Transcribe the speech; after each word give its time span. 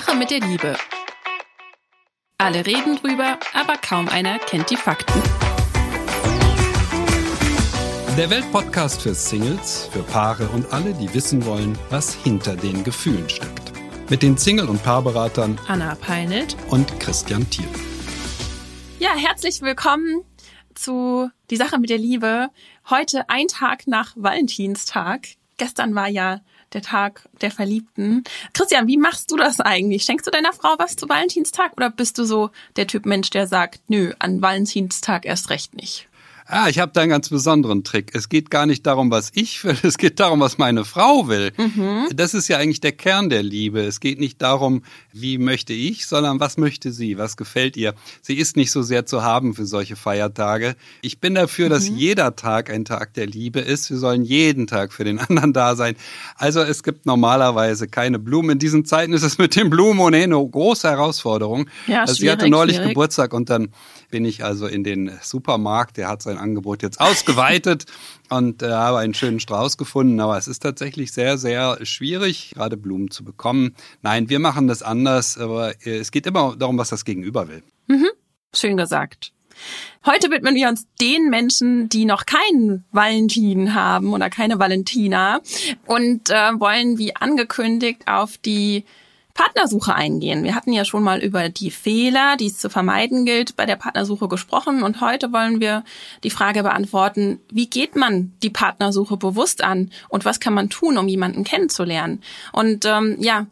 Sache 0.00 0.16
mit 0.16 0.32
der 0.32 0.40
Liebe. 0.40 0.76
Alle 2.36 2.66
reden 2.66 2.96
drüber, 2.96 3.38
aber 3.52 3.76
kaum 3.76 4.08
einer 4.08 4.40
kennt 4.40 4.68
die 4.70 4.76
Fakten. 4.76 5.22
Der 8.18 8.28
Weltpodcast 8.28 9.02
für 9.02 9.14
Singles, 9.14 9.88
für 9.92 10.02
Paare 10.02 10.48
und 10.48 10.72
alle, 10.72 10.94
die 10.94 11.14
wissen 11.14 11.46
wollen, 11.46 11.78
was 11.90 12.12
hinter 12.12 12.56
den 12.56 12.82
Gefühlen 12.82 13.28
steckt. 13.28 13.72
Mit 14.10 14.24
den 14.24 14.36
Single- 14.36 14.68
und 14.68 14.82
Paarberatern 14.82 15.60
Anna 15.68 15.94
Peinelt 15.94 16.56
und 16.70 16.98
Christian 16.98 17.48
Thiel. 17.48 17.68
Ja, 18.98 19.14
herzlich 19.14 19.62
willkommen 19.62 20.24
zu 20.74 21.30
Die 21.50 21.56
Sache 21.56 21.78
mit 21.78 21.90
der 21.90 21.98
Liebe. 21.98 22.48
Heute 22.90 23.30
ein 23.30 23.46
Tag 23.46 23.86
nach 23.86 24.12
Valentinstag. 24.16 25.28
Gestern 25.56 25.94
war 25.94 26.08
ja 26.08 26.40
der 26.74 26.82
Tag 26.82 27.28
der 27.40 27.50
Verliebten. 27.50 28.24
Christian, 28.52 28.86
wie 28.86 28.96
machst 28.96 29.30
du 29.30 29.36
das 29.36 29.60
eigentlich? 29.60 30.04
Schenkst 30.04 30.26
du 30.26 30.30
deiner 30.30 30.52
Frau 30.52 30.74
was 30.78 30.96
zu 30.96 31.08
Valentinstag 31.08 31.72
oder 31.76 31.90
bist 31.90 32.18
du 32.18 32.24
so 32.24 32.50
der 32.76 32.86
Typ 32.86 33.06
Mensch, 33.06 33.30
der 33.30 33.46
sagt, 33.46 33.80
nö, 33.88 34.12
an 34.18 34.42
Valentinstag 34.42 35.24
erst 35.24 35.50
recht 35.50 35.74
nicht? 35.74 36.08
Ah, 36.46 36.68
ich 36.68 36.78
habe 36.78 36.92
da 36.92 37.00
einen 37.00 37.10
ganz 37.10 37.30
besonderen 37.30 37.84
Trick. 37.84 38.10
Es 38.12 38.28
geht 38.28 38.50
gar 38.50 38.66
nicht 38.66 38.84
darum, 38.86 39.10
was 39.10 39.30
ich 39.34 39.64
will, 39.64 39.76
es 39.82 39.96
geht 39.96 40.20
darum, 40.20 40.40
was 40.40 40.58
meine 40.58 40.84
Frau 40.84 41.26
will. 41.26 41.52
Mhm. 41.56 42.08
Das 42.14 42.34
ist 42.34 42.48
ja 42.48 42.58
eigentlich 42.58 42.80
der 42.80 42.92
Kern 42.92 43.30
der 43.30 43.42
Liebe. 43.42 43.80
Es 43.80 43.98
geht 43.98 44.20
nicht 44.20 44.42
darum, 44.42 44.82
wie 45.12 45.38
möchte 45.38 45.72
ich, 45.72 46.06
sondern 46.06 46.40
was 46.40 46.58
möchte 46.58 46.92
sie, 46.92 47.16
was 47.16 47.38
gefällt 47.38 47.78
ihr. 47.78 47.94
Sie 48.20 48.34
ist 48.34 48.56
nicht 48.56 48.72
so 48.72 48.82
sehr 48.82 49.06
zu 49.06 49.22
haben 49.22 49.54
für 49.54 49.64
solche 49.64 49.96
Feiertage. 49.96 50.76
Ich 51.00 51.18
bin 51.18 51.34
dafür, 51.34 51.66
mhm. 51.66 51.70
dass 51.70 51.88
jeder 51.88 52.36
Tag 52.36 52.70
ein 52.70 52.84
Tag 52.84 53.14
der 53.14 53.26
Liebe 53.26 53.60
ist. 53.60 53.88
Wir 53.88 53.96
sollen 53.96 54.22
jeden 54.22 54.66
Tag 54.66 54.92
für 54.92 55.04
den 55.04 55.18
anderen 55.28 55.54
da 55.54 55.76
sein. 55.76 55.96
Also 56.36 56.60
es 56.60 56.82
gibt 56.82 57.06
normalerweise 57.06 57.88
keine 57.88 58.18
Blumen. 58.18 58.50
In 58.50 58.58
diesen 58.58 58.84
Zeiten 58.84 59.14
ist 59.14 59.22
es 59.22 59.38
mit 59.38 59.56
den 59.56 59.70
Blumen 59.70 59.98
ohnehin 59.98 60.34
eine 60.34 60.46
große 60.46 60.88
Herausforderung. 60.90 61.70
Ja, 61.86 62.02
also 62.02 62.14
sie 62.14 62.30
hatte 62.30 62.50
neulich 62.50 62.76
schwierig. 62.76 62.90
Geburtstag 62.90 63.32
und 63.32 63.48
dann 63.48 63.70
bin 64.10 64.24
ich 64.26 64.44
also 64.44 64.66
in 64.66 64.84
den 64.84 65.10
Supermarkt, 65.22 65.96
der 65.96 66.08
hat 66.08 66.22
sein 66.22 66.33
Angebot 66.38 66.82
jetzt 66.82 67.00
ausgeweitet 67.00 67.86
und 68.30 68.62
äh, 68.62 68.70
habe 68.70 68.98
einen 68.98 69.14
schönen 69.14 69.40
Strauß 69.40 69.76
gefunden. 69.76 70.20
Aber 70.20 70.36
es 70.36 70.48
ist 70.48 70.60
tatsächlich 70.60 71.12
sehr, 71.12 71.38
sehr 71.38 71.78
schwierig, 71.84 72.52
gerade 72.54 72.76
Blumen 72.76 73.10
zu 73.10 73.24
bekommen. 73.24 73.74
Nein, 74.02 74.28
wir 74.28 74.38
machen 74.38 74.68
das 74.68 74.82
anders, 74.82 75.38
aber 75.38 75.72
äh, 75.86 75.98
es 75.98 76.10
geht 76.10 76.26
immer 76.26 76.56
darum, 76.56 76.78
was 76.78 76.88
das 76.90 77.04
Gegenüber 77.04 77.48
will. 77.48 77.62
Mhm. 77.86 78.08
Schön 78.54 78.76
gesagt. 78.76 79.32
Heute 80.04 80.30
widmen 80.30 80.54
wir 80.54 80.68
uns 80.68 80.86
den 81.00 81.30
Menschen, 81.30 81.88
die 81.88 82.04
noch 82.04 82.26
keinen 82.26 82.84
Valentin 82.92 83.74
haben 83.74 84.12
oder 84.12 84.28
keine 84.28 84.58
Valentina 84.58 85.40
und 85.86 86.30
äh, 86.30 86.58
wollen 86.58 86.98
wie 86.98 87.16
angekündigt 87.16 88.02
auf 88.06 88.36
die 88.36 88.84
Partnersuche 89.34 89.94
eingehen. 89.94 90.44
Wir 90.44 90.54
hatten 90.54 90.72
ja 90.72 90.84
schon 90.84 91.02
mal 91.02 91.20
über 91.20 91.48
die 91.48 91.72
Fehler, 91.72 92.36
die 92.36 92.46
es 92.46 92.58
zu 92.58 92.70
vermeiden 92.70 93.26
gilt, 93.26 93.56
bei 93.56 93.66
der 93.66 93.74
Partnersuche 93.74 94.28
gesprochen 94.28 94.84
und 94.84 95.00
heute 95.00 95.32
wollen 95.32 95.60
wir 95.60 95.82
die 96.22 96.30
Frage 96.30 96.62
beantworten, 96.62 97.40
wie 97.50 97.68
geht 97.68 97.96
man 97.96 98.32
die 98.44 98.50
Partnersuche 98.50 99.16
bewusst 99.16 99.64
an 99.64 99.90
und 100.08 100.24
was 100.24 100.38
kann 100.38 100.54
man 100.54 100.70
tun, 100.70 100.96
um 100.98 101.08
jemanden 101.08 101.42
kennenzulernen? 101.42 102.22
Und 102.52 102.84
ähm, 102.84 103.16
ja, 103.18 103.46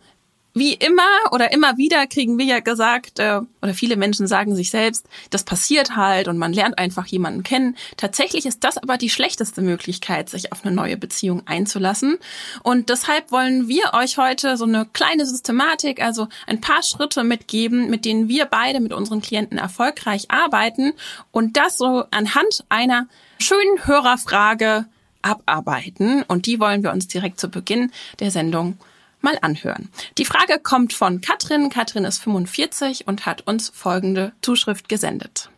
wie 0.54 0.74
immer 0.74 1.02
oder 1.30 1.52
immer 1.52 1.78
wieder 1.78 2.06
kriegen 2.06 2.38
wir 2.38 2.44
ja 2.44 2.60
gesagt, 2.60 3.18
äh, 3.18 3.40
oder 3.62 3.74
viele 3.74 3.96
Menschen 3.96 4.26
sagen 4.26 4.54
sich 4.54 4.70
selbst, 4.70 5.06
das 5.30 5.44
passiert 5.44 5.96
halt 5.96 6.28
und 6.28 6.36
man 6.36 6.52
lernt 6.52 6.78
einfach 6.78 7.06
jemanden 7.06 7.42
kennen. 7.42 7.76
Tatsächlich 7.96 8.44
ist 8.44 8.62
das 8.62 8.76
aber 8.76 8.98
die 8.98 9.08
schlechteste 9.08 9.62
Möglichkeit, 9.62 10.28
sich 10.28 10.52
auf 10.52 10.64
eine 10.64 10.74
neue 10.74 10.96
Beziehung 10.96 11.42
einzulassen. 11.46 12.18
Und 12.62 12.90
deshalb 12.90 13.32
wollen 13.32 13.68
wir 13.68 13.94
euch 13.94 14.18
heute 14.18 14.56
so 14.56 14.64
eine 14.64 14.86
kleine 14.92 15.24
Systematik, 15.24 16.02
also 16.02 16.28
ein 16.46 16.60
paar 16.60 16.82
Schritte 16.82 17.24
mitgeben, 17.24 17.88
mit 17.88 18.04
denen 18.04 18.28
wir 18.28 18.44
beide 18.46 18.80
mit 18.80 18.92
unseren 18.92 19.22
Klienten 19.22 19.58
erfolgreich 19.58 20.30
arbeiten 20.30 20.92
und 21.30 21.56
das 21.56 21.78
so 21.78 22.04
anhand 22.10 22.64
einer 22.68 23.06
schönen 23.38 23.86
Hörerfrage 23.86 24.86
abarbeiten. 25.22 26.24
Und 26.28 26.46
die 26.46 26.60
wollen 26.60 26.82
wir 26.82 26.92
uns 26.92 27.08
direkt 27.08 27.40
zu 27.40 27.48
Beginn 27.48 27.90
der 28.20 28.30
Sendung 28.30 28.76
mal 29.22 29.38
anhören. 29.40 29.88
Die 30.18 30.24
Frage 30.24 30.58
kommt 30.58 30.92
von 30.92 31.20
Katrin. 31.20 31.70
Katrin 31.70 32.04
ist 32.04 32.18
45 32.22 33.06
und 33.06 33.26
hat 33.26 33.46
uns 33.46 33.70
folgende 33.70 34.32
Zuschrift 34.42 34.88
gesendet. 34.88 35.50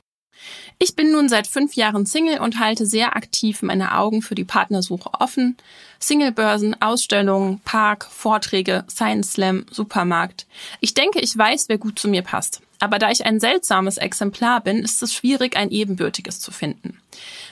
Ich 0.79 0.97
bin 0.97 1.13
nun 1.13 1.29
seit 1.29 1.47
fünf 1.47 1.75
Jahren 1.75 2.05
Single 2.05 2.41
und 2.41 2.59
halte 2.59 2.87
sehr 2.87 3.17
aktiv 3.17 3.63
meine 3.63 3.97
Augen 3.97 4.23
für 4.23 4.35
die 4.35 4.45
Partnersuche 4.45 5.11
offen. 5.19 5.57
Singlebörsen, 5.99 6.81
Ausstellungen, 6.83 7.61
Park, 7.61 8.07
Vorträge, 8.11 8.85
Science 8.91 9.33
Slam, 9.33 9.65
Supermarkt. 9.71 10.47
Ich 10.81 10.95
denke, 10.95 11.21
ich 11.21 11.37
weiß, 11.37 11.69
wer 11.69 11.79
gut 11.79 11.99
zu 11.99 12.09
mir 12.09 12.23
passt. 12.23 12.61
Aber 12.81 12.99
da 12.99 13.11
ich 13.11 13.25
ein 13.25 13.41
seltsames 13.41 13.97
Exemplar 13.97 14.61
bin, 14.61 14.79
ist 14.81 15.03
es 15.03 15.15
schwierig, 15.15 15.57
ein 15.57 15.71
ebenbürtiges 15.71 16.41
zu 16.41 16.51
finden. 16.51 16.99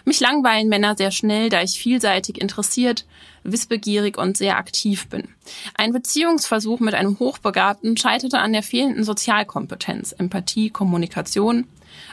Mich 0.04 0.20
langweilen 0.20 0.68
Männer 0.68 0.96
sehr 0.96 1.10
schnell, 1.10 1.48
da 1.48 1.62
ich 1.62 1.78
vielseitig 1.78 2.40
interessiert, 2.40 3.04
wissbegierig 3.44 4.18
und 4.18 4.36
sehr 4.36 4.56
aktiv 4.56 5.08
bin. 5.08 5.28
Ein 5.74 5.92
Beziehungsversuch 5.92 6.80
mit 6.80 6.94
einem 6.94 7.18
Hochbegabten 7.18 7.96
scheiterte 7.96 8.38
an 8.38 8.52
der 8.52 8.62
fehlenden 8.62 9.04
Sozialkompetenz, 9.04 10.12
Empathie, 10.12 10.70
Kommunikation. 10.70 11.66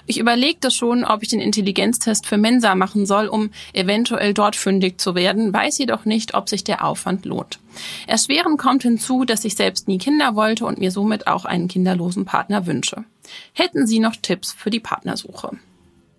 Ich 0.05 0.19
überlegte 0.19 0.71
schon, 0.71 1.05
ob 1.05 1.23
ich 1.23 1.29
den 1.29 1.39
Intelligenztest 1.39 2.25
für 2.25 2.37
Mensa 2.37 2.75
machen 2.75 3.05
soll, 3.05 3.27
um 3.27 3.51
eventuell 3.73 4.33
dort 4.33 4.55
fündig 4.55 4.99
zu 4.99 5.15
werden, 5.15 5.53
weiß 5.53 5.77
jedoch 5.77 6.05
nicht, 6.05 6.33
ob 6.33 6.49
sich 6.49 6.63
der 6.63 6.83
Aufwand 6.83 7.25
lohnt. 7.25 7.59
Erschwerend 8.07 8.59
kommt 8.59 8.83
hinzu, 8.83 9.23
dass 9.23 9.45
ich 9.45 9.55
selbst 9.55 9.87
nie 9.87 9.97
Kinder 9.97 10.35
wollte 10.35 10.65
und 10.65 10.79
mir 10.79 10.91
somit 10.91 11.27
auch 11.27 11.45
einen 11.45 11.67
kinderlosen 11.67 12.25
Partner 12.25 12.65
wünsche. 12.65 13.03
Hätten 13.53 13.87
Sie 13.87 13.99
noch 13.99 14.15
Tipps 14.15 14.51
für 14.51 14.69
die 14.69 14.79
Partnersuche? 14.79 15.57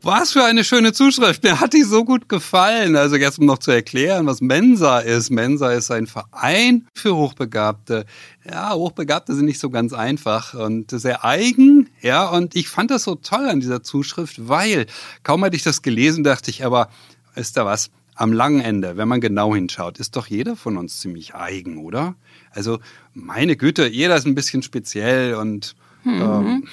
Was 0.02 0.32
für 0.32 0.42
eine 0.44 0.64
schöne 0.64 0.94
Zuschrift. 0.94 1.42
Mir 1.42 1.60
hat 1.60 1.74
die 1.74 1.82
so 1.82 2.04
gut 2.06 2.28
gefallen. 2.28 2.96
Also 2.96 3.16
jetzt 3.16 3.38
um 3.38 3.44
noch 3.44 3.58
zu 3.58 3.70
erklären, 3.70 4.26
was 4.26 4.40
Mensa 4.40 5.00
ist. 5.00 5.28
Mensa 5.28 5.72
ist 5.72 5.90
ein 5.90 6.06
Verein 6.06 6.86
für 6.94 7.14
Hochbegabte. 7.14 8.06
Ja, 8.50 8.72
Hochbegabte 8.72 9.34
sind 9.34 9.44
nicht 9.44 9.60
so 9.60 9.68
ganz 9.68 9.92
einfach 9.92 10.54
und 10.54 10.90
sehr 10.90 11.22
eigen. 11.24 11.90
Ja, 12.00 12.28
und 12.30 12.56
ich 12.56 12.68
fand 12.68 12.90
das 12.90 13.04
so 13.04 13.14
toll 13.14 13.46
an 13.46 13.60
dieser 13.60 13.82
Zuschrift, 13.82 14.48
weil 14.48 14.86
kaum 15.22 15.44
hatte 15.44 15.56
ich 15.56 15.64
das 15.64 15.82
gelesen, 15.82 16.24
dachte 16.24 16.50
ich, 16.50 16.64
aber 16.64 16.88
ist 17.34 17.58
da 17.58 17.66
was? 17.66 17.90
Am 18.14 18.32
langen 18.32 18.60
Ende, 18.60 18.96
wenn 18.96 19.08
man 19.08 19.20
genau 19.20 19.54
hinschaut, 19.54 19.98
ist 19.98 20.16
doch 20.16 20.26
jeder 20.26 20.56
von 20.56 20.76
uns 20.76 21.00
ziemlich 21.00 21.34
eigen, 21.34 21.78
oder? 21.78 22.14
Also 22.50 22.78
meine 23.12 23.56
Güte, 23.56 23.86
jeder 23.86 24.16
ist 24.16 24.26
ein 24.26 24.34
bisschen 24.34 24.62
speziell 24.62 25.34
und 25.34 25.74
mhm. 26.04 26.20
ähm, 26.20 26.68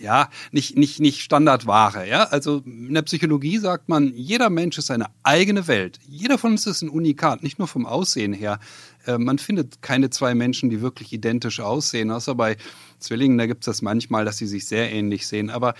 ja, 0.00 0.30
nicht, 0.52 0.76
nicht, 0.76 1.00
nicht 1.00 1.20
Standardware. 1.20 2.08
Ja? 2.08 2.24
Also 2.24 2.62
in 2.64 2.94
der 2.94 3.02
Psychologie 3.02 3.58
sagt 3.58 3.88
man, 3.88 4.12
jeder 4.14 4.50
Mensch 4.50 4.78
ist 4.78 4.90
eine 4.90 5.06
eigene 5.22 5.66
Welt. 5.68 5.98
Jeder 6.08 6.38
von 6.38 6.52
uns 6.52 6.66
ist 6.66 6.82
ein 6.82 6.88
Unikat, 6.88 7.42
nicht 7.42 7.58
nur 7.58 7.68
vom 7.68 7.86
Aussehen 7.86 8.32
her. 8.32 8.58
Äh, 9.06 9.18
man 9.18 9.38
findet 9.38 9.82
keine 9.82 10.10
zwei 10.10 10.34
Menschen, 10.34 10.70
die 10.70 10.80
wirklich 10.80 11.12
identisch 11.12 11.60
aussehen, 11.60 12.10
außer 12.10 12.34
bei 12.34 12.56
Zwillingen, 12.98 13.38
da 13.38 13.46
gibt 13.46 13.62
es 13.62 13.66
das 13.66 13.82
manchmal, 13.82 14.24
dass 14.24 14.38
sie 14.38 14.46
sich 14.46 14.66
sehr 14.66 14.90
ähnlich 14.90 15.26
sehen. 15.26 15.50
Aber 15.50 15.74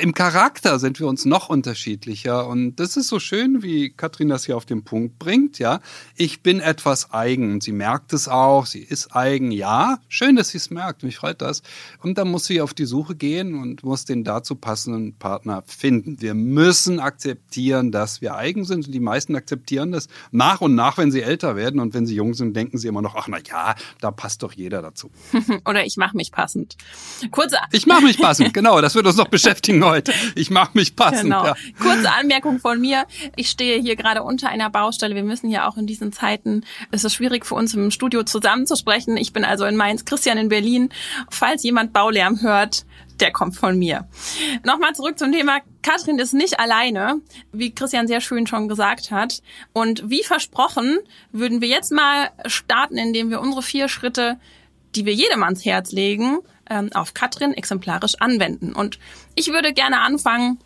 im 0.00 0.12
Charakter 0.12 0.78
sind 0.78 1.00
wir 1.00 1.06
uns 1.06 1.24
noch 1.24 1.48
unterschiedlicher. 1.48 2.46
Und 2.46 2.76
das 2.76 2.96
ist 2.96 3.08
so 3.08 3.18
schön, 3.18 3.62
wie 3.62 3.90
Katrin 3.90 4.28
das 4.28 4.44
hier 4.44 4.56
auf 4.56 4.66
den 4.66 4.84
Punkt 4.84 5.18
bringt. 5.18 5.58
Ja, 5.58 5.80
ich 6.14 6.42
bin 6.42 6.60
etwas 6.60 7.12
eigen. 7.12 7.60
Sie 7.60 7.72
merkt 7.72 8.12
es 8.12 8.28
auch. 8.28 8.66
Sie 8.66 8.80
ist 8.80 9.16
eigen. 9.16 9.50
Ja, 9.50 9.98
schön, 10.08 10.36
dass 10.36 10.50
sie 10.50 10.58
es 10.58 10.70
merkt. 10.70 11.02
Mich 11.02 11.16
freut 11.16 11.40
das. 11.40 11.62
Und 12.02 12.18
dann 12.18 12.30
muss 12.30 12.44
sie 12.44 12.60
auf 12.60 12.74
die 12.74 12.84
Suche 12.84 13.14
gehen 13.14 13.54
und 13.54 13.82
muss 13.82 14.04
den 14.04 14.24
dazu 14.24 14.56
passenden 14.56 15.14
Partner 15.14 15.62
finden. 15.66 16.20
Wir 16.20 16.34
müssen 16.34 17.00
akzeptieren, 17.00 17.92
dass 17.92 18.20
wir 18.20 18.34
eigen 18.34 18.64
sind. 18.64 18.86
Und 18.86 18.92
die 18.92 19.00
meisten 19.00 19.34
akzeptieren 19.36 19.92
das 19.92 20.08
nach 20.32 20.60
und 20.60 20.74
nach, 20.74 20.98
wenn 20.98 21.10
sie 21.10 21.22
älter 21.22 21.56
werden. 21.56 21.80
Und 21.80 21.94
wenn 21.94 22.04
sie 22.04 22.14
jung 22.14 22.34
sind, 22.34 22.54
denken 22.54 22.76
sie 22.76 22.88
immer 22.88 23.02
noch, 23.02 23.14
ach 23.16 23.28
na 23.28 23.38
ja, 23.38 23.74
da 24.00 24.10
passt 24.10 24.42
doch 24.42 24.52
jeder 24.52 24.82
dazu. 24.82 25.10
Oder 25.64 25.86
ich 25.86 25.96
mache 25.96 26.16
mich 26.16 26.30
passend. 26.30 26.76
Kurze 27.30 27.56
ich 27.72 27.86
mache 27.86 28.02
mich 28.02 28.18
passend, 28.18 28.52
genau. 28.52 28.80
Das 28.82 28.94
wird 28.94 29.06
uns 29.06 29.16
noch 29.16 29.29
beschäftigen 29.40 29.84
heute. 29.84 30.12
Ich 30.34 30.50
mache 30.50 30.70
mich 30.74 30.96
passend. 30.96 31.24
Genau. 31.24 31.44
Ja. 31.44 31.54
Kurze 31.78 32.10
Anmerkung 32.12 32.58
von 32.58 32.80
mir. 32.80 33.06
Ich 33.36 33.48
stehe 33.48 33.80
hier 33.80 33.96
gerade 33.96 34.22
unter 34.22 34.48
einer 34.48 34.70
Baustelle. 34.70 35.14
Wir 35.14 35.22
müssen 35.22 35.50
ja 35.50 35.68
auch 35.68 35.76
in 35.76 35.86
diesen 35.86 36.12
Zeiten, 36.12 36.64
es 36.90 37.04
ist 37.04 37.14
schwierig 37.14 37.46
für 37.46 37.54
uns 37.54 37.74
im 37.74 37.90
Studio 37.90 38.22
zusammenzusprechen. 38.22 39.16
Ich 39.16 39.32
bin 39.32 39.44
also 39.44 39.64
in 39.64 39.76
Mainz, 39.76 40.04
Christian 40.04 40.38
in 40.38 40.48
Berlin. 40.48 40.90
Falls 41.30 41.62
jemand 41.62 41.92
Baulärm 41.92 42.42
hört, 42.42 42.84
der 43.20 43.32
kommt 43.32 43.56
von 43.56 43.78
mir. 43.78 44.08
Nochmal 44.64 44.94
zurück 44.94 45.18
zum 45.18 45.32
Thema. 45.32 45.58
Katrin 45.82 46.18
ist 46.18 46.32
nicht 46.32 46.58
alleine, 46.58 47.20
wie 47.52 47.74
Christian 47.74 48.06
sehr 48.06 48.20
schön 48.20 48.46
schon 48.46 48.68
gesagt 48.68 49.10
hat. 49.10 49.42
Und 49.72 50.08
wie 50.08 50.22
versprochen, 50.22 50.98
würden 51.32 51.60
wir 51.60 51.68
jetzt 51.68 51.92
mal 51.92 52.30
starten, 52.46 52.96
indem 52.96 53.30
wir 53.30 53.40
unsere 53.40 53.62
vier 53.62 53.88
Schritte 53.88 54.38
die 54.94 55.06
wir 55.06 55.14
jedem 55.14 55.42
ans 55.42 55.64
Herz 55.64 55.92
legen, 55.92 56.38
ähm, 56.70 56.90
auf 56.94 57.12
Katrin 57.12 57.52
exemplarisch 57.52 58.14
anwenden. 58.20 58.72
Und 58.72 58.98
ich 59.34 59.48
würde 59.48 59.72
gerne 59.72 60.00
anfangen 60.00 60.58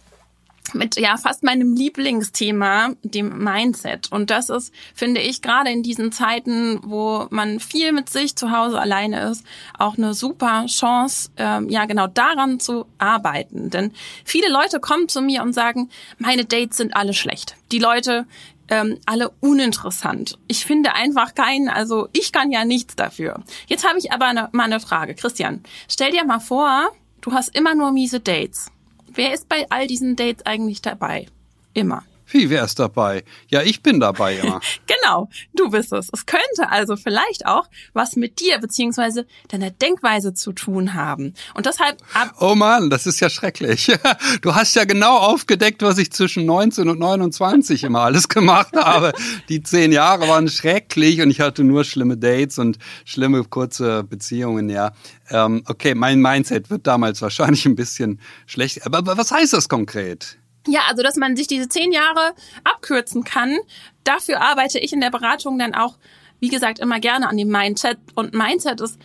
mit 0.72 0.96
ja 0.96 1.16
fast 1.16 1.42
meinem 1.42 1.74
Lieblingsthema, 1.74 2.90
dem 3.02 3.38
Mindset. 3.38 4.10
Und 4.10 4.30
das 4.30 4.48
ist, 4.48 4.72
finde 4.94 5.20
ich, 5.20 5.42
gerade 5.42 5.70
in 5.70 5.82
diesen 5.82 6.10
Zeiten, 6.10 6.80
wo 6.82 7.26
man 7.30 7.60
viel 7.60 7.92
mit 7.92 8.08
sich 8.08 8.34
zu 8.36 8.50
Hause 8.50 8.80
alleine 8.80 9.30
ist, 9.30 9.44
auch 9.78 9.98
eine 9.98 10.14
super 10.14 10.64
Chance, 10.66 11.30
ähm, 11.36 11.68
ja 11.68 11.84
genau 11.84 12.06
daran 12.06 12.60
zu 12.60 12.86
arbeiten. 12.98 13.68
Denn 13.70 13.92
viele 14.24 14.50
Leute 14.50 14.80
kommen 14.80 15.08
zu 15.08 15.20
mir 15.20 15.42
und 15.42 15.52
sagen, 15.52 15.90
meine 16.18 16.44
Dates 16.44 16.78
sind 16.78 16.96
alle 16.96 17.12
schlecht. 17.12 17.56
Die 17.70 17.78
Leute, 17.78 18.26
ähm, 18.68 18.98
alle 19.06 19.30
uninteressant. 19.40 20.38
Ich 20.48 20.64
finde 20.64 20.94
einfach 20.94 21.34
keinen, 21.34 21.68
also 21.68 22.08
ich 22.12 22.32
kann 22.32 22.50
ja 22.50 22.64
nichts 22.64 22.96
dafür. 22.96 23.42
Jetzt 23.66 23.86
habe 23.86 23.98
ich 23.98 24.12
aber 24.12 24.26
eine, 24.26 24.48
mal 24.52 24.64
eine 24.64 24.80
Frage. 24.80 25.14
Christian, 25.14 25.62
stell 25.88 26.12
dir 26.12 26.24
mal 26.24 26.40
vor, 26.40 26.90
du 27.20 27.32
hast 27.32 27.54
immer 27.56 27.74
nur 27.74 27.92
miese 27.92 28.20
Dates. 28.20 28.70
Wer 29.08 29.32
ist 29.32 29.48
bei 29.48 29.66
all 29.70 29.86
diesen 29.86 30.16
Dates 30.16 30.44
eigentlich 30.46 30.82
dabei? 30.82 31.26
Immer. 31.72 32.02
Wie, 32.34 32.50
wer 32.50 32.64
ist 32.64 32.80
dabei? 32.80 33.22
Ja, 33.46 33.62
ich 33.62 33.80
bin 33.80 34.00
dabei 34.00 34.36
immer. 34.38 34.60
genau, 34.88 35.28
du 35.54 35.70
bist 35.70 35.92
es. 35.92 36.08
Es 36.12 36.26
könnte 36.26 36.68
also 36.68 36.96
vielleicht 36.96 37.46
auch 37.46 37.68
was 37.92 38.16
mit 38.16 38.40
dir 38.40 38.58
beziehungsweise 38.58 39.24
deiner 39.46 39.70
Denkweise 39.70 40.34
zu 40.34 40.52
tun 40.52 40.94
haben. 40.94 41.34
Und 41.54 41.66
deshalb... 41.66 41.98
oh 42.40 42.56
Mann, 42.56 42.90
das 42.90 43.06
ist 43.06 43.20
ja 43.20 43.30
schrecklich. 43.30 43.92
Du 44.40 44.54
hast 44.54 44.74
ja 44.74 44.84
genau 44.84 45.16
aufgedeckt, 45.18 45.82
was 45.82 45.98
ich 45.98 46.10
zwischen 46.10 46.44
19 46.44 46.88
und 46.88 46.98
29 46.98 47.84
immer 47.84 48.00
alles 48.00 48.28
gemacht 48.28 48.74
habe. 48.74 49.12
Die 49.48 49.62
zehn 49.62 49.92
Jahre 49.92 50.28
waren 50.28 50.48
schrecklich 50.48 51.20
und 51.20 51.30
ich 51.30 51.40
hatte 51.40 51.62
nur 51.62 51.84
schlimme 51.84 52.16
Dates 52.16 52.58
und 52.58 52.78
schlimme 53.04 53.44
kurze 53.44 54.02
Beziehungen, 54.02 54.68
ja. 54.68 54.92
Ähm, 55.30 55.62
okay, 55.66 55.94
mein 55.94 56.20
Mindset 56.20 56.68
wird 56.68 56.86
damals 56.86 57.22
wahrscheinlich 57.22 57.64
ein 57.66 57.76
bisschen 57.76 58.20
schlecht. 58.46 58.84
Aber 58.86 59.16
was 59.16 59.30
heißt 59.30 59.52
das 59.52 59.68
konkret? 59.68 60.38
Ja, 60.66 60.82
also 60.88 61.02
dass 61.02 61.16
man 61.16 61.36
sich 61.36 61.46
diese 61.46 61.68
zehn 61.68 61.92
Jahre 61.92 62.34
abkürzen 62.64 63.24
kann. 63.24 63.56
Dafür 64.04 64.40
arbeite 64.40 64.78
ich 64.78 64.92
in 64.92 65.00
der 65.00 65.10
Beratung 65.10 65.58
dann 65.58 65.74
auch, 65.74 65.98
wie 66.40 66.48
gesagt, 66.48 66.78
immer 66.78 67.00
gerne 67.00 67.28
an 67.28 67.36
dem 67.36 67.48
Mindset. 67.48 67.98
Und 68.14 68.34
Mindset 68.34 68.80
ist, 68.80 68.98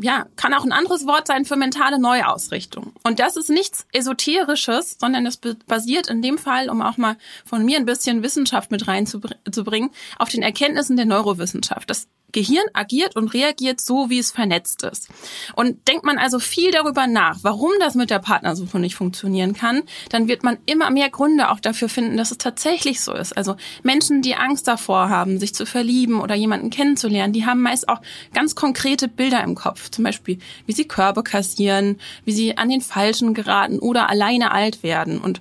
ja, 0.00 0.26
kann 0.36 0.54
auch 0.54 0.64
ein 0.64 0.72
anderes 0.72 1.06
Wort 1.06 1.26
sein 1.26 1.44
für 1.44 1.56
mentale 1.56 1.98
Neuausrichtung. 1.98 2.92
Und 3.02 3.18
das 3.18 3.36
ist 3.36 3.50
nichts 3.50 3.86
Esoterisches, 3.92 4.96
sondern 5.00 5.26
es 5.26 5.38
basiert 5.66 6.08
in 6.08 6.22
dem 6.22 6.38
Fall, 6.38 6.70
um 6.70 6.80
auch 6.80 6.96
mal 6.96 7.16
von 7.44 7.64
mir 7.64 7.76
ein 7.76 7.86
bisschen 7.86 8.22
Wissenschaft 8.22 8.70
mit 8.70 8.86
reinzubringen, 8.86 9.90
auf 10.18 10.28
den 10.28 10.42
Erkenntnissen 10.42 10.96
der 10.96 11.06
Neurowissenschaft. 11.06 11.90
Das 11.90 12.08
Gehirn 12.32 12.66
agiert 12.72 13.16
und 13.16 13.34
reagiert 13.34 13.80
so, 13.80 14.10
wie 14.10 14.18
es 14.18 14.30
vernetzt 14.30 14.82
ist. 14.82 15.08
Und 15.54 15.88
denkt 15.88 16.04
man 16.04 16.18
also 16.18 16.38
viel 16.38 16.70
darüber 16.70 17.06
nach, 17.06 17.38
warum 17.42 17.70
das 17.80 17.94
mit 17.94 18.10
der 18.10 18.18
Partnersuche 18.18 18.78
nicht 18.78 18.94
funktionieren 18.94 19.54
kann, 19.54 19.82
dann 20.10 20.28
wird 20.28 20.42
man 20.42 20.58
immer 20.66 20.90
mehr 20.90 21.10
Gründe 21.10 21.50
auch 21.50 21.60
dafür 21.60 21.88
finden, 21.88 22.16
dass 22.16 22.30
es 22.30 22.38
tatsächlich 22.38 23.00
so 23.00 23.12
ist. 23.12 23.36
Also 23.36 23.56
Menschen, 23.82 24.22
die 24.22 24.34
Angst 24.34 24.68
davor 24.68 25.08
haben, 25.08 25.38
sich 25.38 25.54
zu 25.54 25.66
verlieben 25.66 26.20
oder 26.20 26.34
jemanden 26.34 26.70
kennenzulernen, 26.70 27.32
die 27.32 27.46
haben 27.46 27.62
meist 27.62 27.88
auch 27.88 28.00
ganz 28.34 28.54
konkrete 28.54 29.08
Bilder 29.08 29.42
im 29.42 29.54
Kopf. 29.54 29.90
Zum 29.90 30.04
Beispiel, 30.04 30.38
wie 30.66 30.72
sie 30.72 30.86
Körbe 30.86 31.22
kassieren, 31.22 31.98
wie 32.24 32.32
sie 32.32 32.58
an 32.58 32.68
den 32.68 32.80
Falschen 32.80 33.34
geraten 33.34 33.78
oder 33.78 34.08
alleine 34.08 34.52
alt 34.52 34.82
werden. 34.82 35.20
Und 35.20 35.40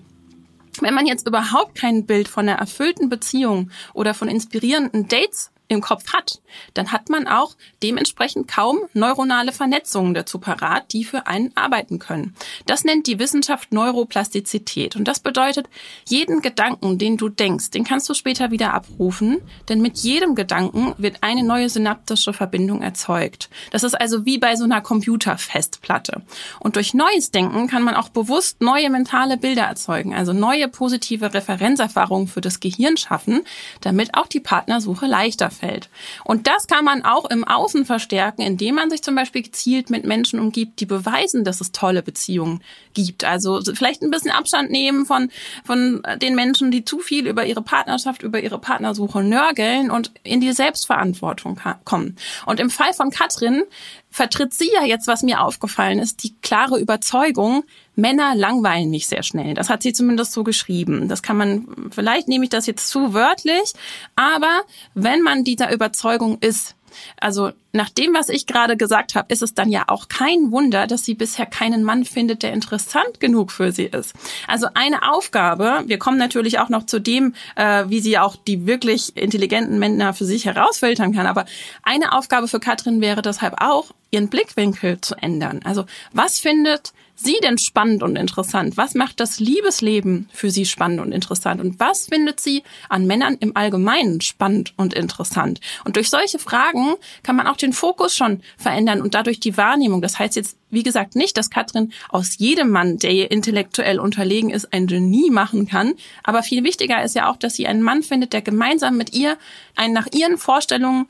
wenn 0.81 0.93
man 0.93 1.05
jetzt 1.05 1.27
überhaupt 1.27 1.75
kein 1.75 2.05
Bild 2.05 2.27
von 2.27 2.47
einer 2.47 2.59
erfüllten 2.59 3.09
Beziehung 3.09 3.71
oder 3.93 4.13
von 4.13 4.27
inspirierenden 4.27 5.07
Dates 5.07 5.51
im 5.69 5.81
Kopf 5.81 6.11
hat, 6.13 6.41
dann 6.73 6.91
hat 6.91 7.09
man 7.09 7.27
auch 7.27 7.55
dementsprechend 7.81 8.47
kaum 8.47 8.79
neuronale 8.93 9.51
Vernetzungen 9.51 10.13
dazu 10.13 10.39
parat, 10.39 10.91
die 10.91 11.03
für 11.03 11.27
einen 11.27 11.55
arbeiten 11.55 11.99
können. 11.99 12.35
Das 12.65 12.83
nennt 12.83 13.07
die 13.07 13.19
Wissenschaft 13.19 13.71
Neuroplastizität. 13.71 14.95
Und 14.95 15.07
das 15.07 15.19
bedeutet, 15.19 15.69
jeden 16.07 16.41
Gedanken, 16.41 16.97
den 16.97 17.17
du 17.17 17.29
denkst, 17.29 17.69
den 17.69 17.83
kannst 17.83 18.09
du 18.09 18.15
später 18.15 18.51
wieder 18.51 18.73
abrufen, 18.73 19.37
denn 19.69 19.81
mit 19.81 19.99
jedem 19.99 20.35
Gedanken 20.35 20.95
wird 20.97 21.17
eine 21.21 21.43
neue 21.43 21.69
synaptische 21.69 22.33
Verbindung 22.33 22.81
erzeugt. 22.81 23.49
Das 23.71 23.83
ist 23.83 23.93
also 23.93 24.25
wie 24.25 24.39
bei 24.39 24.55
so 24.55 24.63
einer 24.63 24.81
Computerfestplatte. 24.81 26.23
Und 26.59 26.75
durch 26.75 26.95
neues 26.95 27.29
Denken 27.29 27.67
kann 27.67 27.83
man 27.83 27.93
auch 27.93 28.09
bewusst 28.09 28.61
neue 28.61 28.89
mentale 28.89 29.37
Bilder 29.37 29.63
erzeugen, 29.63 30.15
also 30.15 30.33
neue 30.33 30.67
positive 30.67 31.31
Referenzerfahrungen 31.31 32.27
für 32.27 32.41
das 32.41 32.59
Gehirn 32.59 32.97
schaffen, 32.97 33.43
damit 33.81 34.15
auch 34.15 34.27
die 34.27 34.39
Partnersuche 34.39 35.05
leichter 35.05 35.51
fällt. 35.59 35.89
Und 36.23 36.47
das 36.47 36.67
kann 36.67 36.85
man 36.85 37.03
auch 37.03 37.29
im 37.29 37.43
Außen 37.43 37.85
verstärken, 37.85 38.41
indem 38.41 38.75
man 38.75 38.89
sich 38.89 39.01
zum 39.01 39.15
Beispiel 39.15 39.43
gezielt 39.43 39.89
mit 39.89 40.05
Menschen 40.05 40.39
umgibt, 40.39 40.79
die 40.79 40.85
beweisen, 40.85 41.43
dass 41.43 41.61
es 41.61 41.71
tolle 41.71 42.01
Beziehungen 42.01 42.61
gibt. 42.93 43.23
Also 43.23 43.61
vielleicht 43.73 44.01
ein 44.01 44.11
bisschen 44.11 44.31
Abstand 44.31 44.71
nehmen 44.71 45.05
von, 45.05 45.29
von 45.65 46.01
den 46.21 46.35
Menschen, 46.35 46.71
die 46.71 46.85
zu 46.85 46.99
viel 46.99 47.27
über 47.27 47.45
ihre 47.45 47.61
Partnerschaft, 47.61 48.23
über 48.23 48.41
ihre 48.41 48.59
Partnersuche 48.59 49.23
nörgeln 49.23 49.91
und 49.91 50.11
in 50.23 50.41
die 50.41 50.53
Selbstverantwortung 50.53 51.59
kommen. 51.85 52.15
Und 52.45 52.59
im 52.59 52.69
Fall 52.69 52.93
von 52.93 53.09
Katrin 53.09 53.63
vertritt 54.09 54.53
sie 54.53 54.69
ja 54.73 54.83
jetzt, 54.83 55.07
was 55.07 55.23
mir 55.23 55.41
aufgefallen 55.41 55.99
ist, 55.99 56.23
die 56.23 56.35
klare 56.41 56.79
Überzeugung, 56.79 57.63
Männer 57.95 58.33
langweilen 58.35 58.89
mich 58.89 59.07
sehr 59.07 59.23
schnell. 59.23 59.53
Das 59.53 59.69
hat 59.69 59.83
sie 59.83 59.93
zumindest 59.93 60.31
so 60.31 60.43
geschrieben. 60.43 61.07
Das 61.07 61.21
kann 61.21 61.37
man, 61.37 61.67
vielleicht 61.91 62.27
nehme 62.27 62.45
ich 62.45 62.49
das 62.49 62.65
jetzt 62.65 62.87
zu 62.87 63.13
wörtlich, 63.13 63.73
aber 64.15 64.61
wenn 64.93 65.21
man 65.21 65.43
dieser 65.43 65.71
Überzeugung 65.71 66.39
ist, 66.39 66.75
also 67.19 67.51
nach 67.71 67.89
dem, 67.89 68.13
was 68.13 68.29
ich 68.29 68.47
gerade 68.47 68.77
gesagt 68.77 69.15
habe, 69.15 69.31
ist 69.31 69.41
es 69.41 69.53
dann 69.53 69.69
ja 69.69 69.83
auch 69.87 70.07
kein 70.07 70.51
Wunder, 70.51 70.87
dass 70.87 71.05
sie 71.05 71.13
bisher 71.13 71.45
keinen 71.45 71.83
Mann 71.83 72.03
findet, 72.03 72.41
der 72.43 72.53
interessant 72.53 73.19
genug 73.19 73.51
für 73.51 73.71
sie 73.71 73.85
ist. 73.85 74.13
Also 74.47 74.67
eine 74.73 75.11
Aufgabe, 75.11 75.83
wir 75.85 75.99
kommen 75.99 76.17
natürlich 76.17 76.59
auch 76.59 76.69
noch 76.69 76.85
zu 76.85 76.99
dem, 76.99 77.35
äh, 77.55 77.85
wie 77.87 77.99
sie 77.99 78.17
auch 78.17 78.35
die 78.35 78.65
wirklich 78.65 79.15
intelligenten 79.15 79.77
Männer 79.79 80.13
für 80.13 80.25
sich 80.25 80.45
herausfiltern 80.45 81.13
kann, 81.13 81.27
aber 81.27 81.45
eine 81.83 82.13
Aufgabe 82.13 82.47
für 82.47 82.59
Katrin 82.59 83.01
wäre 83.01 83.21
deshalb 83.21 83.61
auch, 83.61 83.91
ihren 84.11 84.29
Blickwinkel 84.29 84.99
zu 85.01 85.15
ändern. 85.15 85.61
Also 85.63 85.85
was 86.13 86.39
findet 86.39 86.93
sie 87.19 87.37
denn 87.43 87.57
spannend 87.57 88.03
und 88.03 88.15
interessant? 88.15 88.77
Was 88.77 88.95
macht 88.95 89.19
das 89.19 89.39
Liebesleben 89.39 90.29
für 90.31 90.49
sie 90.49 90.65
spannend 90.65 90.99
und 90.99 91.11
interessant? 91.11 91.61
Und 91.61 91.79
was 91.79 92.07
findet 92.07 92.39
sie 92.39 92.63
an 92.87 93.05
Männern 93.05 93.37
im 93.39 93.55
Allgemeinen 93.55 94.21
spannend 94.21 94.73
und 94.77 94.93
interessant? 94.93 95.59
Und 95.85 95.95
durch 95.95 96.09
solche 96.09 96.39
Fragen 96.39 96.95
kann 97.23 97.35
man 97.35 97.47
auch 97.47 97.57
den 97.57 97.73
Fokus 97.73 98.15
schon 98.15 98.41
verändern 98.57 99.01
und 99.01 99.13
dadurch 99.13 99.39
die 99.39 99.57
Wahrnehmung. 99.57 100.01
Das 100.01 100.19
heißt 100.19 100.35
jetzt, 100.35 100.57
wie 100.69 100.83
gesagt, 100.83 101.15
nicht, 101.15 101.37
dass 101.37 101.49
Katrin 101.49 101.91
aus 102.09 102.37
jedem 102.37 102.69
Mann, 102.69 102.97
der 102.97 103.11
ihr 103.11 103.31
intellektuell 103.31 103.99
unterlegen 103.99 104.49
ist, 104.49 104.71
ein 104.71 104.87
Genie 104.87 105.29
machen 105.29 105.67
kann. 105.67 105.93
Aber 106.23 106.43
viel 106.43 106.63
wichtiger 106.63 107.03
ist 107.03 107.15
ja 107.15 107.29
auch, 107.29 107.37
dass 107.37 107.55
sie 107.55 107.67
einen 107.67 107.81
Mann 107.81 108.03
findet, 108.03 108.33
der 108.33 108.41
gemeinsam 108.41 108.97
mit 108.97 109.13
ihr 109.13 109.37
ein 109.75 109.93
nach 109.93 110.07
ihren 110.13 110.37
Vorstellungen 110.37 111.07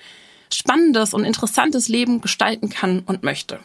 spannendes 0.52 1.14
und 1.14 1.26
interessantes 1.26 1.88
Leben 1.88 2.22
gestalten 2.22 2.70
kann 2.70 3.04
und 3.06 3.24
möchte. 3.24 3.60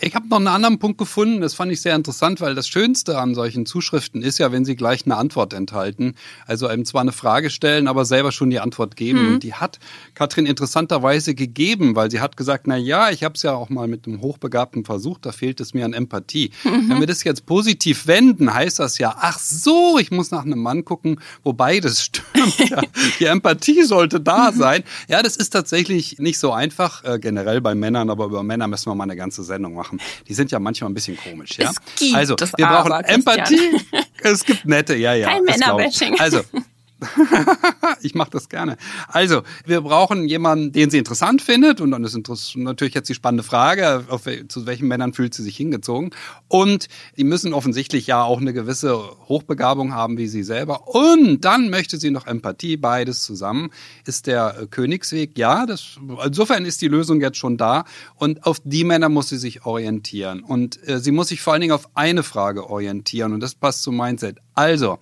Ich 0.00 0.14
habe 0.14 0.28
noch 0.28 0.36
einen 0.36 0.48
anderen 0.48 0.78
Punkt 0.78 0.98
gefunden, 0.98 1.40
das 1.40 1.54
fand 1.54 1.72
ich 1.72 1.80
sehr 1.80 1.94
interessant, 1.94 2.40
weil 2.40 2.54
das 2.54 2.68
Schönste 2.68 3.18
an 3.18 3.34
solchen 3.34 3.66
Zuschriften 3.66 4.22
ist 4.22 4.38
ja, 4.38 4.52
wenn 4.52 4.64
sie 4.64 4.76
gleich 4.76 5.04
eine 5.04 5.16
Antwort 5.16 5.52
enthalten. 5.52 6.14
Also 6.46 6.66
einem 6.66 6.84
zwar 6.84 7.02
eine 7.02 7.12
Frage 7.12 7.50
stellen, 7.50 7.88
aber 7.88 8.04
selber 8.04 8.32
schon 8.32 8.50
die 8.50 8.60
Antwort 8.60 8.96
geben. 8.96 9.22
Mhm. 9.22 9.34
Und 9.34 9.42
die 9.42 9.54
hat 9.54 9.78
Katrin 10.14 10.46
interessanterweise 10.46 11.34
gegeben, 11.34 11.96
weil 11.96 12.10
sie 12.10 12.20
hat 12.20 12.36
gesagt, 12.36 12.66
na 12.66 12.76
ja, 12.76 13.10
ich 13.10 13.24
habe 13.24 13.34
es 13.34 13.42
ja 13.42 13.54
auch 13.54 13.68
mal 13.68 13.88
mit 13.88 14.06
einem 14.06 14.20
Hochbegabten 14.20 14.84
versucht, 14.84 15.26
da 15.26 15.32
fehlt 15.32 15.60
es 15.60 15.74
mir 15.74 15.84
an 15.84 15.92
Empathie. 15.92 16.50
Mhm. 16.64 16.88
Wenn 16.88 17.00
wir 17.00 17.06
das 17.06 17.24
jetzt 17.24 17.46
positiv 17.46 18.06
wenden, 18.06 18.52
heißt 18.52 18.78
das 18.78 18.98
ja, 18.98 19.16
ach 19.18 19.38
so, 19.38 19.98
ich 19.98 20.10
muss 20.10 20.30
nach 20.30 20.44
einem 20.44 20.60
Mann 20.60 20.84
gucken, 20.84 21.20
wo 21.42 21.52
beides 21.52 22.02
stimmt. 22.04 22.70
ja, 22.70 22.80
die 23.18 23.24
Empathie 23.24 23.82
sollte 23.82 24.20
da 24.20 24.50
mhm. 24.50 24.56
sein. 24.56 24.84
Ja, 25.08 25.22
das 25.22 25.36
ist 25.36 25.50
tatsächlich 25.50 26.18
nicht 26.18 26.38
so 26.38 26.52
einfach, 26.52 27.04
äh, 27.04 27.18
generell 27.18 27.60
bei 27.60 27.74
Männern, 27.74 28.10
aber 28.10 28.26
über 28.26 28.42
Männer 28.42 28.66
müssen 28.66 28.90
wir 28.90 28.94
mal 28.94 29.04
eine 29.04 29.16
ganze 29.16 29.42
Sendung 29.42 29.57
machen. 29.58 30.00
Die 30.28 30.34
sind 30.34 30.50
ja 30.50 30.58
manchmal 30.58 30.90
ein 30.90 30.94
bisschen 30.94 31.16
komisch. 31.16 31.58
Ja? 31.58 31.72
Also, 32.14 32.36
wir 32.38 32.66
brauchen 32.66 32.92
aber, 32.92 33.08
Empathie. 33.08 33.80
es 34.22 34.44
gibt 34.44 34.64
nette, 34.64 34.96
ja, 34.96 35.14
ja. 35.14 35.28
Kein 35.28 35.44
Männerbashing. 35.44 36.18
Also, 36.18 36.42
ich 38.02 38.14
mache 38.14 38.30
das 38.30 38.48
gerne. 38.48 38.76
Also, 39.08 39.42
wir 39.64 39.80
brauchen 39.80 40.26
jemanden, 40.26 40.72
den 40.72 40.90
sie 40.90 40.98
interessant 40.98 41.42
findet. 41.42 41.80
Und 41.80 41.92
dann 41.92 42.04
ist 42.04 42.16
natürlich 42.56 42.94
jetzt 42.94 43.08
die 43.08 43.14
spannende 43.14 43.44
Frage, 43.44 44.04
auf, 44.08 44.22
zu 44.48 44.66
welchen 44.66 44.88
Männern 44.88 45.12
fühlt 45.12 45.34
sie 45.34 45.42
sich 45.42 45.56
hingezogen. 45.56 46.10
Und 46.48 46.88
die 47.16 47.24
müssen 47.24 47.52
offensichtlich 47.52 48.06
ja 48.06 48.22
auch 48.22 48.40
eine 48.40 48.52
gewisse 48.52 48.98
Hochbegabung 49.28 49.94
haben 49.94 50.18
wie 50.18 50.26
sie 50.26 50.42
selber. 50.42 50.88
Und 50.88 51.44
dann 51.44 51.70
möchte 51.70 51.98
sie 51.98 52.10
noch 52.10 52.26
Empathie, 52.26 52.76
beides 52.76 53.22
zusammen. 53.22 53.70
Ist 54.04 54.26
der 54.26 54.56
äh, 54.62 54.66
Königsweg, 54.66 55.38
ja, 55.38 55.66
das, 55.66 55.98
insofern 56.24 56.64
ist 56.64 56.82
die 56.82 56.88
Lösung 56.88 57.20
jetzt 57.20 57.38
schon 57.38 57.56
da. 57.56 57.84
Und 58.16 58.44
auf 58.44 58.58
die 58.64 58.84
Männer 58.84 59.08
muss 59.08 59.28
sie 59.28 59.38
sich 59.38 59.64
orientieren. 59.64 60.40
Und 60.42 60.86
äh, 60.88 60.98
sie 60.98 61.12
muss 61.12 61.28
sich 61.28 61.40
vor 61.40 61.52
allen 61.52 61.62
Dingen 61.62 61.72
auf 61.72 61.88
eine 61.94 62.22
Frage 62.22 62.68
orientieren. 62.68 63.32
Und 63.32 63.40
das 63.40 63.54
passt 63.54 63.82
zum 63.82 63.96
Mindset. 63.96 64.38
Also, 64.54 64.98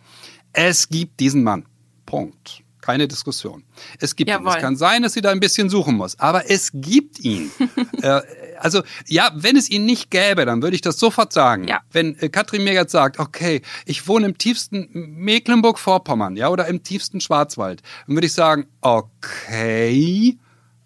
es 0.53 0.89
gibt 0.89 1.21
diesen 1.21 1.43
Mann. 1.43 1.65
Punkt. 2.07 2.63
Keine 2.81 3.09
Diskussion. 3.09 3.65
Es 3.99 4.15
gibt 4.15 4.31
Jawohl. 4.31 4.47
ihn. 4.47 4.55
Es 4.55 4.63
kann 4.63 4.77
sein, 4.77 5.03
dass 5.03 5.13
sie 5.13 5.21
da 5.21 5.31
ein 5.31 5.41
bisschen 5.41 5.69
suchen 5.69 5.97
muss, 5.97 6.21
aber 6.21 6.49
es 6.49 6.71
gibt 6.73 7.19
ihn. 7.19 7.51
äh, 8.03 8.21
also 8.61 8.83
ja, 9.09 9.33
wenn 9.35 9.57
es 9.57 9.69
ihn 9.69 9.85
nicht 9.85 10.09
gäbe, 10.11 10.47
dann 10.47 10.63
würde 10.63 10.77
ich 10.77 10.83
das 10.83 10.97
sofort 11.01 11.33
sagen. 11.33 11.67
Ja. 11.67 11.81
Wenn 11.91 12.17
äh, 12.21 12.29
Katrin 12.29 12.63
mir 12.63 12.75
jetzt 12.75 12.93
sagt, 12.93 13.19
okay, 13.19 13.63
ich 13.87 14.07
wohne 14.07 14.27
im 14.27 14.39
tiefsten 14.39 14.89
Mecklenburg-Vorpommern, 14.93 16.37
ja, 16.37 16.49
oder 16.49 16.69
im 16.69 16.85
tiefsten 16.85 17.21
Schwarzwald, 17.21 17.83
dann 18.07 18.15
würde 18.15 18.29
ich 18.29 18.35
sagen, 18.35 18.69
okay, 18.83 20.39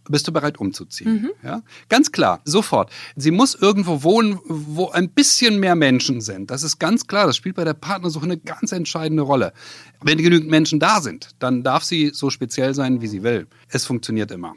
bist 0.09 0.27
du 0.27 0.33
bereit 0.33 0.59
umzuziehen? 0.59 1.13
Mhm. 1.13 1.31
Ja, 1.43 1.63
ganz 1.89 2.13
klar, 2.13 2.41
sofort. 2.45 2.91
Sie 3.17 3.31
muss 3.31 3.55
irgendwo 3.55 4.03
wohnen, 4.03 4.39
wo 4.45 4.91
ein 4.91 5.11
bisschen 5.11 5.61
mehr 5.61 5.75
Menschen 5.75 6.21
sind. 6.21 6.51
Das 6.51 6.63
ist 6.63 6.79
ganz 6.79 7.07
klar. 7.07 7.27
Das 7.27 7.37
spielt 7.37 7.57
bei 7.57 7.65
der 7.65 7.75
Partnersuche 7.75 8.25
eine 8.25 8.39
ganz 8.39 8.73
entscheidende 8.73 9.23
Rolle. 9.23 9.53
Wenn 10.03 10.19
genügend 10.19 10.51
Menschen 10.51 10.81
da 10.81 11.01
sind, 11.01 11.31
dann 11.39 11.63
darf 11.63 11.85
sie 11.85 12.11
so 12.13 12.31
speziell 12.31 12.75
sein, 12.75 13.01
wie 13.01 13.07
sie 13.07 13.23
will. 13.23 13.47
Es 13.69 13.85
funktioniert 13.85 14.31
immer. 14.31 14.55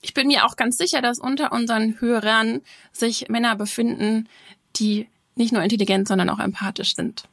Ich 0.00 0.14
bin 0.14 0.26
mir 0.26 0.44
auch 0.44 0.56
ganz 0.56 0.76
sicher, 0.76 1.00
dass 1.00 1.20
unter 1.20 1.52
unseren 1.52 2.00
Hörern 2.00 2.60
sich 2.92 3.28
Männer 3.28 3.54
befinden, 3.54 4.28
die 4.76 5.06
nicht 5.36 5.52
nur 5.52 5.62
intelligent, 5.62 6.08
sondern 6.08 6.28
auch 6.28 6.40
empathisch 6.40 6.94
sind. 6.96 7.28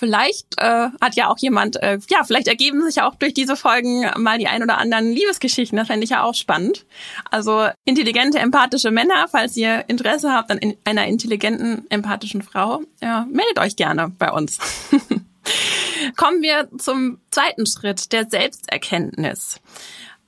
Vielleicht 0.00 0.54
äh, 0.56 0.88
hat 0.98 1.14
ja 1.14 1.28
auch 1.28 1.36
jemand, 1.36 1.76
äh, 1.76 1.98
ja, 2.08 2.24
vielleicht 2.24 2.48
ergeben 2.48 2.82
sich 2.82 3.02
auch 3.02 3.16
durch 3.16 3.34
diese 3.34 3.54
Folgen 3.54 4.06
mal 4.16 4.38
die 4.38 4.46
ein 4.46 4.62
oder 4.62 4.78
anderen 4.78 5.12
Liebesgeschichten. 5.12 5.76
Das 5.76 5.88
fände 5.88 6.04
ich 6.04 6.10
ja 6.10 6.22
auch 6.22 6.34
spannend. 6.34 6.86
Also 7.30 7.68
intelligente, 7.84 8.38
empathische 8.38 8.90
Männer, 8.90 9.28
falls 9.30 9.58
ihr 9.58 9.84
Interesse 9.88 10.32
habt 10.32 10.50
an 10.50 10.56
in 10.56 10.74
einer 10.84 11.06
intelligenten, 11.06 11.84
empathischen 11.90 12.40
Frau, 12.40 12.80
ja, 13.02 13.26
meldet 13.30 13.58
euch 13.58 13.76
gerne 13.76 14.10
bei 14.18 14.32
uns. 14.32 14.58
Kommen 16.16 16.40
wir 16.40 16.70
zum 16.78 17.18
zweiten 17.30 17.66
Schritt, 17.66 18.10
der 18.12 18.26
Selbsterkenntnis. 18.26 19.60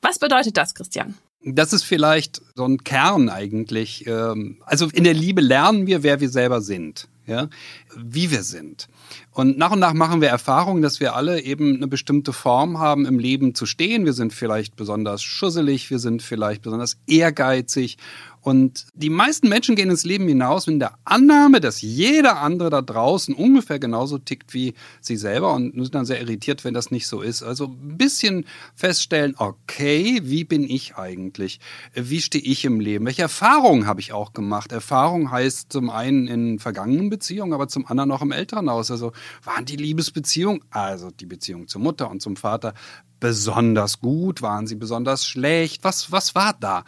Was 0.02 0.18
bedeutet 0.18 0.58
das, 0.58 0.74
Christian? 0.74 1.14
Das 1.44 1.72
ist 1.72 1.84
vielleicht 1.84 2.42
so 2.54 2.66
ein 2.66 2.84
Kern 2.84 3.30
eigentlich. 3.30 4.06
Ähm, 4.06 4.62
also 4.66 4.90
in 4.92 5.04
der 5.04 5.14
Liebe 5.14 5.40
lernen 5.40 5.86
wir, 5.86 6.02
wer 6.02 6.20
wir 6.20 6.28
selber 6.28 6.60
sind, 6.60 7.08
ja, 7.26 7.48
wie 7.96 8.30
wir 8.30 8.42
sind. 8.42 8.88
Und 9.30 9.56
nach 9.58 9.70
und 9.70 9.78
nach 9.78 9.92
machen 9.92 10.20
wir 10.20 10.28
Erfahrungen, 10.28 10.82
dass 10.82 11.00
wir 11.00 11.14
alle 11.14 11.42
eben 11.42 11.76
eine 11.76 11.88
bestimmte 11.88 12.32
Form 12.32 12.78
haben, 12.78 13.06
im 13.06 13.18
Leben 13.18 13.54
zu 13.54 13.66
stehen. 13.66 14.04
Wir 14.04 14.12
sind 14.12 14.32
vielleicht 14.32 14.76
besonders 14.76 15.22
schusselig, 15.22 15.90
wir 15.90 15.98
sind 15.98 16.22
vielleicht 16.22 16.62
besonders 16.62 16.98
ehrgeizig 17.06 17.98
und 18.42 18.86
die 18.94 19.08
meisten 19.08 19.48
Menschen 19.48 19.76
gehen 19.76 19.88
ins 19.88 20.04
Leben 20.04 20.26
hinaus 20.26 20.66
in 20.66 20.80
der 20.80 20.98
Annahme, 21.04 21.60
dass 21.60 21.80
jeder 21.80 22.40
andere 22.40 22.70
da 22.70 22.82
draußen 22.82 23.34
ungefähr 23.34 23.78
genauso 23.78 24.18
tickt 24.18 24.52
wie 24.52 24.74
sie 25.00 25.16
selber 25.16 25.54
und 25.54 25.74
sind 25.74 25.94
dann 25.94 26.04
sehr 26.04 26.20
irritiert, 26.20 26.64
wenn 26.64 26.74
das 26.74 26.90
nicht 26.90 27.06
so 27.06 27.22
ist. 27.22 27.44
Also 27.44 27.66
ein 27.66 27.96
bisschen 27.96 28.46
feststellen, 28.74 29.36
okay, 29.38 30.20
wie 30.24 30.42
bin 30.42 30.64
ich 30.64 30.96
eigentlich? 30.96 31.60
Wie 31.94 32.20
stehe 32.20 32.44
ich 32.44 32.64
im 32.64 32.80
Leben? 32.80 33.06
Welche 33.06 33.22
Erfahrungen 33.22 33.86
habe 33.86 34.00
ich 34.00 34.12
auch 34.12 34.32
gemacht? 34.32 34.72
Erfahrung 34.72 35.30
heißt 35.30 35.72
zum 35.72 35.88
einen 35.88 36.26
in 36.26 36.58
vergangenen 36.58 37.10
Beziehungen, 37.10 37.52
aber 37.52 37.68
zum 37.68 37.86
anderen 37.86 38.10
auch 38.10 38.22
im 38.22 38.32
Elternhaus. 38.32 38.90
Also 38.90 39.12
waren 39.44 39.66
die 39.66 39.76
Liebesbeziehungen, 39.76 40.64
also 40.70 41.12
die 41.12 41.26
Beziehung 41.26 41.68
zur 41.68 41.80
Mutter 41.80 42.10
und 42.10 42.20
zum 42.20 42.34
Vater, 42.34 42.74
besonders 43.20 44.00
gut? 44.00 44.42
Waren 44.42 44.66
sie 44.66 44.74
besonders 44.74 45.24
schlecht? 45.24 45.84
Was, 45.84 46.10
was 46.10 46.34
war 46.34 46.56
da? 46.58 46.84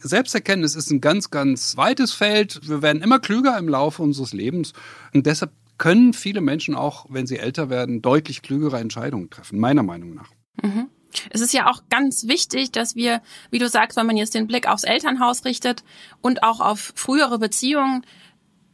Selbsterkenntnis 0.00 0.74
ist 0.74 0.90
ein 0.90 1.00
ganz, 1.00 1.30
ganz 1.30 1.76
weites 1.76 2.12
Feld. 2.12 2.60
Wir 2.68 2.82
werden 2.82 3.02
immer 3.02 3.18
klüger 3.18 3.58
im 3.58 3.68
Laufe 3.68 4.02
unseres 4.02 4.32
Lebens. 4.32 4.72
Und 5.14 5.26
deshalb 5.26 5.52
können 5.78 6.12
viele 6.12 6.40
Menschen 6.40 6.74
auch, 6.74 7.06
wenn 7.08 7.26
sie 7.26 7.38
älter 7.38 7.70
werden, 7.70 8.02
deutlich 8.02 8.42
klügere 8.42 8.78
Entscheidungen 8.78 9.30
treffen, 9.30 9.58
meiner 9.58 9.82
Meinung 9.82 10.14
nach. 10.14 10.30
Mhm. 10.62 10.88
Es 11.30 11.40
ist 11.40 11.52
ja 11.52 11.70
auch 11.70 11.82
ganz 11.90 12.26
wichtig, 12.26 12.72
dass 12.72 12.96
wir, 12.96 13.20
wie 13.50 13.58
du 13.58 13.68
sagst, 13.68 13.96
wenn 13.96 14.06
man 14.06 14.16
jetzt 14.16 14.34
den 14.34 14.46
Blick 14.46 14.68
aufs 14.68 14.84
Elternhaus 14.84 15.44
richtet 15.44 15.84
und 16.20 16.42
auch 16.42 16.60
auf 16.60 16.92
frühere 16.94 17.38
Beziehungen, 17.38 18.04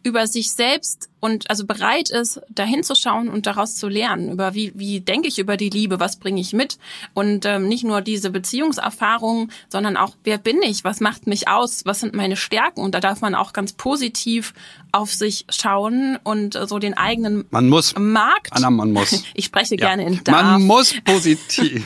über 0.03 0.27
sich 0.27 0.53
selbst 0.53 1.09
und 1.21 1.51
also 1.51 1.67
bereit 1.67 2.11
ist, 2.11 2.41
dahin 2.49 2.85
zu 2.85 2.95
schauen 2.95 3.29
und 3.29 3.47
daraus 3.47 3.77
zu 3.77 3.89
lernen, 3.89 4.33
über 4.33 4.55
wie, 4.55 4.73
wie 4.77 5.01
denke 5.01 5.29
ich 5.29 5.39
über 5.39 5.57
die 5.57 5.71
Liebe, 5.71 5.99
was 5.99 6.17
bringe 6.17 6.41
ich 6.41 6.53
mit? 6.53 6.79
Und 7.15 7.45
ähm, 7.45 7.69
nicht 7.69 7.85
nur 7.85 8.01
diese 8.01 8.31
Beziehungserfahrungen, 8.31 9.51
sondern 9.69 9.97
auch, 9.97 10.15
wer 10.25 10.39
bin 10.39 10.63
ich, 10.63 10.85
was 10.85 11.01
macht 11.01 11.27
mich 11.27 11.49
aus, 11.49 11.85
was 11.85 12.01
sind 12.01 12.15
meine 12.15 12.37
Stärken? 12.37 12.81
Und 12.81 12.95
da 12.95 13.01
darf 13.01 13.21
man 13.21 13.35
auch 13.35 13.53
ganz 13.53 13.73
positiv 13.73 14.55
auf 14.93 15.13
sich 15.13 15.47
schauen 15.49 16.19
und 16.23 16.57
äh, 16.57 16.67
so 16.67 16.79
den 16.79 16.95
eigenen 16.95 17.45
man 17.51 17.69
muss. 17.69 17.95
Markt. 17.99 18.53
Anna, 18.53 18.71
man 18.71 18.93
muss. 18.93 19.25
Ich 19.35 19.47
spreche 19.47 19.77
ja. 19.77 19.89
gerne 19.89 20.05
in 20.07 20.25
darf. 20.25 20.43
Man 20.43 20.63
muss 20.63 20.95
positiv. 21.05 21.85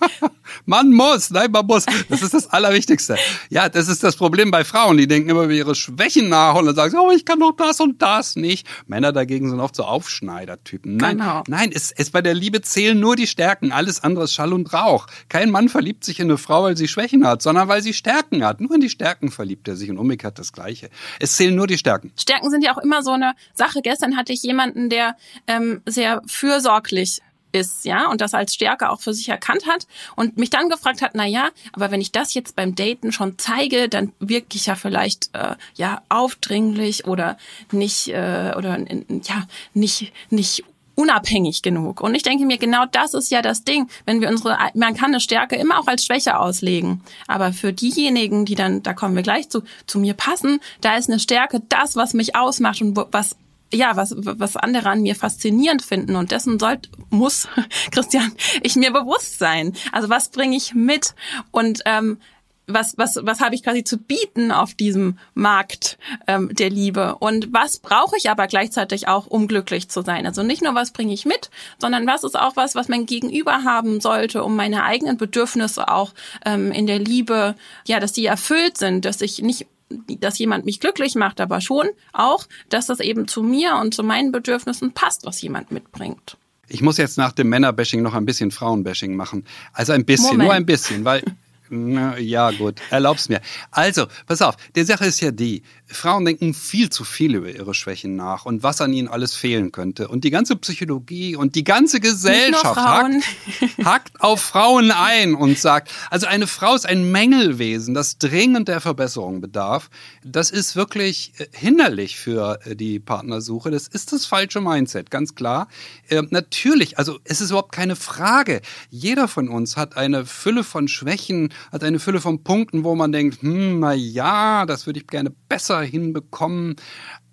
man 0.66 0.92
muss, 0.92 1.30
nein, 1.30 1.50
man 1.50 1.66
muss. 1.66 1.86
Das 2.08 2.22
ist 2.22 2.34
das 2.34 2.48
Allerwichtigste. 2.48 3.16
Ja, 3.48 3.68
das 3.68 3.88
ist 3.88 4.02
das 4.02 4.16
Problem 4.16 4.50
bei 4.50 4.64
Frauen. 4.64 4.96
Die 4.96 5.06
denken 5.06 5.30
immer 5.30 5.44
über 5.44 5.52
ihre 5.52 5.74
Schwächen 5.74 6.28
nach 6.28 6.54
und 6.56 6.66
dann 6.66 6.74
sagen, 6.74 6.96
oh, 6.98 7.10
ich 7.10 7.24
kann 7.24 7.40
doch 7.40 7.52
das 7.56 7.80
und 7.80 8.02
das 8.02 8.36
nicht. 8.36 8.66
Männer 8.86 9.12
dagegen 9.12 9.48
sind 9.48 9.60
oft 9.60 9.76
so 9.76 9.84
Aufschneidertypen. 9.84 10.96
Nein, 10.96 11.18
genau. 11.18 11.42
nein, 11.48 11.70
es, 11.72 11.90
es 11.90 12.10
bei 12.10 12.22
der 12.22 12.34
Liebe 12.34 12.60
zählen 12.60 12.98
nur 12.98 13.16
die 13.16 13.26
Stärken. 13.26 13.72
Alles 13.72 14.02
andere 14.02 14.24
ist 14.24 14.34
Schall 14.34 14.52
und 14.52 14.72
Rauch. 14.72 15.06
Kein 15.28 15.50
Mann 15.50 15.68
verliebt 15.68 16.04
sich 16.04 16.20
in 16.20 16.26
eine 16.26 16.38
Frau, 16.38 16.64
weil 16.64 16.76
sie 16.76 16.88
Schwächen 16.88 17.26
hat, 17.26 17.42
sondern 17.42 17.68
weil 17.68 17.82
sie 17.82 17.92
Stärken 17.92 18.44
hat. 18.44 18.60
Nur 18.60 18.74
in 18.74 18.80
die 18.80 18.90
Stärken 18.90 19.30
verliebt 19.30 19.68
er 19.68 19.76
sich 19.76 19.90
und 19.90 19.98
umgekehrt 19.98 20.38
das 20.38 20.52
Gleiche. 20.52 20.90
Es 21.18 21.36
zählen 21.36 21.54
nur 21.54 21.66
die 21.66 21.78
Stärken. 21.78 22.12
Stärken 22.24 22.50
sind 22.50 22.64
ja 22.64 22.74
auch 22.74 22.82
immer 22.82 23.02
so 23.02 23.12
eine 23.12 23.34
Sache. 23.52 23.82
Gestern 23.82 24.16
hatte 24.16 24.32
ich 24.32 24.42
jemanden, 24.42 24.88
der 24.88 25.16
ähm, 25.46 25.82
sehr 25.84 26.22
fürsorglich 26.26 27.20
ist, 27.52 27.84
ja, 27.84 28.10
und 28.10 28.22
das 28.22 28.32
als 28.34 28.54
Stärke 28.54 28.90
auch 28.90 29.00
für 29.00 29.12
sich 29.12 29.28
erkannt 29.28 29.66
hat 29.68 29.86
und 30.16 30.38
mich 30.38 30.50
dann 30.50 30.70
gefragt 30.70 31.02
hat, 31.02 31.12
na 31.14 31.26
ja, 31.26 31.50
aber 31.72 31.90
wenn 31.90 32.00
ich 32.00 32.10
das 32.10 32.32
jetzt 32.34 32.56
beim 32.56 32.74
Daten 32.74 33.12
schon 33.12 33.38
zeige, 33.38 33.88
dann 33.90 34.12
wirke 34.18 34.56
ich 34.56 34.66
ja 34.66 34.74
vielleicht 34.74 35.28
äh, 35.34 35.54
ja 35.74 36.02
aufdringlich 36.08 37.06
oder 37.06 37.36
nicht 37.70 38.08
äh, 38.08 38.54
oder 38.56 38.78
ja 38.88 39.46
nicht 39.74 40.12
nicht 40.30 40.64
unabhängig 40.94 41.62
genug. 41.62 42.00
Und 42.00 42.14
ich 42.14 42.22
denke 42.22 42.46
mir, 42.46 42.58
genau 42.58 42.84
das 42.90 43.14
ist 43.14 43.30
ja 43.30 43.42
das 43.42 43.64
Ding, 43.64 43.88
wenn 44.04 44.20
wir 44.20 44.28
unsere, 44.28 44.56
man 44.74 44.94
kann 44.94 45.10
eine 45.10 45.20
Stärke 45.20 45.56
immer 45.56 45.78
auch 45.78 45.86
als 45.86 46.04
Schwäche 46.04 46.38
auslegen. 46.38 47.02
Aber 47.26 47.52
für 47.52 47.72
diejenigen, 47.72 48.44
die 48.44 48.54
dann, 48.54 48.82
da 48.82 48.92
kommen 48.92 49.16
wir 49.16 49.22
gleich 49.22 49.48
zu, 49.48 49.62
zu 49.86 49.98
mir 49.98 50.14
passen, 50.14 50.60
da 50.80 50.96
ist 50.96 51.08
eine 51.08 51.18
Stärke 51.18 51.62
das, 51.68 51.96
was 51.96 52.14
mich 52.14 52.36
ausmacht 52.36 52.80
und 52.80 52.96
was 53.10 53.36
ja, 53.72 53.96
was, 53.96 54.14
was 54.16 54.56
andere 54.56 54.88
an 54.88 55.02
mir 55.02 55.16
faszinierend 55.16 55.82
finden. 55.82 56.14
Und 56.16 56.30
dessen 56.30 56.58
sollte, 56.58 56.88
muss, 57.10 57.48
Christian, 57.90 58.32
ich 58.62 58.76
mir 58.76 58.92
bewusst 58.92 59.38
sein. 59.38 59.72
Also 59.90 60.08
was 60.08 60.28
bringe 60.28 60.56
ich 60.56 60.74
mit? 60.74 61.14
Und 61.50 61.82
ähm, 61.84 62.18
was, 62.66 62.96
was, 62.96 63.18
was 63.22 63.40
habe 63.40 63.54
ich 63.54 63.62
quasi 63.62 63.84
zu 63.84 63.98
bieten 63.98 64.50
auf 64.50 64.74
diesem 64.74 65.18
Markt 65.34 65.98
ähm, 66.26 66.54
der 66.54 66.70
Liebe? 66.70 67.16
Und 67.16 67.52
was 67.52 67.78
brauche 67.78 68.16
ich 68.16 68.30
aber 68.30 68.46
gleichzeitig 68.46 69.08
auch, 69.08 69.26
um 69.26 69.48
glücklich 69.48 69.88
zu 69.88 70.02
sein? 70.02 70.26
Also 70.26 70.42
nicht 70.42 70.62
nur, 70.62 70.74
was 70.74 70.92
bringe 70.92 71.12
ich 71.12 71.24
mit, 71.24 71.50
sondern 71.78 72.06
was 72.06 72.24
ist 72.24 72.38
auch 72.38 72.56
was, 72.56 72.74
was 72.74 72.88
mein 72.88 73.06
Gegenüber 73.06 73.64
haben 73.64 74.00
sollte, 74.00 74.42
um 74.44 74.56
meine 74.56 74.84
eigenen 74.84 75.16
Bedürfnisse 75.16 75.88
auch 75.88 76.14
ähm, 76.44 76.72
in 76.72 76.86
der 76.86 76.98
Liebe, 76.98 77.54
ja, 77.86 78.00
dass 78.00 78.12
die 78.12 78.26
erfüllt 78.26 78.78
sind, 78.78 79.04
dass 79.04 79.20
ich 79.20 79.42
nicht 79.42 79.66
dass 80.08 80.38
jemand 80.38 80.64
mich 80.64 80.80
glücklich 80.80 81.14
macht, 81.14 81.40
aber 81.40 81.60
schon 81.60 81.88
auch, 82.12 82.46
dass 82.68 82.86
das 82.86 83.00
eben 83.00 83.28
zu 83.28 83.42
mir 83.42 83.76
und 83.76 83.94
zu 83.94 84.02
meinen 84.02 84.32
Bedürfnissen 84.32 84.92
passt, 84.92 85.24
was 85.26 85.40
jemand 85.42 85.70
mitbringt. 85.70 86.36
Ich 86.68 86.80
muss 86.80 86.96
jetzt 86.96 87.18
nach 87.18 87.32
dem 87.32 87.50
Männerbashing 87.50 88.02
noch 88.02 88.14
ein 88.14 88.24
bisschen 88.24 88.50
Frauenbashing 88.50 89.14
machen. 89.14 89.44
Also 89.72 89.92
ein 89.92 90.04
bisschen, 90.04 90.30
Moment. 90.30 90.44
nur 90.44 90.52
ein 90.54 90.66
bisschen, 90.66 91.04
weil 91.04 91.22
na, 91.70 92.18
ja, 92.18 92.50
gut, 92.50 92.80
erlaub's 92.90 93.28
mir. 93.28 93.40
Also, 93.70 94.06
pass 94.26 94.42
auf, 94.42 94.56
die 94.76 94.84
Sache 94.84 95.06
ist 95.06 95.20
ja 95.20 95.30
die, 95.30 95.62
Frauen 95.86 96.24
denken 96.24 96.54
viel 96.54 96.90
zu 96.90 97.04
viel 97.04 97.34
über 97.34 97.48
ihre 97.48 97.74
Schwächen 97.74 98.16
nach 98.16 98.44
und 98.44 98.62
was 98.62 98.80
an 98.80 98.92
ihnen 98.92 99.08
alles 99.08 99.34
fehlen 99.34 99.72
könnte. 99.72 100.08
Und 100.08 100.24
die 100.24 100.30
ganze 100.30 100.56
Psychologie 100.56 101.36
und 101.36 101.54
die 101.54 101.64
ganze 101.64 102.00
Gesellschaft 102.00 102.76
hackt, 102.76 103.24
hackt 103.84 104.20
auf 104.20 104.40
Frauen 104.40 104.90
ein 104.90 105.34
und 105.34 105.58
sagt, 105.58 105.90
also 106.10 106.26
eine 106.26 106.46
Frau 106.46 106.74
ist 106.74 106.86
ein 106.86 107.10
Mängelwesen, 107.10 107.94
das 107.94 108.18
dringend 108.18 108.68
der 108.68 108.80
Verbesserung 108.80 109.40
bedarf. 109.40 109.88
Das 110.22 110.50
ist 110.50 110.76
wirklich 110.76 111.32
äh, 111.38 111.46
hinderlich 111.52 112.18
für 112.18 112.60
äh, 112.64 112.76
die 112.76 112.98
Partnersuche. 112.98 113.70
Das 113.70 113.88
ist 113.88 114.12
das 114.12 114.26
falsche 114.26 114.60
Mindset, 114.60 115.10
ganz 115.10 115.34
klar. 115.34 115.68
Äh, 116.08 116.22
natürlich, 116.30 116.98
also 116.98 117.18
es 117.24 117.40
ist 117.40 117.50
überhaupt 117.50 117.72
keine 117.72 117.96
Frage. 117.96 118.60
Jeder 118.90 119.28
von 119.28 119.48
uns 119.48 119.76
hat 119.76 119.96
eine 119.96 120.26
Fülle 120.26 120.64
von 120.64 120.88
Schwächen, 120.88 121.53
hat 121.72 121.84
eine 121.84 121.98
Fülle 121.98 122.20
von 122.20 122.42
Punkten, 122.42 122.84
wo 122.84 122.94
man 122.94 123.12
denkt, 123.12 123.42
hm, 123.42 123.80
na 123.80 123.92
ja, 123.92 124.66
das 124.66 124.86
würde 124.86 125.00
ich 125.00 125.06
gerne 125.06 125.30
besser 125.48 125.82
hinbekommen. 125.82 126.76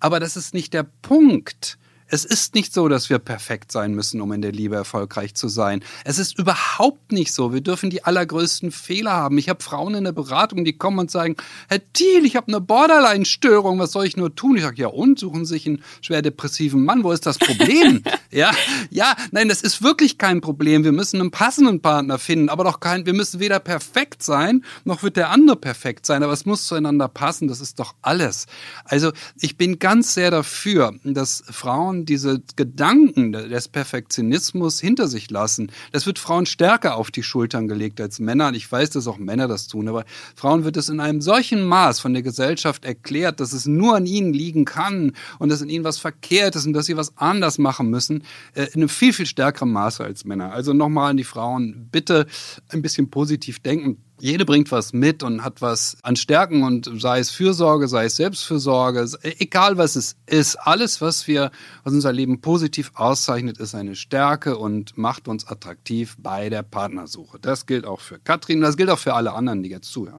Aber 0.00 0.20
das 0.20 0.36
ist 0.36 0.54
nicht 0.54 0.74
der 0.74 0.84
Punkt. 1.02 1.78
Es 2.14 2.26
ist 2.26 2.54
nicht 2.54 2.74
so, 2.74 2.88
dass 2.88 3.08
wir 3.08 3.18
perfekt 3.18 3.72
sein 3.72 3.94
müssen, 3.94 4.20
um 4.20 4.32
in 4.32 4.42
der 4.42 4.52
Liebe 4.52 4.76
erfolgreich 4.76 5.34
zu 5.34 5.48
sein. 5.48 5.82
Es 6.04 6.18
ist 6.18 6.38
überhaupt 6.38 7.10
nicht 7.10 7.32
so. 7.32 7.54
Wir 7.54 7.62
dürfen 7.62 7.88
die 7.88 8.04
allergrößten 8.04 8.70
Fehler 8.70 9.12
haben. 9.12 9.38
Ich 9.38 9.48
habe 9.48 9.64
Frauen 9.64 9.94
in 9.94 10.04
der 10.04 10.12
Beratung, 10.12 10.66
die 10.66 10.74
kommen 10.74 10.98
und 10.98 11.10
sagen, 11.10 11.36
Herr 11.70 11.80
Thiel, 11.94 12.26
ich 12.26 12.36
habe 12.36 12.48
eine 12.48 12.60
Borderline-Störung, 12.60 13.78
was 13.78 13.92
soll 13.92 14.04
ich 14.04 14.18
nur 14.18 14.34
tun? 14.34 14.58
Ich 14.58 14.62
sage, 14.62 14.82
ja 14.82 14.88
und? 14.88 15.18
Suchen 15.18 15.46
sich 15.46 15.66
einen 15.66 15.82
schwer 16.02 16.20
depressiven 16.20 16.84
Mann, 16.84 17.02
wo 17.02 17.12
ist 17.12 17.24
das 17.24 17.38
Problem? 17.38 18.02
ja, 18.30 18.50
ja, 18.90 19.16
nein, 19.30 19.48
das 19.48 19.62
ist 19.62 19.82
wirklich 19.82 20.18
kein 20.18 20.42
Problem. 20.42 20.84
Wir 20.84 20.92
müssen 20.92 21.18
einen 21.18 21.30
passenden 21.30 21.80
Partner 21.80 22.18
finden, 22.18 22.50
aber 22.50 22.64
doch 22.64 22.80
kein, 22.80 23.06
wir 23.06 23.14
müssen 23.14 23.40
weder 23.40 23.58
perfekt 23.58 24.22
sein, 24.22 24.66
noch 24.84 25.02
wird 25.02 25.16
der 25.16 25.30
andere 25.30 25.56
perfekt 25.56 26.04
sein, 26.04 26.22
aber 26.22 26.34
es 26.34 26.44
muss 26.44 26.66
zueinander 26.66 27.08
passen, 27.08 27.48
das 27.48 27.62
ist 27.62 27.78
doch 27.78 27.94
alles. 28.02 28.48
Also 28.84 29.12
ich 29.40 29.56
bin 29.56 29.78
ganz 29.78 30.12
sehr 30.12 30.30
dafür, 30.30 30.92
dass 31.04 31.42
Frauen 31.48 32.01
diese 32.04 32.42
Gedanken 32.56 33.32
des 33.32 33.68
Perfektionismus 33.68 34.80
hinter 34.80 35.08
sich 35.08 35.30
lassen. 35.30 35.70
Das 35.92 36.06
wird 36.06 36.18
Frauen 36.18 36.46
stärker 36.46 36.96
auf 36.96 37.10
die 37.10 37.22
Schultern 37.22 37.68
gelegt 37.68 38.00
als 38.00 38.18
Männer. 38.18 38.52
Ich 38.54 38.70
weiß, 38.70 38.90
dass 38.90 39.06
auch 39.06 39.18
Männer 39.18 39.48
das 39.48 39.68
tun, 39.68 39.88
aber 39.88 40.04
Frauen 40.34 40.64
wird 40.64 40.76
es 40.76 40.88
in 40.88 41.00
einem 41.00 41.20
solchen 41.20 41.64
Maß 41.64 42.00
von 42.00 42.12
der 42.12 42.22
Gesellschaft 42.22 42.84
erklärt, 42.84 43.40
dass 43.40 43.52
es 43.52 43.66
nur 43.66 43.96
an 43.96 44.06
ihnen 44.06 44.32
liegen 44.32 44.64
kann 44.64 45.12
und 45.38 45.48
dass 45.48 45.62
in 45.62 45.68
ihnen 45.68 45.84
was 45.84 45.98
verkehrt 45.98 46.56
ist 46.56 46.66
und 46.66 46.72
dass 46.72 46.86
sie 46.86 46.96
was 46.96 47.16
anders 47.16 47.58
machen 47.58 47.90
müssen, 47.90 48.24
äh, 48.54 48.64
in 48.72 48.80
einem 48.80 48.88
viel, 48.88 49.12
viel 49.12 49.26
stärkeren 49.26 49.72
Maße 49.72 50.04
als 50.04 50.24
Männer. 50.24 50.52
Also 50.52 50.72
nochmal 50.72 51.10
an 51.10 51.16
die 51.16 51.24
Frauen, 51.24 51.88
bitte 51.90 52.26
ein 52.68 52.82
bisschen 52.82 53.10
positiv 53.10 53.60
denken 53.60 53.98
jede 54.22 54.44
bringt 54.44 54.70
was 54.70 54.92
mit 54.92 55.24
und 55.24 55.42
hat 55.42 55.60
was 55.62 55.96
an 56.02 56.14
Stärken 56.14 56.62
und 56.62 56.88
sei 57.00 57.18
es 57.18 57.32
Fürsorge, 57.32 57.88
sei 57.88 58.04
es 58.04 58.16
Selbstfürsorge, 58.16 59.04
egal 59.40 59.78
was 59.78 59.96
es 59.96 60.14
ist, 60.26 60.54
alles, 60.56 61.00
was 61.00 61.26
wir, 61.26 61.50
was 61.82 61.92
unser 61.92 62.12
Leben 62.12 62.40
positiv 62.40 62.92
auszeichnet, 62.94 63.58
ist 63.58 63.74
eine 63.74 63.96
Stärke 63.96 64.58
und 64.58 64.96
macht 64.96 65.26
uns 65.26 65.48
attraktiv 65.48 66.16
bei 66.20 66.50
der 66.50 66.62
Partnersuche. 66.62 67.40
Das 67.40 67.66
gilt 67.66 67.84
auch 67.84 68.00
für 68.00 68.20
Katrin, 68.20 68.60
das 68.60 68.76
gilt 68.76 68.90
auch 68.90 68.98
für 69.00 69.14
alle 69.14 69.32
anderen, 69.32 69.64
die 69.64 69.70
jetzt 69.70 69.90
zuhören. 69.90 70.18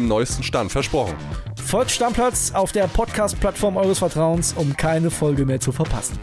neuesten 0.07 0.43
Stand. 0.43 0.71
Versprochen. 0.71 1.15
Folgt 1.63 1.91
Stammplatz 1.91 2.51
auf 2.53 2.71
der 2.71 2.87
Podcast-Plattform 2.87 3.77
eures 3.77 3.99
Vertrauens, 3.99 4.53
um 4.53 4.75
keine 4.75 5.09
Folge 5.09 5.45
mehr 5.45 5.59
zu 5.59 5.71
verpassen. 5.71 6.19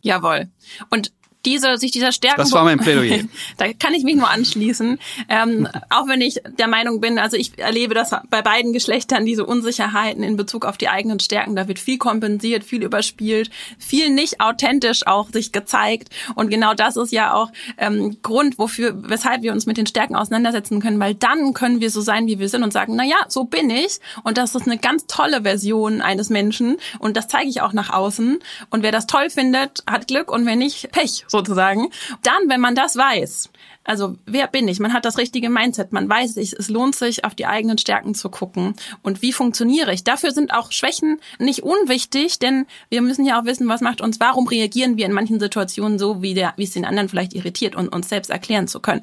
Jawohl. 0.00 0.50
Und 0.90 1.12
diese, 1.44 1.76
sich 1.76 1.90
dieser 1.90 2.12
Stärken. 2.12 2.38
Das 2.38 2.52
war 2.52 2.64
mein 2.64 2.78
Plädoyer. 2.78 3.24
da 3.56 3.72
kann 3.72 3.94
ich 3.94 4.04
mich 4.04 4.14
nur 4.14 4.30
anschließen. 4.30 4.98
Ähm, 5.28 5.68
auch 5.90 6.06
wenn 6.08 6.20
ich 6.20 6.40
der 6.58 6.68
Meinung 6.68 7.00
bin, 7.00 7.18
also 7.18 7.36
ich 7.36 7.58
erlebe 7.58 7.94
das 7.94 8.10
bei 8.30 8.42
beiden 8.42 8.72
Geschlechtern, 8.72 9.26
diese 9.26 9.44
Unsicherheiten 9.44 10.22
in 10.22 10.36
Bezug 10.36 10.64
auf 10.64 10.78
die 10.78 10.88
eigenen 10.88 11.20
Stärken. 11.20 11.56
Da 11.56 11.68
wird 11.68 11.78
viel 11.78 11.98
kompensiert, 11.98 12.64
viel 12.64 12.82
überspielt, 12.82 13.50
viel 13.78 14.10
nicht 14.10 14.40
authentisch 14.40 15.06
auch 15.06 15.30
sich 15.30 15.52
gezeigt. 15.52 16.10
Und 16.34 16.50
genau 16.50 16.74
das 16.74 16.96
ist 16.96 17.12
ja 17.12 17.34
auch 17.34 17.50
ähm, 17.78 18.18
Grund, 18.22 18.58
wofür, 18.58 18.94
weshalb 19.08 19.42
wir 19.42 19.52
uns 19.52 19.66
mit 19.66 19.76
den 19.76 19.86
Stärken 19.86 20.14
auseinandersetzen 20.14 20.80
können, 20.80 21.00
weil 21.00 21.14
dann 21.14 21.54
können 21.54 21.80
wir 21.80 21.90
so 21.90 22.00
sein, 22.00 22.26
wie 22.26 22.38
wir 22.38 22.48
sind 22.48 22.62
und 22.62 22.72
sagen, 22.72 22.94
na 22.96 23.04
ja, 23.04 23.16
so 23.28 23.44
bin 23.44 23.70
ich. 23.70 23.98
Und 24.22 24.38
das 24.38 24.54
ist 24.54 24.66
eine 24.66 24.78
ganz 24.78 25.06
tolle 25.06 25.42
Version 25.42 26.02
eines 26.02 26.30
Menschen. 26.30 26.76
Und 26.98 27.16
das 27.16 27.28
zeige 27.28 27.48
ich 27.48 27.60
auch 27.60 27.72
nach 27.72 27.90
außen. 27.90 28.38
Und 28.70 28.82
wer 28.82 28.92
das 28.92 29.06
toll 29.06 29.28
findet, 29.30 29.82
hat 29.88 30.06
Glück 30.06 30.30
und 30.30 30.46
wer 30.46 30.56
nicht, 30.56 30.92
Pech 30.92 31.24
sozusagen. 31.32 31.90
Dann, 32.22 32.48
wenn 32.48 32.60
man 32.60 32.76
das 32.76 32.96
weiß, 32.96 33.50
also 33.84 34.16
wer 34.26 34.46
bin 34.46 34.68
ich? 34.68 34.80
Man 34.80 34.92
hat 34.92 35.04
das 35.04 35.18
richtige 35.18 35.50
Mindset. 35.50 35.92
Man 35.92 36.08
weiß, 36.08 36.36
es 36.36 36.68
lohnt 36.68 36.94
sich, 36.94 37.24
auf 37.24 37.34
die 37.34 37.46
eigenen 37.46 37.78
Stärken 37.78 38.14
zu 38.14 38.28
gucken. 38.28 38.74
Und 39.02 39.22
wie 39.22 39.32
funktioniere 39.32 39.92
ich? 39.92 40.04
Dafür 40.04 40.30
sind 40.30 40.54
auch 40.54 40.70
Schwächen 40.70 41.20
nicht 41.38 41.62
unwichtig, 41.62 42.38
denn 42.38 42.66
wir 42.90 43.02
müssen 43.02 43.24
ja 43.24 43.40
auch 43.40 43.44
wissen, 43.44 43.68
was 43.68 43.80
macht 43.80 44.00
uns, 44.00 44.20
warum 44.20 44.46
reagieren 44.46 44.96
wir 44.96 45.06
in 45.06 45.12
manchen 45.12 45.40
Situationen 45.40 45.98
so, 45.98 46.22
wie, 46.22 46.34
der, 46.34 46.54
wie 46.56 46.64
es 46.64 46.72
den 46.72 46.84
anderen 46.84 47.08
vielleicht 47.08 47.34
irritiert 47.34 47.74
und 47.74 47.88
uns 47.88 48.08
selbst 48.08 48.30
erklären 48.30 48.68
zu 48.68 48.80
können. 48.80 49.02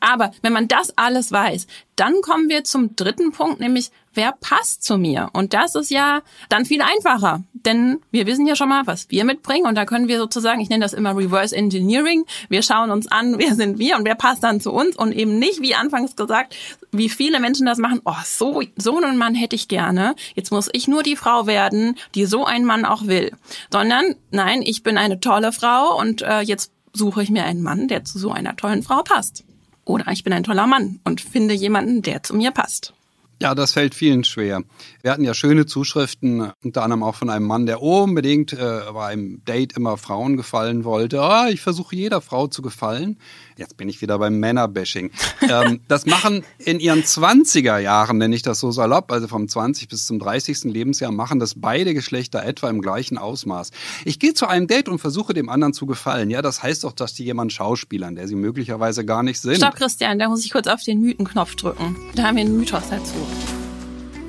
Aber 0.00 0.32
wenn 0.42 0.52
man 0.52 0.68
das 0.68 0.96
alles 0.96 1.32
weiß, 1.32 1.66
dann 1.96 2.20
kommen 2.22 2.48
wir 2.48 2.62
zum 2.64 2.94
dritten 2.94 3.32
Punkt, 3.32 3.58
nämlich 3.60 3.90
wer 4.14 4.32
passt 4.32 4.82
zu 4.82 4.98
mir? 4.98 5.30
Und 5.32 5.54
das 5.54 5.74
ist 5.74 5.90
ja 5.90 6.22
dann 6.48 6.64
viel 6.64 6.82
einfacher, 6.82 7.42
denn 7.52 8.00
wir 8.10 8.26
wissen 8.26 8.46
ja 8.46 8.56
schon 8.56 8.68
mal, 8.68 8.86
was 8.86 9.10
wir 9.10 9.24
mitbringen 9.24 9.66
und 9.66 9.76
da 9.76 9.84
können 9.84 10.08
wir 10.08 10.18
sozusagen, 10.18 10.60
ich 10.60 10.68
nenne 10.68 10.84
das 10.84 10.92
immer 10.92 11.16
Reverse 11.16 11.54
Engineering, 11.54 12.24
wir 12.48 12.62
schauen 12.62 12.90
uns 12.90 13.06
an, 13.06 13.38
wer 13.38 13.54
sind 13.54 13.78
wir 13.78 13.96
und 13.96 14.04
wer 14.04 14.16
passt 14.18 14.42
dann 14.42 14.60
zu 14.60 14.72
uns 14.72 14.96
und 14.96 15.12
eben 15.12 15.38
nicht, 15.38 15.62
wie 15.62 15.74
anfangs 15.74 16.16
gesagt, 16.16 16.54
wie 16.92 17.08
viele 17.08 17.40
Menschen 17.40 17.66
das 17.66 17.78
machen, 17.78 18.00
oh, 18.04 18.12
so, 18.24 18.62
so 18.76 18.98
einen 18.98 19.16
Mann 19.16 19.34
hätte 19.34 19.56
ich 19.56 19.68
gerne, 19.68 20.14
jetzt 20.34 20.50
muss 20.50 20.68
ich 20.72 20.88
nur 20.88 21.02
die 21.02 21.16
Frau 21.16 21.46
werden, 21.46 21.96
die 22.14 22.26
so 22.26 22.44
einen 22.44 22.64
Mann 22.64 22.84
auch 22.84 23.06
will, 23.06 23.32
sondern 23.70 24.16
nein, 24.30 24.62
ich 24.62 24.82
bin 24.82 24.98
eine 24.98 25.20
tolle 25.20 25.52
Frau 25.52 25.98
und 25.98 26.22
äh, 26.22 26.40
jetzt 26.40 26.72
suche 26.92 27.22
ich 27.22 27.30
mir 27.30 27.44
einen 27.44 27.62
Mann, 27.62 27.88
der 27.88 28.04
zu 28.04 28.18
so 28.18 28.30
einer 28.30 28.56
tollen 28.56 28.82
Frau 28.82 29.02
passt. 29.02 29.44
Oder 29.84 30.08
ich 30.12 30.24
bin 30.24 30.32
ein 30.32 30.44
toller 30.44 30.66
Mann 30.66 31.00
und 31.04 31.20
finde 31.20 31.54
jemanden, 31.54 32.02
der 32.02 32.22
zu 32.22 32.34
mir 32.34 32.50
passt. 32.50 32.92
Ja, 33.40 33.54
das 33.54 33.72
fällt 33.72 33.94
vielen 33.94 34.24
schwer. 34.24 34.62
Wir 35.08 35.12
hatten 35.14 35.24
ja 35.24 35.32
schöne 35.32 35.64
Zuschriften, 35.64 36.52
unter 36.62 36.82
anderem 36.82 37.02
auch 37.02 37.14
von 37.14 37.30
einem 37.30 37.46
Mann, 37.46 37.64
der 37.64 37.80
unbedingt 37.80 38.52
äh, 38.52 38.80
bei 38.92 39.06
einem 39.06 39.42
Date 39.46 39.72
immer 39.72 39.96
Frauen 39.96 40.36
gefallen 40.36 40.84
wollte. 40.84 41.22
Ah, 41.22 41.48
ich 41.48 41.62
versuche 41.62 41.96
jeder 41.96 42.20
Frau 42.20 42.46
zu 42.46 42.60
gefallen. 42.60 43.18
Jetzt 43.56 43.78
bin 43.78 43.88
ich 43.88 44.02
wieder 44.02 44.18
beim 44.18 44.38
Männerbashing. 44.38 45.10
ähm, 45.48 45.80
das 45.88 46.04
machen 46.04 46.44
in 46.58 46.78
ihren 46.78 47.04
20er 47.04 47.78
Jahren, 47.78 48.18
nenne 48.18 48.36
ich 48.36 48.42
das 48.42 48.60
so 48.60 48.70
salopp, 48.70 49.10
also 49.10 49.28
vom 49.28 49.48
20 49.48 49.88
bis 49.88 50.04
zum 50.04 50.18
30. 50.18 50.64
Lebensjahr, 50.64 51.10
machen 51.10 51.38
das 51.38 51.54
beide 51.56 51.94
Geschlechter 51.94 52.44
etwa 52.44 52.68
im 52.68 52.82
gleichen 52.82 53.16
Ausmaß. 53.16 53.70
Ich 54.04 54.18
gehe 54.18 54.34
zu 54.34 54.46
einem 54.46 54.66
Date 54.66 54.90
und 54.90 54.98
versuche 54.98 55.32
dem 55.32 55.48
anderen 55.48 55.72
zu 55.72 55.86
gefallen. 55.86 56.28
Ja, 56.28 56.42
das 56.42 56.62
heißt 56.62 56.84
doch, 56.84 56.92
dass 56.92 57.14
die 57.14 57.24
jemand 57.24 57.54
schauspielern, 57.54 58.14
der 58.14 58.28
sie 58.28 58.36
möglicherweise 58.36 59.06
gar 59.06 59.22
nicht 59.22 59.40
sind. 59.40 59.56
Stopp, 59.56 59.76
Christian, 59.76 60.18
da 60.18 60.28
muss 60.28 60.44
ich 60.44 60.50
kurz 60.50 60.66
auf 60.66 60.82
den 60.82 61.00
Mythenknopf 61.00 61.56
drücken. 61.56 61.96
Da 62.14 62.24
haben 62.24 62.36
wir 62.36 62.44
einen 62.44 62.58
Mythos 62.58 62.90
dazu. 62.90 63.14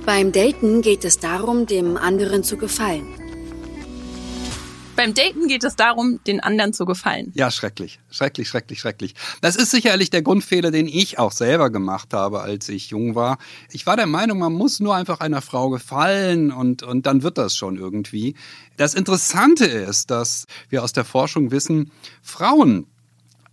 Beim 0.10 0.32
Daten 0.32 0.82
geht 0.82 1.06
es 1.06 1.20
darum, 1.20 1.68
dem 1.68 1.96
anderen 1.96 2.44
zu 2.44 2.58
gefallen. 2.58 3.06
Beim 4.96 5.14
Daten 5.14 5.48
geht 5.48 5.64
es 5.64 5.76
darum, 5.76 6.20
den 6.26 6.40
anderen 6.40 6.74
zu 6.74 6.86
gefallen. 6.86 7.32
Ja, 7.36 7.52
schrecklich. 7.52 8.00
Schrecklich, 8.10 8.50
schrecklich, 8.50 8.80
schrecklich. 8.80 9.14
Das 9.42 9.56
ist 9.56 9.70
sicherlich 9.70 10.10
der 10.10 10.24
Grundfehler, 10.24 10.72
den 10.72 10.88
ich 10.88 11.20
auch 11.20 11.32
selber 11.32 11.70
gemacht 11.70 12.12
habe, 12.12 12.42
als 12.42 12.70
ich 12.70 12.90
jung 12.90 13.14
war. 13.14 13.38
Ich 13.70 13.86
war 13.86 13.98
der 13.98 14.08
Meinung, 14.08 14.40
man 14.40 14.52
muss 14.52 14.80
nur 14.80 14.96
einfach 14.96 15.20
einer 15.20 15.44
Frau 15.44 15.70
gefallen 15.70 16.52
und, 16.52 16.82
und 16.82 17.06
dann 17.06 17.22
wird 17.22 17.38
das 17.38 17.56
schon 17.56 17.78
irgendwie. 17.78 18.34
Das 18.78 18.96
Interessante 18.96 19.66
ist, 19.66 20.10
dass 20.10 20.48
wir 20.70 20.84
aus 20.84 20.92
der 20.92 21.06
Forschung 21.06 21.52
wissen, 21.52 21.92
Frauen 22.24 22.88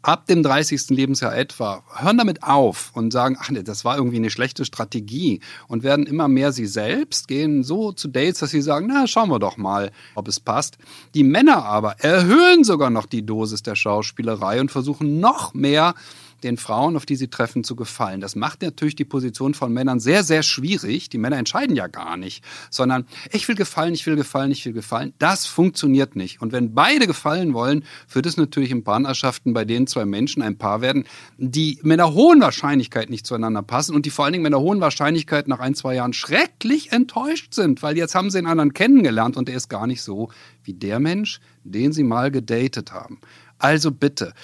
ab 0.07 0.27
dem 0.27 0.45
30. 0.45 0.91
Lebensjahr 0.91 1.37
etwa 1.37 1.83
hören 1.97 2.17
damit 2.17 2.45
auf 2.45 2.93
und 2.95 3.13
sagen, 3.13 3.37
ach 3.41 3.51
nee, 3.51 3.65
das 3.65 3.85
war 3.85 3.97
irgendwie 3.97 4.17
eine 4.17 4.31
schlechte 4.31 4.65
Strategie 4.65 5.41
und 5.67 5.83
werden 5.83 6.07
immer 6.07 6.29
mehr 6.29 6.53
sie 6.53 6.67
selbst, 6.67 7.27
gehen 7.27 7.65
so 7.65 7.91
zu 7.91 8.07
Dates, 8.07 8.39
dass 8.39 8.51
sie 8.51 8.63
sagen, 8.63 8.87
na, 8.89 9.09
schauen 9.09 9.31
wir 9.31 9.41
doch 9.41 9.57
mal, 9.57 9.91
ob 10.15 10.29
es 10.29 10.39
passt. 10.39 10.79
Die 11.15 11.25
Männer 11.25 11.65
aber 11.65 11.97
erhöhen 11.99 12.63
sogar 12.63 12.91
noch 12.91 13.07
die 13.07 13.27
Dosis 13.27 13.65
der 13.65 13.75
Schauspielerei 13.75 14.61
und 14.61 14.71
versuchen 14.71 15.19
noch 15.19 15.55
mehr 15.55 15.95
den 16.43 16.57
Frauen, 16.57 16.97
auf 16.97 17.07
die 17.07 17.17
sie 17.17 17.29
treffen, 17.29 17.65
zu 17.65 17.77
gefallen. 17.77 18.21
Das 18.21 18.37
macht 18.37 18.63
natürlich 18.63 18.97
die 18.97 19.05
Position 19.05 19.55
von 19.55 19.73
Männern 19.73 20.01
sehr, 20.01 20.23
sehr 20.23 20.43
schwierig. 20.43 21.09
Die 21.09 21.19
Männer 21.19 21.39
entscheiden 21.39 21.77
ja 21.77 21.87
gar 21.87 22.17
nicht, 22.17 22.45
sondern 22.71 23.07
ich 23.33 23.47
will 23.49 23.55
gefallen, 23.55 23.95
ich 23.95 24.07
will 24.07 24.17
gefallen, 24.17 24.51
ich 24.51 24.65
will 24.65 24.73
gefallen. 24.73 25.13
Das 25.19 25.47
funktioniert 25.47 26.17
nicht. 26.17 26.41
Und 26.43 26.53
wenn 26.53 26.75
beide 26.75 27.07
gefallen 27.07 27.55
wollen, 27.55 27.85
führt 28.07 28.27
es 28.27 28.37
natürlich 28.37 28.71
in 28.71 28.85
Partnerschaften, 28.85 29.53
bei 29.53 29.65
denen 29.65 29.87
zwei 29.87 30.05
Menschen 30.05 30.43
ein 30.43 30.59
Paar 30.59 30.81
werden, 30.81 31.05
die 31.39 31.79
mit 31.83 32.01
einer 32.01 32.13
hohen 32.13 32.41
Wahrscheinlichkeit 32.41 33.11
nicht 33.11 33.27
zueinander 33.27 33.63
passen 33.63 33.95
und 33.95 34.07
die 34.07 34.11
vor 34.11 34.25
allen 34.25 34.33
Dingen 34.33 34.43
mit 34.43 34.53
einer 34.53 34.63
hohen 34.63 34.81
Wahrscheinlichkeit 34.81 35.49
nach 35.49 35.61
ein, 35.61 35.75
zwei 35.75 35.95
Jahren 35.95 36.13
schrecklich 36.13 36.93
enttäuscht 36.93 37.55
sind, 37.55 37.83
weil 37.83 37.97
jetzt 37.97 38.15
haben 38.15 38.31
sie 38.31 38.39
den 38.39 38.47
anderen 38.47 38.75
kennengelernt 38.75 39.37
und 39.37 39.49
er 39.49 39.57
ist 39.57 39.69
gar 39.69 39.87
nicht 39.87 40.03
so 40.03 40.31
wie 40.65 40.75
der 40.75 41.01
Mensch, 41.01 41.41
den 41.65 41.93
sie 41.93 42.03
mal 42.05 42.31
gedatet 42.31 42.93
haben. 42.93 43.21
Also 43.59 43.91
bitte 43.91 44.35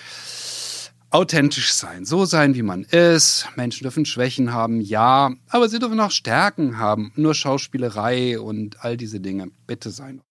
authentisch 1.12 1.72
sein, 1.72 2.04
so 2.04 2.24
sein, 2.24 2.54
wie 2.54 2.62
man 2.62 2.84
ist. 2.84 3.46
Menschen 3.56 3.84
dürfen 3.84 4.06
Schwächen 4.06 4.52
haben, 4.52 4.80
ja, 4.80 5.32
aber 5.48 5.68
sie 5.68 5.78
dürfen 5.78 6.00
auch 6.00 6.10
Stärken 6.10 6.78
haben. 6.78 7.12
Nur 7.16 7.34
Schauspielerei 7.34 8.40
und 8.40 8.84
all 8.84 8.96
diese 8.96 9.20
Dinge, 9.20 9.48
bitte 9.66 9.90
sein. 9.90 10.22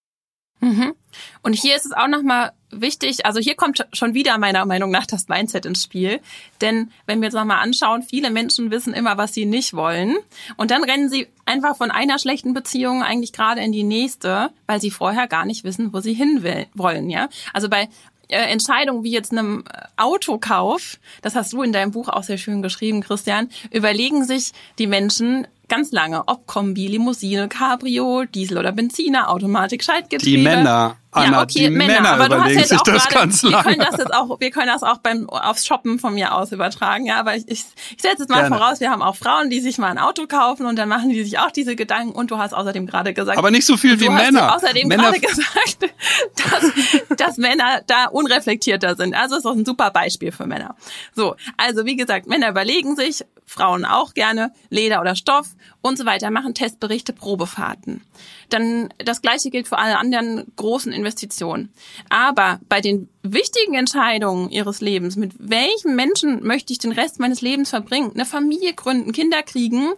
Mhm. 0.62 0.94
Und 1.42 1.54
hier 1.54 1.76
ist 1.76 1.88
es 1.88 1.92
auch 1.92 2.08
nochmal 2.08 2.52
wichtig, 2.70 3.26
also 3.26 3.40
hier 3.40 3.56
kommt 3.56 3.86
schon 3.94 4.14
wieder 4.14 4.38
meiner 4.38 4.64
Meinung 4.66 4.92
nach 4.92 5.08
das 5.08 5.28
Mindset 5.28 5.66
ins 5.66 5.84
Spiel. 5.84 6.22
Denn 6.62 6.92
wenn 7.08 7.20
wir 7.20 7.26
jetzt 7.26 7.34
nochmal 7.34 7.64
anschauen, 7.64 8.04
viele 8.04 8.30
Menschen 8.30 8.70
wissen 8.70 8.94
immer, 8.94 9.18
was 9.18 9.34
sie 9.34 9.46
nicht 9.46 9.74
wollen. 9.74 10.16
Und 10.58 10.72
dann 10.72 10.84
rennen 10.84 11.10
sie 11.10 11.28
einfach 11.46 11.76
von 11.76 11.90
einer 11.90 12.20
schlechten 12.20 12.54
Beziehung 12.54 13.02
eigentlich 13.02 13.34
gerade 13.34 13.62
in 13.62 13.72
die 13.72 13.84
nächste, 13.84 14.52
weil 14.68 14.80
sie 14.80 14.92
vorher 14.92 15.28
gar 15.28 15.46
nicht 15.46 15.64
wissen, 15.64 15.94
wo 15.94 16.00
sie 16.00 16.14
hin 16.14 16.44
wollen. 16.76 17.10
Ja, 17.10 17.28
Also 17.54 17.68
bei 17.68 17.90
äh, 18.32 18.50
Entscheidungen 18.52 19.04
wie 19.04 19.12
jetzt 19.12 19.32
einem 19.32 19.64
Autokauf, 19.98 20.98
das 21.22 21.36
hast 21.36 21.54
du 21.54 21.62
in 21.62 21.74
deinem 21.74 21.92
Buch 21.92 22.10
auch 22.10 22.24
sehr 22.24 22.38
schön 22.38 22.62
geschrieben, 22.62 23.02
Christian, 23.02 23.50
überlegen 23.72 24.24
sich 24.24 24.52
die 24.80 24.88
Menschen 24.88 25.48
ganz 25.68 25.92
lange, 25.92 26.28
ob 26.28 26.48
Kombi, 26.48 26.88
Limousine, 26.88 27.48
Cabrio, 27.48 28.26
Diesel 28.26 28.58
oder 28.58 28.72
Benziner, 28.72 29.30
Automatik, 29.30 29.84
Schaltgetriebe. 29.84 30.38
Die 30.38 30.44
Männer, 30.44 30.98
Anna, 31.12 31.38
ja, 31.38 31.44
okay, 31.44 31.60
die 31.60 31.70
Männer, 31.70 31.94
Männer 31.94 32.10
aber 32.12 32.30
du 32.30 32.36
hast 32.36 32.40
überlegen 32.40 32.60
jetzt 32.60 32.70
sich 32.70 32.80
auch 32.80 32.84
das 32.84 33.08
gerade, 33.10 33.32
wir 33.34 33.64
können 33.64 33.80
das 33.80 33.98
jetzt 33.98 34.14
auch, 34.14 34.40
wir 34.40 34.52
können 34.52 34.68
das 34.68 34.82
auch 34.82 34.98
beim 35.00 35.30
aufs 35.30 35.66
Shoppen 35.66 36.00
von 36.00 36.14
mir 36.14 36.34
aus 36.34 36.54
übertragen, 36.54 37.06
ja, 37.06 37.20
aber 37.20 37.36
ich, 37.36 37.44
ich, 37.48 37.66
ich 37.96 38.02
setze 38.02 38.20
jetzt 38.20 38.30
mal 38.30 38.42
Gerne. 38.42 38.56
voraus, 38.56 38.80
wir 38.80 38.90
haben 38.90 39.02
auch 39.02 39.18
Frauen, 39.18 39.50
die 39.50 39.60
sich 39.60 39.78
mal 39.78 39.90
ein 39.90 39.98
Auto 39.98 40.26
kaufen 40.28 40.66
und 40.66 40.78
dann 40.78 40.88
machen 40.88 41.10
die 41.10 41.22
sich 41.24 41.38
auch 41.40 41.52
diese 41.52 41.76
Gedanken 41.76 42.14
und 42.14 42.32
du 42.32 42.38
hast 42.38 42.54
außerdem 42.54 42.88
gerade 42.88 43.14
gesagt, 43.14 43.38
Aber 43.38 43.52
nicht 43.52 43.66
so 43.66 43.76
viel 43.76 43.98
du 43.98 44.06
wie 44.06 44.10
hast 44.10 44.32
Männer. 44.32 44.56
außerdem 44.56 44.88
Männer 44.88 45.12
gerade 45.12 45.20
gesagt, 45.20 45.78
dass, 46.38 47.18
dass 47.18 47.38
Männer 47.38 47.82
da 47.88 48.06
unreflektierter 48.06 48.96
sind. 48.96 49.14
Also 49.14 49.36
ist 49.36 49.46
doch 49.46 49.56
ein 49.56 49.66
super 49.66 49.92
Beispiel 49.92 50.32
für 50.32 50.48
Männer. 50.48 50.76
So, 51.14 51.36
also 51.58 51.86
wie 51.86 51.98
gesagt, 51.98 52.28
Männer 52.28 52.50
überlegen 52.50 52.96
sich, 52.96 53.26
Frauen 53.46 53.84
auch 53.84 54.14
gerne, 54.14 54.54
Leder 54.70 55.02
oder 55.02 55.16
Stoff 55.16 55.48
und 55.82 55.98
so 55.98 56.06
weiter, 56.06 56.30
machen 56.30 56.54
Testberichte, 56.54 57.14
Probefahrten. 57.14 58.02
Dann 58.50 58.94
das 59.00 59.22
gleiche 59.22 59.50
gilt 59.50 59.68
für 59.68 59.78
alle 59.78 59.98
anderen 59.98 60.46
großen 60.56 60.94
Investitionen. 60.94 61.74
Aber 62.10 62.60
bei 62.70 62.82
den 62.82 63.10
wichtigen 63.24 63.74
Entscheidungen 63.74 64.50
ihres 64.50 64.82
Lebens, 64.82 65.16
mit 65.16 65.34
welchem 65.38 65.96
Menschen 65.96 66.44
möchte 66.46 66.74
ich 66.74 66.80
den 66.80 66.92
Rest 66.92 67.20
meines 67.20 67.42
Lebens 67.42 67.70
verbringen, 67.70 68.12
eine 68.14 68.26
Familie 68.26 68.74
gründen, 68.74 69.12
Kinder 69.12 69.42
kriegen, 69.44 69.90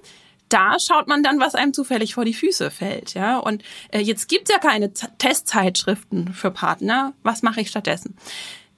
da 0.49 0.77
schaut 0.79 1.07
man 1.07 1.23
dann, 1.23 1.39
was 1.39 1.55
einem 1.55 1.73
zufällig 1.73 2.13
vor 2.13 2.25
die 2.25 2.33
Füße 2.33 2.69
fällt, 2.69 3.15
ja. 3.15 3.39
Und 3.39 3.63
äh, 3.89 3.99
jetzt 3.99 4.29
gibt's 4.29 4.51
ja 4.51 4.59
keine 4.59 4.93
Z 4.93 5.09
Testzeitschriften 5.17 6.33
für 6.33 6.51
Partner. 6.51 7.13
Was 7.23 7.41
mache 7.41 7.61
ich 7.61 7.69
stattdessen? 7.69 8.15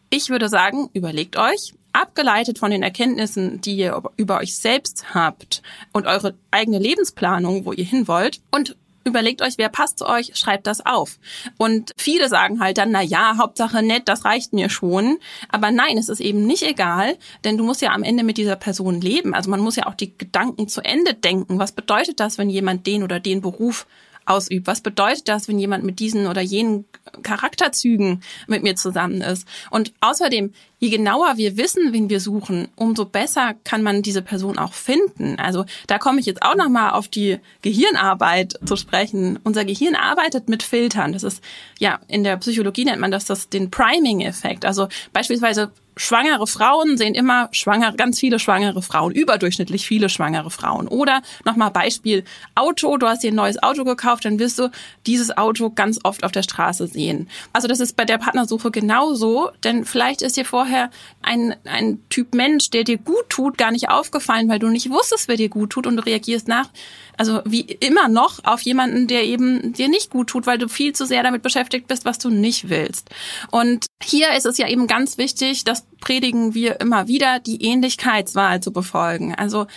Ich 0.10 0.30
würde 0.30 0.48
sagen, 0.48 0.90
überlegt 0.94 1.36
euch, 1.36 1.74
abgeleitet 1.96 2.60
von 2.60 2.72
den 2.72 2.84
Erkenntnissen, 2.84 3.62
die 3.62 3.76
ihr 3.76 4.02
über 4.18 4.40
euch 4.40 4.56
selbst 4.56 5.14
habt 5.14 5.62
und 5.94 6.06
eure 6.06 6.36
eigene 6.52 6.80
Lebensplanung, 6.80 7.66
wo 7.66 7.74
ihr 7.74 7.86
hin 7.86 8.08
wollt 8.08 8.42
und 8.52 8.76
Überlegt 9.08 9.44
euch, 9.44 9.60
wer 9.60 9.70
passt 9.70 10.00
zu 10.00 10.08
euch, 10.08 10.32
schreibt 10.36 10.66
das 10.66 10.84
auf. 10.84 11.20
Und 11.58 11.92
viele 11.96 12.28
sagen 12.28 12.60
halt 12.60 12.80
dann, 12.80 12.90
na 12.90 13.04
ja, 13.04 13.38
Hauptsache 13.38 13.84
nett, 13.84 14.08
das 14.08 14.26
reicht 14.26 14.52
mir 14.52 14.68
schon. 14.68 15.20
Aber 15.48 15.70
nein, 15.70 16.00
es 16.00 16.10
ist 16.10 16.22
eben 16.22 16.48
nicht 16.48 16.64
egal, 16.64 17.16
denn 17.44 17.56
du 17.56 17.64
musst 17.64 17.84
ja 17.84 17.92
am 17.92 18.02
Ende 18.02 18.24
mit 18.24 18.38
dieser 18.38 18.56
Person 18.56 19.00
leben. 19.00 19.36
Also 19.36 19.52
man 19.52 19.60
muss 19.60 19.76
ja 19.76 19.86
auch 19.86 19.94
die 19.94 20.18
Gedanken 20.18 20.68
zu 20.68 20.82
Ende 20.82 21.14
denken. 21.14 21.60
Was 21.60 21.72
bedeutet 21.72 22.20
das, 22.20 22.40
wenn 22.40 22.50
jemand 22.50 22.88
den 22.88 23.04
oder 23.04 23.20
den 23.20 23.42
Beruf 23.42 23.86
ausübt? 24.26 24.68
Was 24.68 24.82
bedeutet 24.82 25.28
das, 25.28 25.48
wenn 25.48 25.60
jemand 25.60 25.84
mit 25.84 26.00
diesen 26.00 26.28
oder 26.28 26.42
jenen 26.42 26.86
Charakterzügen 27.24 28.22
mit 28.48 28.64
mir 28.64 28.76
zusammen 28.76 29.22
ist? 29.22 29.48
Und 29.70 29.94
außerdem, 30.02 30.54
je 30.80 30.90
genauer 30.90 31.38
wir 31.38 31.58
wissen, 31.58 31.94
wen 31.94 32.10
wir 32.10 32.20
suchen, 32.20 32.68
umso 32.76 33.06
besser 33.06 33.56
kann 33.64 33.84
man 33.84 34.02
diese 34.02 34.22
Person 34.22 34.58
auch 34.58 34.74
finden. 34.74 35.38
Also 35.40 35.66
da 35.88 35.98
komme 35.98 36.20
ich 36.20 36.26
jetzt 36.26 36.44
auch 36.44 36.56
nochmal 36.56 36.92
auf 36.92 37.08
die 37.08 37.40
Gehirnarbeit 37.62 38.60
zu 38.66 38.76
sprechen. 38.76 39.40
Unser 39.44 39.66
Gehirn 39.66 39.96
arbeitet 39.96 40.50
mit 40.50 40.64
Filtern. 40.64 41.14
Das 41.14 41.24
ist, 41.24 41.44
ja, 41.80 42.00
in 42.08 42.24
der 42.24 42.38
Psychologie 42.38 42.86
nennt 42.86 43.02
man 43.02 43.12
das, 43.12 43.26
das 43.26 43.50
den 43.50 43.72
Priming-Effekt. 43.72 44.66
Also 44.66 44.88
beispielsweise 45.14 45.72
schwangere 45.98 46.48
Frauen 46.48 46.98
sehen 46.98 47.16
immer 47.16 47.50
schwangere, 47.52 47.96
ganz 47.96 48.20
viele 48.20 48.40
schwangere 48.40 48.82
Frauen, 48.82 49.14
überdurchschnittlich 49.14 49.86
viele 49.86 50.10
schwangere 50.10 50.52
Frauen. 50.52 50.88
Oder 50.88 51.22
nochmal 51.46 51.72
Beispiel 51.72 52.24
Auto, 52.54 52.98
du 52.98 53.08
hast 53.08 53.24
dir 53.24 53.32
ein 53.32 53.36
neues 53.36 53.62
Auto 53.62 53.84
gekauft, 53.84 54.26
dann 54.26 54.40
wirst 54.40 54.60
du 54.60 54.70
dieses 55.06 55.38
Auto 55.38 55.70
ganz 55.70 56.00
oft 56.04 56.24
auf 56.24 56.32
der 56.32 56.44
Straße 56.44 56.88
sehen. 56.88 57.30
Also 57.54 57.68
das 57.68 57.80
ist 57.80 57.96
bei 57.96 58.06
der 58.06 58.18
Partnersuche 58.18 58.72
genauso, 58.72 59.50
denn 59.64 59.86
vielleicht 59.86 60.22
ist 60.22 60.38
dir 60.38 60.46
vorher 60.46 60.90
ein, 61.22 61.56
ein 61.66 62.00
Typ 62.10 62.34
Mensch, 62.34 62.70
der 62.70 62.84
dir 62.84 62.98
gut 62.98 63.30
tut, 63.30 63.58
gar 63.58 63.72
nicht 63.72 63.90
aufgefallen, 63.90 64.50
weil 64.50 64.60
du 64.60 64.68
nicht 64.68 64.90
wusstest, 64.90 65.28
wer 65.28 65.38
dir 65.38 65.50
gut 65.50 65.72
tut 65.72 65.88
und 65.88 65.98
du 65.98 66.06
reagierst 66.06 66.48
nach, 66.48 66.70
also 67.18 67.42
wie 67.46 67.62
immer 67.62 68.08
noch 68.08 68.44
auf 68.44 68.62
jemanden, 68.62 69.08
der 69.08 69.24
eben 69.24 69.74
dir 69.74 69.88
nicht 69.88 70.10
gut 70.10 70.28
tut, 70.28 70.48
weil 70.48 70.58
du 70.58 70.68
viel 70.68 70.94
zu 70.94 71.06
sehr 71.06 71.24
damit 71.24 71.42
beschäftigt 71.42 71.88
bist, 71.88 72.06
was 72.06 72.18
du 72.18 72.30
nicht 72.30 72.70
willst. 72.70 73.10
Und 73.52 73.86
hier 74.04 74.36
ist 74.36 74.46
es 74.46 74.58
ja 74.58 74.68
eben 74.68 74.88
ganz 74.88 75.18
wichtig, 75.18 75.64
das 75.64 75.86
predigen 76.02 76.54
wir 76.54 76.80
immer 76.82 77.08
wieder, 77.08 77.40
die 77.40 77.64
Ähnlichkeitswahl 77.64 78.62
zu 78.62 78.72
befolgen. 78.72 79.34
Also 79.36 79.68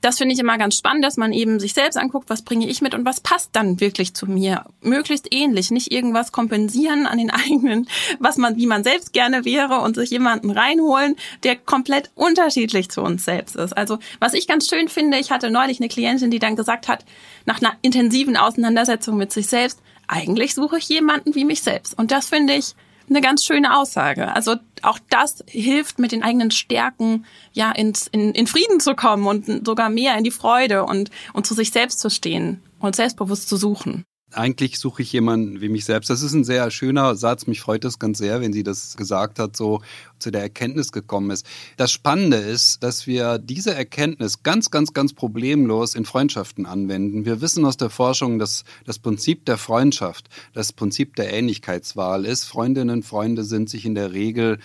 das 0.00 0.18
finde 0.18 0.34
ich 0.34 0.40
immer 0.40 0.58
ganz 0.58 0.76
spannend, 0.76 1.04
dass 1.04 1.16
man 1.16 1.32
eben 1.32 1.58
sich 1.58 1.74
selbst 1.74 1.96
anguckt, 1.96 2.30
was 2.30 2.42
bringe 2.42 2.68
ich 2.68 2.80
mit 2.80 2.94
und 2.94 3.04
was 3.04 3.20
passt 3.20 3.50
dann 3.52 3.80
wirklich 3.80 4.14
zu 4.14 4.26
mir. 4.26 4.64
Möglichst 4.80 5.32
ähnlich, 5.32 5.70
nicht 5.70 5.92
irgendwas 5.92 6.32
kompensieren 6.32 7.06
an 7.06 7.18
den 7.18 7.30
eigenen, 7.30 7.88
was 8.18 8.36
man, 8.36 8.56
wie 8.56 8.66
man 8.66 8.84
selbst 8.84 9.12
gerne 9.12 9.44
wäre 9.44 9.80
und 9.80 9.96
sich 9.96 10.10
jemanden 10.10 10.50
reinholen, 10.50 11.16
der 11.42 11.56
komplett 11.56 12.10
unterschiedlich 12.14 12.90
zu 12.90 13.02
uns 13.02 13.24
selbst 13.24 13.56
ist. 13.56 13.76
Also 13.76 13.98
was 14.20 14.34
ich 14.34 14.46
ganz 14.46 14.68
schön 14.68 14.88
finde, 14.88 15.18
ich 15.18 15.30
hatte 15.30 15.50
neulich 15.50 15.80
eine 15.80 15.88
Klientin, 15.88 16.30
die 16.30 16.38
dann 16.38 16.56
gesagt 16.56 16.88
hat, 16.88 17.04
nach 17.44 17.60
einer 17.60 17.74
intensiven 17.82 18.36
Auseinandersetzung 18.36 19.16
mit 19.16 19.32
sich 19.32 19.48
selbst, 19.48 19.80
eigentlich 20.06 20.54
suche 20.54 20.78
ich 20.78 20.88
jemanden 20.88 21.34
wie 21.34 21.44
mich 21.44 21.62
selbst. 21.62 21.98
Und 21.98 22.10
das 22.10 22.28
finde 22.28 22.54
ich 22.54 22.74
eine 23.10 23.20
ganz 23.20 23.44
schöne 23.44 23.76
Aussage. 23.76 24.34
Also 24.34 24.56
auch 24.82 24.98
das 25.10 25.44
hilft 25.46 25.98
mit 25.98 26.12
den 26.12 26.22
eigenen 26.22 26.50
Stärken 26.50 27.24
ja 27.52 27.70
ins, 27.72 28.06
in, 28.08 28.32
in 28.32 28.46
Frieden 28.46 28.80
zu 28.80 28.94
kommen 28.94 29.26
und 29.26 29.66
sogar 29.66 29.88
mehr 29.90 30.16
in 30.16 30.24
die 30.24 30.30
Freude 30.30 30.84
und, 30.84 31.10
und 31.32 31.46
zu 31.46 31.54
sich 31.54 31.70
selbst 31.70 32.00
zu 32.00 32.10
stehen 32.10 32.62
und 32.78 32.96
selbstbewusst 32.96 33.48
zu 33.48 33.56
suchen. 33.56 34.04
Eigentlich 34.32 34.78
suche 34.78 35.02
ich 35.02 35.12
jemanden 35.12 35.62
wie 35.62 35.70
mich 35.70 35.86
selbst. 35.86 36.10
Das 36.10 36.22
ist 36.22 36.34
ein 36.34 36.44
sehr 36.44 36.70
schöner 36.70 37.14
Satz. 37.14 37.46
Mich 37.46 37.62
freut 37.62 37.84
das 37.84 37.98
ganz 37.98 38.18
sehr, 38.18 38.42
wenn 38.42 38.52
sie 38.52 38.62
das 38.62 38.96
gesagt 38.96 39.38
hat, 39.38 39.56
so 39.56 39.80
zu 40.18 40.30
der 40.30 40.42
Erkenntnis 40.42 40.92
gekommen 40.92 41.30
ist. 41.30 41.46
Das 41.78 41.90
Spannende 41.90 42.36
ist, 42.36 42.82
dass 42.82 43.06
wir 43.06 43.38
diese 43.38 43.74
Erkenntnis 43.74 44.42
ganz, 44.42 44.70
ganz, 44.70 44.92
ganz 44.92 45.14
problemlos 45.14 45.94
in 45.94 46.04
Freundschaften 46.04 46.66
anwenden. 46.66 47.24
Wir 47.24 47.40
wissen 47.40 47.64
aus 47.64 47.78
der 47.78 47.88
Forschung, 47.88 48.38
dass 48.38 48.64
das 48.84 48.98
Prinzip 48.98 49.46
der 49.46 49.56
Freundschaft, 49.56 50.28
das 50.52 50.74
Prinzip 50.74 51.16
der 51.16 51.32
Ähnlichkeitswahl 51.32 52.26
ist. 52.26 52.44
Freundinnen 52.44 52.90
und 52.90 53.04
Freunde 53.04 53.44
sind 53.44 53.70
sich 53.70 53.86
in 53.86 53.94
der 53.94 54.12
Regel 54.12 54.58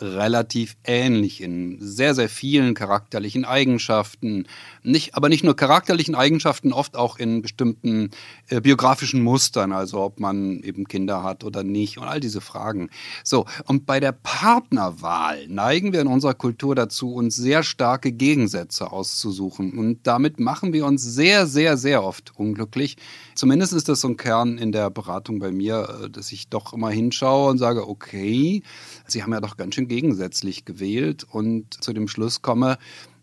relativ 0.00 0.76
ähnlich 0.84 1.40
in 1.42 1.78
sehr, 1.80 2.14
sehr 2.14 2.28
vielen 2.28 2.74
charakterlichen 2.74 3.44
Eigenschaften. 3.44 4.46
Nicht, 4.82 5.14
aber 5.14 5.28
nicht 5.28 5.44
nur 5.44 5.54
charakterlichen 5.54 6.14
Eigenschaften, 6.14 6.72
oft 6.72 6.96
auch 6.96 7.18
in 7.18 7.42
bestimmten 7.42 8.10
äh, 8.48 8.60
biografischen 8.60 9.22
Mustern, 9.22 9.72
also 9.72 10.00
ob 10.00 10.20
man 10.20 10.60
eben 10.62 10.86
Kinder 10.88 11.22
hat 11.22 11.44
oder 11.44 11.62
nicht 11.62 11.98
und 11.98 12.04
all 12.04 12.20
diese 12.20 12.40
Fragen. 12.40 12.90
So, 13.24 13.46
und 13.66 13.86
bei 13.86 14.00
der 14.00 14.12
Partnerwahl 14.12 15.46
neigen 15.48 15.92
wir 15.92 16.00
in 16.00 16.06
unserer 16.06 16.34
Kultur 16.34 16.74
dazu, 16.74 17.12
uns 17.14 17.36
sehr 17.36 17.62
starke 17.62 18.12
Gegensätze 18.12 18.90
auszusuchen. 18.90 19.78
Und 19.78 20.06
damit 20.06 20.40
machen 20.40 20.72
wir 20.72 20.86
uns 20.86 21.02
sehr, 21.02 21.46
sehr, 21.46 21.76
sehr 21.76 22.02
oft 22.02 22.32
unglücklich. 22.36 22.96
Zumindest 23.40 23.72
ist 23.72 23.88
das 23.88 24.02
so 24.02 24.08
ein 24.08 24.18
Kern 24.18 24.58
in 24.58 24.70
der 24.70 24.90
Beratung 24.90 25.38
bei 25.38 25.50
mir, 25.50 26.02
äh, 26.04 26.10
dass 26.10 26.30
ich 26.30 26.50
doch 26.50 26.74
immer 26.74 26.90
hinschaue 26.90 27.50
und 27.50 27.56
sage, 27.56 27.88
okay, 27.88 28.62
Sie 29.06 29.22
haben 29.22 29.32
ja 29.32 29.40
doch 29.40 29.56
ganz 29.56 29.76
schön 29.76 29.88
gegensätzlich 29.88 30.66
gewählt 30.66 31.24
und 31.24 31.82
zu 31.82 31.94
dem 31.94 32.06
Schluss 32.06 32.42
komme, 32.42 32.76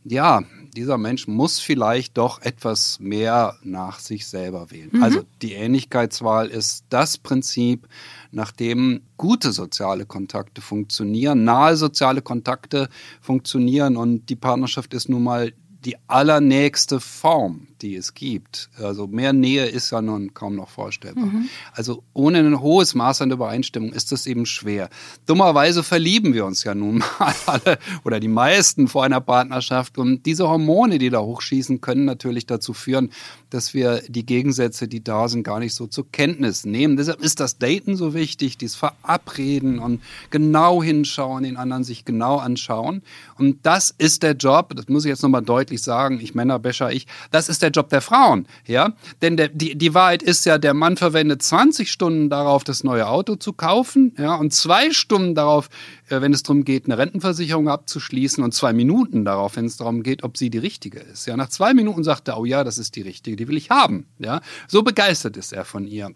ja, 0.03 0.41
dieser 0.75 0.97
Mensch 0.97 1.27
muss 1.27 1.59
vielleicht 1.59 2.17
doch 2.17 2.41
etwas 2.41 2.99
mehr 2.99 3.57
nach 3.61 3.99
sich 3.99 4.25
selber 4.25 4.71
wählen. 4.71 4.89
Mhm. 4.91 5.03
Also 5.03 5.21
die 5.43 5.53
Ähnlichkeitswahl 5.53 6.47
ist 6.47 6.85
das 6.89 7.19
Prinzip, 7.19 7.87
nach 8.31 8.51
dem 8.51 9.01
gute 9.17 9.51
soziale 9.51 10.07
Kontakte 10.07 10.61
funktionieren, 10.61 11.43
nahe 11.43 11.77
soziale 11.77 12.23
Kontakte 12.23 12.89
funktionieren 13.21 13.97
und 13.97 14.31
die 14.31 14.35
Partnerschaft 14.35 14.95
ist 14.95 15.09
nun 15.09 15.21
mal 15.21 15.53
die 15.85 15.95
allernächste 16.07 16.99
Form, 16.99 17.67
die 17.81 17.95
es 17.95 18.13
gibt. 18.13 18.69
Also 18.77 19.07
mehr 19.07 19.33
Nähe 19.33 19.65
ist 19.65 19.91
ja 19.91 20.01
nun 20.01 20.33
kaum 20.33 20.55
noch 20.55 20.69
vorstellbar. 20.69 21.25
Mhm. 21.25 21.49
Also 21.73 22.03
ohne 22.13 22.39
ein 22.39 22.59
hohes 22.59 22.95
Maß 22.95 23.21
an 23.21 23.31
Übereinstimmung 23.31 23.93
ist 23.93 24.11
das 24.11 24.27
eben 24.27 24.45
schwer. 24.45 24.89
Dummerweise 25.25 25.83
verlieben 25.83 26.33
wir 26.33 26.45
uns 26.45 26.63
ja 26.63 26.75
nun 26.75 26.97
mal 27.19 27.33
alle 27.45 27.79
oder 28.03 28.19
die 28.19 28.27
meisten 28.27 28.87
vor 28.87 29.03
einer 29.03 29.21
Partnerschaft 29.21 29.97
und 29.97 30.25
diese 30.25 30.47
Hormone, 30.47 30.97
die 30.97 31.09
da 31.09 31.19
hochschießen, 31.19 31.81
können 31.81 32.05
natürlich 32.05 32.45
dazu 32.45 32.73
führen, 32.73 33.11
dass 33.49 33.73
wir 33.73 34.01
die 34.07 34.25
Gegensätze, 34.25 34.87
die 34.87 35.03
da 35.03 35.27
sind, 35.27 35.43
gar 35.43 35.59
nicht 35.59 35.73
so 35.73 35.87
zur 35.87 36.11
Kenntnis 36.11 36.65
nehmen. 36.65 36.97
Deshalb 36.97 37.21
ist 37.21 37.39
das 37.39 37.57
Daten 37.57 37.95
so 37.95 38.13
wichtig, 38.13 38.57
dieses 38.57 38.75
Verabreden 38.75 39.79
und 39.79 40.01
genau 40.29 40.83
hinschauen, 40.83 41.43
den 41.43 41.57
anderen 41.57 41.83
sich 41.83 42.05
genau 42.05 42.37
anschauen. 42.37 43.01
Und 43.37 43.65
das 43.65 43.93
ist 43.97 44.23
der 44.23 44.33
Job, 44.33 44.73
das 44.75 44.87
muss 44.87 45.05
ich 45.05 45.09
jetzt 45.09 45.23
nochmal 45.23 45.43
deutlich 45.43 45.81
sagen, 45.81 46.19
ich 46.21 46.35
Männerbäscher, 46.35 46.91
ich, 46.91 47.07
das 47.31 47.49
ist 47.49 47.61
der 47.61 47.66
der 47.67 47.71
Job 47.81 47.89
der 47.89 48.01
Frauen, 48.01 48.47
ja. 48.65 48.93
Denn 49.21 49.37
der, 49.37 49.49
die, 49.49 49.77
die 49.77 49.93
Wahrheit 49.93 50.23
ist 50.23 50.45
ja, 50.45 50.57
der 50.57 50.73
Mann 50.73 50.97
verwendet 50.97 51.41
20 51.41 51.91
Stunden 51.91 52.29
darauf, 52.29 52.63
das 52.63 52.83
neue 52.83 53.07
Auto 53.07 53.35
zu 53.35 53.53
kaufen, 53.53 54.13
ja, 54.17 54.35
und 54.35 54.53
zwei 54.53 54.91
Stunden 54.91 55.35
darauf, 55.35 55.69
äh, 56.09 56.21
wenn 56.21 56.33
es 56.33 56.43
darum 56.43 56.63
geht, 56.63 56.85
eine 56.85 56.97
Rentenversicherung 56.97 57.69
abzuschließen 57.69 58.43
und 58.43 58.53
zwei 58.53 58.73
Minuten 58.73 59.25
darauf, 59.25 59.55
wenn 59.55 59.65
es 59.65 59.77
darum 59.77 60.03
geht, 60.03 60.23
ob 60.23 60.37
sie 60.37 60.49
die 60.49 60.57
richtige 60.57 60.99
ist. 60.99 61.25
Ja, 61.27 61.35
nach 61.37 61.49
zwei 61.49 61.73
Minuten 61.73 62.03
sagt 62.03 62.27
er, 62.27 62.39
oh 62.39 62.45
ja, 62.45 62.63
das 62.63 62.77
ist 62.77 62.95
die 62.95 63.01
richtige, 63.01 63.35
die 63.35 63.47
will 63.47 63.57
ich 63.57 63.69
haben. 63.69 64.07
Ja, 64.19 64.41
so 64.67 64.83
begeistert 64.83 65.37
ist 65.37 65.53
er 65.53 65.65
von 65.65 65.85
ihr. 65.85 66.11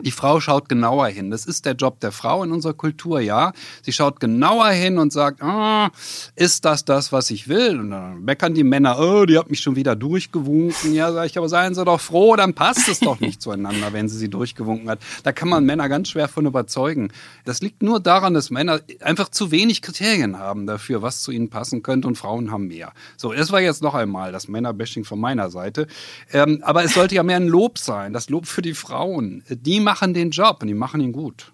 Die 0.00 0.10
Frau 0.10 0.40
schaut 0.40 0.68
genauer 0.68 1.06
hin. 1.08 1.30
Das 1.30 1.46
ist 1.46 1.64
der 1.64 1.72
Job 1.72 2.00
der 2.00 2.12
Frau 2.12 2.44
in 2.44 2.52
unserer 2.52 2.74
Kultur, 2.74 3.20
ja. 3.20 3.52
Sie 3.82 3.92
schaut 3.92 4.20
genauer 4.20 4.68
hin 4.68 4.98
und 4.98 5.10
sagt, 5.12 5.42
ah, 5.42 5.90
ist 6.34 6.66
das 6.66 6.84
das, 6.84 7.12
was 7.12 7.30
ich 7.30 7.48
will? 7.48 7.80
Und 7.80 7.90
dann 7.90 8.22
meckern 8.22 8.52
die 8.52 8.64
Männer, 8.64 8.98
oh, 8.98 9.24
die 9.24 9.38
hat 9.38 9.48
mich 9.48 9.60
schon 9.60 9.74
wieder 9.74 9.96
durchgewunken. 9.96 10.92
Ja, 10.92 11.12
sag 11.12 11.26
ich, 11.26 11.38
aber 11.38 11.48
seien 11.48 11.74
Sie 11.74 11.84
doch 11.84 12.00
froh, 12.00 12.36
dann 12.36 12.52
passt 12.52 12.88
es 12.88 13.00
doch 13.00 13.20
nicht 13.20 13.40
zueinander, 13.40 13.92
wenn 13.92 14.08
sie 14.08 14.18
sie 14.18 14.28
durchgewunken 14.28 14.90
hat. 14.90 14.98
Da 15.22 15.32
kann 15.32 15.48
man 15.48 15.64
Männer 15.64 15.88
ganz 15.88 16.10
schwer 16.10 16.28
von 16.28 16.44
überzeugen. 16.44 17.10
Das 17.46 17.62
liegt 17.62 17.82
nur 17.82 17.98
daran, 18.00 18.34
dass 18.34 18.50
Männer 18.50 18.80
einfach 19.00 19.30
zu 19.30 19.50
wenig 19.50 19.80
Kriterien 19.80 20.38
haben 20.38 20.66
dafür, 20.66 21.00
was 21.00 21.22
zu 21.22 21.30
ihnen 21.30 21.48
passen 21.48 21.82
könnte 21.82 22.06
und 22.06 22.16
Frauen 22.16 22.50
haben 22.50 22.66
mehr. 22.66 22.92
So, 23.16 23.32
das 23.32 23.50
war 23.50 23.60
jetzt 23.62 23.82
noch 23.82 23.94
einmal 23.94 24.32
das 24.32 24.48
Männerbashing 24.48 25.04
von 25.04 25.18
meiner 25.18 25.48
Seite. 25.48 25.86
Ähm, 26.32 26.60
aber 26.62 26.84
es 26.84 26.92
sollte 26.92 27.14
ja 27.14 27.22
mehr 27.22 27.36
ein 27.36 27.48
Lob 27.48 27.78
sein, 27.78 28.12
das 28.12 28.28
Lob 28.28 28.46
für 28.46 28.62
die 28.62 28.74
Frauen. 28.74 29.42
Die 29.48 29.85
machen 29.86 30.14
den 30.14 30.30
Job 30.30 30.56
und 30.60 30.66
die 30.68 30.74
machen 30.74 31.00
ihn 31.00 31.12
gut. 31.12 31.52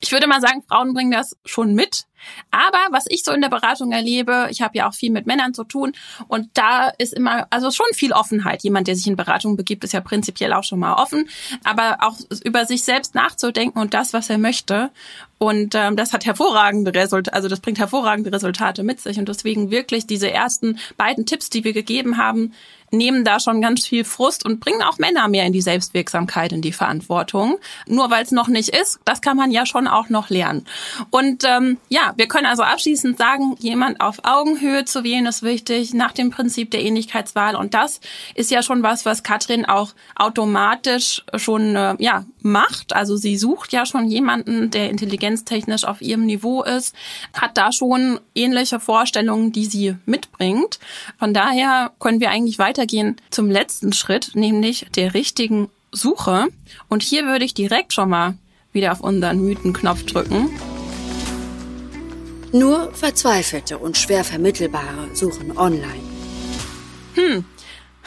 Ich 0.00 0.12
würde 0.12 0.28
mal 0.28 0.40
sagen, 0.40 0.62
Frauen 0.68 0.94
bringen 0.94 1.10
das 1.10 1.36
schon 1.44 1.74
mit. 1.74 2.04
Aber 2.50 2.78
was 2.90 3.04
ich 3.08 3.24
so 3.24 3.32
in 3.32 3.40
der 3.40 3.48
Beratung 3.48 3.92
erlebe, 3.92 4.48
ich 4.50 4.62
habe 4.62 4.76
ja 4.78 4.88
auch 4.88 4.94
viel 4.94 5.10
mit 5.10 5.26
Männern 5.26 5.54
zu 5.54 5.64
tun 5.64 5.92
und 6.28 6.48
da 6.54 6.88
ist 6.98 7.12
immer, 7.12 7.46
also 7.50 7.70
schon 7.70 7.86
viel 7.94 8.12
Offenheit. 8.12 8.62
Jemand, 8.62 8.88
der 8.88 8.96
sich 8.96 9.06
in 9.06 9.16
Beratung 9.16 9.56
begibt, 9.56 9.84
ist 9.84 9.92
ja 9.92 10.00
prinzipiell 10.00 10.52
auch 10.52 10.64
schon 10.64 10.78
mal 10.78 10.94
offen, 10.94 11.28
aber 11.64 11.98
auch 12.00 12.16
über 12.44 12.64
sich 12.64 12.84
selbst 12.84 13.14
nachzudenken 13.14 13.78
und 13.78 13.94
das, 13.94 14.12
was 14.12 14.30
er 14.30 14.38
möchte. 14.38 14.90
Und 15.38 15.74
ähm, 15.74 15.96
das 15.96 16.12
hat 16.12 16.24
hervorragende 16.24 16.94
Resultate, 16.94 17.34
also 17.34 17.48
das 17.48 17.60
bringt 17.60 17.78
hervorragende 17.78 18.32
Resultate 18.32 18.82
mit 18.82 19.00
sich. 19.00 19.18
Und 19.18 19.28
deswegen 19.28 19.70
wirklich 19.70 20.06
diese 20.06 20.30
ersten 20.30 20.78
beiden 20.96 21.26
Tipps, 21.26 21.50
die 21.50 21.64
wir 21.64 21.74
gegeben 21.74 22.16
haben, 22.16 22.52
nehmen 22.90 23.24
da 23.24 23.40
schon 23.40 23.60
ganz 23.60 23.86
viel 23.86 24.04
Frust 24.04 24.44
und 24.44 24.60
bringen 24.60 24.82
auch 24.82 24.98
Männer 24.98 25.28
mehr 25.28 25.44
in 25.44 25.52
die 25.52 25.60
Selbstwirksamkeit, 25.60 26.52
in 26.52 26.62
die 26.62 26.72
Verantwortung. 26.72 27.58
Nur 27.86 28.10
weil 28.10 28.22
es 28.22 28.30
noch 28.30 28.48
nicht 28.48 28.70
ist, 28.70 29.00
das 29.04 29.20
kann 29.20 29.36
man 29.36 29.50
ja 29.50 29.66
schon 29.66 29.88
auch 29.88 30.08
noch 30.08 30.30
lernen. 30.30 30.66
Und 31.10 31.44
ähm, 31.44 31.78
ja, 31.88 32.05
wir 32.16 32.28
können 32.28 32.46
also 32.46 32.62
abschließend 32.62 33.18
sagen, 33.18 33.56
jemand 33.58 34.00
auf 34.00 34.18
Augenhöhe 34.24 34.84
zu 34.84 35.04
wählen 35.04 35.26
ist 35.26 35.42
wichtig, 35.42 35.94
nach 35.94 36.12
dem 36.12 36.30
Prinzip 36.30 36.70
der 36.70 36.82
Ähnlichkeitswahl. 36.82 37.56
Und 37.56 37.74
das 37.74 38.00
ist 38.34 38.50
ja 38.50 38.62
schon 38.62 38.82
was, 38.82 39.04
was 39.06 39.22
Katrin 39.22 39.64
auch 39.64 39.94
automatisch 40.14 41.24
schon 41.36 41.74
äh, 41.76 41.96
ja 41.98 42.24
macht. 42.42 42.94
Also 42.94 43.16
sie 43.16 43.36
sucht 43.36 43.72
ja 43.72 43.86
schon 43.86 44.08
jemanden, 44.08 44.70
der 44.70 44.90
intelligenztechnisch 44.90 45.84
auf 45.84 46.00
ihrem 46.00 46.26
Niveau 46.26 46.62
ist, 46.62 46.94
hat 47.34 47.56
da 47.58 47.72
schon 47.72 48.20
ähnliche 48.34 48.80
Vorstellungen, 48.80 49.52
die 49.52 49.64
sie 49.64 49.96
mitbringt. 50.06 50.78
Von 51.18 51.34
daher 51.34 51.92
können 51.98 52.20
wir 52.20 52.30
eigentlich 52.30 52.58
weitergehen 52.58 53.16
zum 53.30 53.50
letzten 53.50 53.92
Schritt, 53.92 54.30
nämlich 54.34 54.86
der 54.94 55.14
richtigen 55.14 55.68
Suche. 55.92 56.46
Und 56.88 57.02
hier 57.02 57.26
würde 57.26 57.44
ich 57.44 57.54
direkt 57.54 57.92
schon 57.92 58.10
mal 58.10 58.34
wieder 58.72 58.92
auf 58.92 59.00
unseren 59.00 59.40
Mythenknopf 59.40 60.04
drücken. 60.04 60.50
Nur 62.58 62.90
Verzweifelte 62.94 63.76
und 63.76 63.98
schwer 63.98 64.24
vermittelbare 64.24 65.14
suchen 65.14 65.58
online. 65.58 66.00
Hm, 67.14 67.44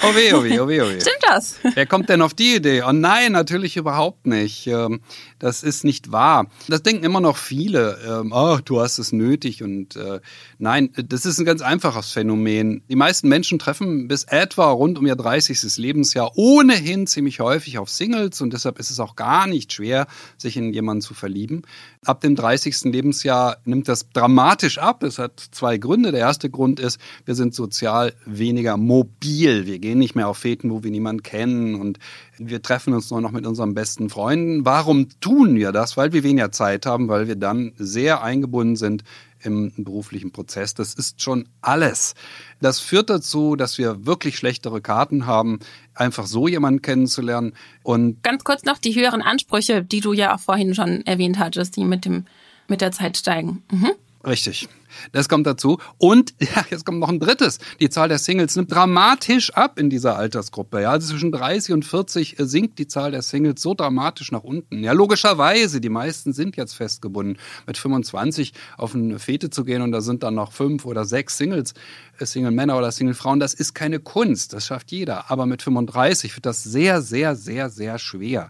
Oh 0.01 0.15
weh, 0.15 0.33
oh 0.33 0.43
weh, 0.43 0.59
oh 0.59 0.67
weh, 0.67 0.81
oh 0.81 0.87
weh. 0.87 0.99
Stimmt 1.01 1.23
das? 1.27 1.55
Wer 1.73 1.85
kommt 1.85 2.07
denn 2.07 2.21
auf 2.21 2.33
die 2.33 2.55
Idee? 2.55 2.83
Oh 2.83 2.93
nein, 2.93 3.33
natürlich 3.33 3.75
überhaupt 3.75 4.27
nicht. 4.27 4.65
Ähm, 4.67 5.01
das 5.39 5.61
ist 5.61 5.83
nicht 5.83 6.11
wahr. 6.13 6.47
Das 6.69 6.83
denken 6.83 7.03
immer 7.03 7.19
noch 7.19 7.35
viele. 7.35 7.99
Ähm, 8.07 8.31
oh, 8.33 8.59
du 8.63 8.79
hast 8.79 8.97
es 8.97 9.11
nötig. 9.11 9.61
Und 9.61 9.97
äh, 9.97 10.21
nein, 10.57 10.91
das 10.95 11.25
ist 11.25 11.37
ein 11.39 11.45
ganz 11.45 11.61
einfaches 11.61 12.11
Phänomen. 12.11 12.81
Die 12.89 12.95
meisten 12.95 13.27
Menschen 13.27 13.59
treffen 13.59 14.07
bis 14.07 14.23
etwa 14.23 14.71
rund 14.71 14.97
um 14.97 15.05
ihr 15.05 15.17
30. 15.17 15.75
Lebensjahr 15.77 16.31
ohnehin 16.35 17.05
ziemlich 17.05 17.41
häufig 17.41 17.77
auf 17.77 17.89
Singles 17.89 18.39
und 18.39 18.53
deshalb 18.53 18.79
ist 18.79 18.91
es 18.91 19.01
auch 19.01 19.17
gar 19.17 19.47
nicht 19.47 19.73
schwer, 19.73 20.07
sich 20.37 20.55
in 20.55 20.71
jemanden 20.71 21.01
zu 21.01 21.13
verlieben. 21.13 21.63
Ab 22.05 22.21
dem 22.21 22.33
30. 22.33 22.85
Lebensjahr 22.85 23.57
nimmt 23.65 23.89
das 23.89 24.09
dramatisch 24.09 24.77
ab. 24.77 25.03
Es 25.03 25.19
hat 25.19 25.37
zwei 25.51 25.77
Gründe. 25.77 26.11
Der 26.11 26.21
erste 26.21 26.49
Grund 26.49 26.79
ist, 26.79 26.97
wir 27.25 27.35
sind 27.35 27.53
sozial 27.53 28.13
weniger 28.25 28.77
mobil. 28.77 29.65
Wir 29.65 29.79
gehen 29.79 29.99
nicht 29.99 30.15
mehr 30.15 30.29
auf 30.29 30.37
Feten, 30.37 30.71
wo 30.71 30.81
wir 30.81 30.91
niemanden 30.91 31.23
kennen 31.23 31.75
und 31.75 31.99
wir 32.37 32.61
treffen 32.61 32.93
uns 32.93 33.11
nur 33.11 33.19
noch 33.19 33.31
mit 33.31 33.45
unseren 33.45 33.73
besten 33.73 34.09
Freunden. 34.09 34.63
Warum 34.63 35.09
tun 35.19 35.55
wir 35.55 35.73
das? 35.73 35.97
Weil 35.97 36.13
wir 36.13 36.23
weniger 36.23 36.53
Zeit 36.53 36.85
haben, 36.85 37.09
weil 37.09 37.27
wir 37.27 37.35
dann 37.35 37.73
sehr 37.77 38.23
eingebunden 38.23 38.77
sind 38.77 39.03
im 39.41 39.71
beruflichen 39.77 40.31
Prozess. 40.31 40.73
Das 40.73 40.93
ist 40.93 41.21
schon 41.21 41.47
alles. 41.61 42.15
Das 42.61 42.79
führt 42.79 43.09
dazu, 43.09 43.55
dass 43.55 43.77
wir 43.77 44.05
wirklich 44.05 44.37
schlechtere 44.37 44.81
Karten 44.81 45.25
haben, 45.25 45.59
einfach 45.93 46.25
so 46.25 46.47
jemanden 46.47 46.81
kennenzulernen. 46.81 47.53
Und 47.83 48.21
Ganz 48.23 48.43
kurz 48.43 48.63
noch 48.63 48.77
die 48.77 48.95
höheren 48.95 49.21
Ansprüche, 49.21 49.83
die 49.83 50.01
du 50.01 50.13
ja 50.13 50.35
auch 50.35 50.39
vorhin 50.39 50.75
schon 50.75 51.05
erwähnt 51.05 51.39
hattest, 51.39 51.75
die 51.75 51.85
mit 51.85 52.05
dem 52.05 52.25
mit 52.69 52.81
der 52.81 52.91
Zeit 52.91 53.17
steigen. 53.17 53.63
Mhm. 53.71 53.91
Richtig. 54.25 54.67
Das 55.13 55.29
kommt 55.29 55.47
dazu. 55.47 55.77
Und 55.97 56.33
ja, 56.41 56.65
jetzt 56.69 56.85
kommt 56.85 56.99
noch 56.99 57.09
ein 57.09 57.19
drittes. 57.19 57.59
Die 57.79 57.89
Zahl 57.89 58.09
der 58.09 58.17
Singles 58.17 58.55
nimmt 58.55 58.71
dramatisch 58.71 59.53
ab 59.53 59.79
in 59.79 59.89
dieser 59.89 60.17
Altersgruppe. 60.17 60.81
Ja, 60.81 60.91
also 60.91 61.13
zwischen 61.13 61.31
30 61.31 61.73
und 61.73 61.85
40 61.85 62.35
sinkt 62.39 62.79
die 62.79 62.87
Zahl 62.87 63.11
der 63.11 63.21
Singles 63.21 63.61
so 63.61 63.73
dramatisch 63.73 64.31
nach 64.31 64.43
unten. 64.43 64.83
Ja, 64.83 64.91
logischerweise. 64.91 65.79
Die 65.79 65.89
meisten 65.89 66.33
sind 66.33 66.57
jetzt 66.57 66.73
festgebunden. 66.73 67.37
Mit 67.65 67.77
25 67.77 68.53
auf 68.77 68.93
eine 68.93 69.19
Fete 69.19 69.49
zu 69.49 69.63
gehen 69.63 69.81
und 69.81 69.91
da 69.91 70.01
sind 70.01 70.23
dann 70.23 70.35
noch 70.35 70.51
fünf 70.51 70.85
oder 70.85 71.05
sechs 71.05 71.37
Singles, 71.37 71.73
äh, 72.19 72.25
Single 72.25 72.51
Männer 72.51 72.77
oder 72.77 72.91
Single 72.91 73.15
Frauen, 73.15 73.39
das 73.39 73.53
ist 73.53 73.73
keine 73.73 73.99
Kunst. 73.99 74.51
Das 74.53 74.65
schafft 74.65 74.91
jeder. 74.91 75.31
Aber 75.31 75.45
mit 75.45 75.61
35 75.61 76.35
wird 76.35 76.45
das 76.45 76.63
sehr, 76.63 77.01
sehr, 77.01 77.35
sehr, 77.35 77.69
sehr 77.69 77.99
schwer. 77.99 78.49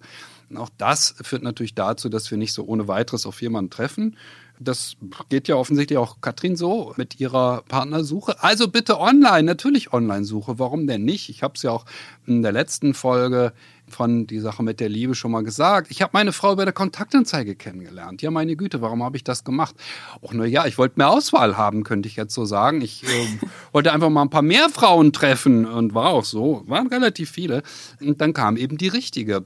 Und 0.50 0.58
auch 0.58 0.70
das 0.78 1.14
führt 1.22 1.44
natürlich 1.44 1.76
dazu, 1.76 2.10
dass 2.10 2.32
wir 2.32 2.38
nicht 2.38 2.54
so 2.54 2.66
ohne 2.66 2.88
weiteres 2.88 3.26
auf 3.26 3.42
jemanden 3.42 3.70
treffen. 3.70 4.18
Das 4.60 4.98
geht 5.30 5.48
ja 5.48 5.56
offensichtlich 5.56 5.98
auch 5.98 6.22
Katrin 6.22 6.56
so 6.56 6.94
mit 6.98 7.20
ihrer 7.20 7.64
Partnersuche. 7.68 8.44
Also 8.44 8.68
bitte 8.68 9.00
online, 9.00 9.44
natürlich 9.44 9.94
Online-Suche. 9.94 10.60
Warum 10.60 10.86
denn 10.86 11.06
nicht? 11.06 11.30
Ich 11.30 11.44
habe 11.44 11.54
es 11.56 11.64
ja 11.64 11.72
auch 11.72 11.86
in 12.26 12.42
der 12.42 12.52
letzten 12.52 12.94
Folge 12.94 13.54
von 13.90 14.28
die 14.28 14.40
Sache 14.40 14.64
mit 14.64 14.80
der 14.80 14.90
Liebe 14.90 15.16
schon 15.16 15.32
mal 15.32 15.44
gesagt. 15.44 15.92
Ich 15.92 16.02
habe 16.02 16.12
meine 16.14 16.32
Frau 16.32 16.54
über 16.54 16.66
der 16.66 16.74
Kontaktanzeige 16.74 17.56
kennengelernt. 17.56 18.22
Ja, 18.22 18.32
meine 18.32 18.56
Güte, 18.56 18.82
warum 18.82 19.04
habe 19.04 19.18
ich 19.18 19.24
das 19.24 19.44
gemacht? 19.44 19.76
Och, 20.22 20.34
nur 20.34 20.46
ja, 20.46 20.66
ich 20.66 20.78
wollte 20.78 20.96
mehr 20.98 21.10
Auswahl 21.10 21.58
haben, 21.58 21.84
könnte 21.84 22.08
ich 22.08 22.16
jetzt 22.16 22.34
so 22.34 22.46
sagen. 22.46 22.82
Ich 22.82 23.04
äh, 23.04 23.28
wollte 23.72 23.92
einfach 23.92 24.10
mal 24.10 24.22
ein 24.22 24.30
paar 24.30 24.42
mehr 24.42 24.70
Frauen 24.70 25.12
treffen 25.14 25.66
und 25.66 25.94
war 25.94 26.10
auch 26.10 26.26
so. 26.26 26.64
Waren 26.68 26.88
relativ 26.88 27.32
viele. 27.32 27.64
Und 28.00 28.22
dann 28.22 28.34
kam 28.34 28.58
eben 28.58 28.78
die 28.78 28.88
richtige. 28.88 29.46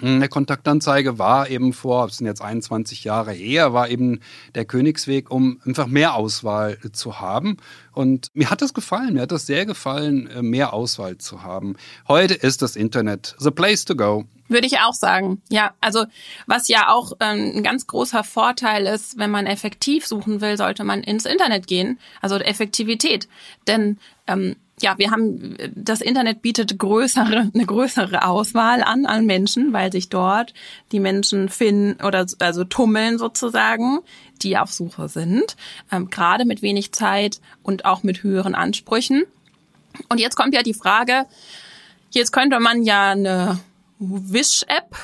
Eine 0.00 0.28
Kontaktanzeige 0.28 1.18
war 1.18 1.48
eben 1.48 1.72
vor, 1.72 2.06
das 2.06 2.16
sind 2.16 2.26
jetzt 2.26 2.42
21 2.42 3.04
Jahre 3.04 3.32
her, 3.32 3.72
war 3.72 3.88
eben 3.88 4.20
der 4.54 4.64
Königsweg, 4.64 5.30
um 5.30 5.60
einfach 5.64 5.86
mehr 5.86 6.14
Auswahl 6.14 6.78
zu 6.92 7.20
haben. 7.20 7.58
Und 7.92 8.26
mir 8.34 8.50
hat 8.50 8.60
das 8.60 8.74
gefallen, 8.74 9.14
mir 9.14 9.22
hat 9.22 9.30
das 9.30 9.46
sehr 9.46 9.66
gefallen, 9.66 10.28
mehr 10.40 10.72
Auswahl 10.72 11.18
zu 11.18 11.44
haben. 11.44 11.76
Heute 12.08 12.34
ist 12.34 12.60
das 12.60 12.74
Internet 12.74 13.36
the 13.38 13.52
place 13.52 13.84
to 13.84 13.94
go. 13.94 14.24
Würde 14.48 14.66
ich 14.66 14.78
auch 14.80 14.92
sagen. 14.92 15.40
Ja, 15.48 15.72
also 15.80 16.04
was 16.46 16.68
ja 16.68 16.92
auch 16.92 17.12
ähm, 17.20 17.52
ein 17.56 17.62
ganz 17.62 17.86
großer 17.86 18.24
Vorteil 18.24 18.86
ist, 18.86 19.16
wenn 19.16 19.30
man 19.30 19.46
effektiv 19.46 20.06
suchen 20.06 20.40
will, 20.40 20.58
sollte 20.58 20.84
man 20.84 21.02
ins 21.02 21.24
Internet 21.24 21.66
gehen. 21.66 21.98
Also 22.20 22.36
Effektivität. 22.36 23.26
Denn 23.66 23.98
ähm, 24.26 24.56
ja, 24.80 24.98
wir 24.98 25.10
haben, 25.10 25.56
das 25.74 26.00
Internet 26.00 26.42
bietet 26.42 26.78
größere, 26.78 27.50
eine 27.54 27.66
größere 27.66 28.26
Auswahl 28.26 28.82
an, 28.82 29.06
an 29.06 29.24
Menschen, 29.24 29.72
weil 29.72 29.92
sich 29.92 30.08
dort 30.08 30.52
die 30.92 31.00
Menschen 31.00 31.48
finden 31.48 32.02
oder 32.04 32.26
also 32.40 32.64
tummeln 32.64 33.18
sozusagen, 33.18 34.00
die 34.42 34.58
auf 34.58 34.72
Suche 34.72 35.08
sind, 35.08 35.56
ähm, 35.92 36.10
gerade 36.10 36.44
mit 36.44 36.60
wenig 36.60 36.92
Zeit 36.92 37.40
und 37.62 37.84
auch 37.84 38.02
mit 38.02 38.22
höheren 38.22 38.54
Ansprüchen. 38.54 39.24
Und 40.08 40.18
jetzt 40.18 40.36
kommt 40.36 40.54
ja 40.54 40.62
die 40.62 40.74
Frage, 40.74 41.26
jetzt 42.10 42.32
könnte 42.32 42.58
man 42.58 42.82
ja 42.82 43.12
eine 43.12 43.60
Wish-App 44.00 44.96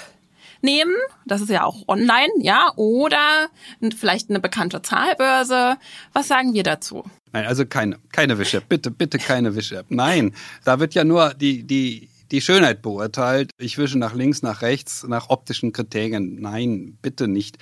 nehmen. 0.63 0.95
Das 1.27 1.41
ist 1.41 1.51
ja 1.51 1.65
auch 1.65 1.89
online, 1.89 2.31
ja, 2.41 2.73
oder 2.77 3.49
vielleicht 3.97 4.31
eine 4.31 4.41
bekannte 4.41 4.83
Zahlbörse. 4.83 5.77
Was 6.13 6.29
sagen 6.29 6.55
wir 6.55 6.63
dazu? 6.63 7.05
Nein, 7.33 7.47
also 7.47 7.65
keine, 7.67 7.99
keine 8.13 8.39
Wish-App. 8.39 8.69
Bitte, 8.69 8.91
bitte 8.91 9.19
keine 9.19 9.55
Wish-App. 9.55 9.87
Nein, 9.89 10.35
da 10.65 10.81
wird 10.81 10.95
ja 10.95 11.05
nur 11.05 11.35
die, 11.35 11.63
die, 11.63 12.09
die 12.31 12.41
Schönheit 12.41 12.83
beurteilt. 12.83 13.51
Ich 13.59 13.79
wische 13.79 13.99
nach 13.99 14.15
links, 14.15 14.43
nach 14.43 14.63
rechts, 14.63 15.05
nach 15.07 15.31
optischen 15.31 15.73
Kriterien. 15.73 16.41
Nein, 16.41 16.99
bitte 17.03 17.29
nicht. 17.29 17.59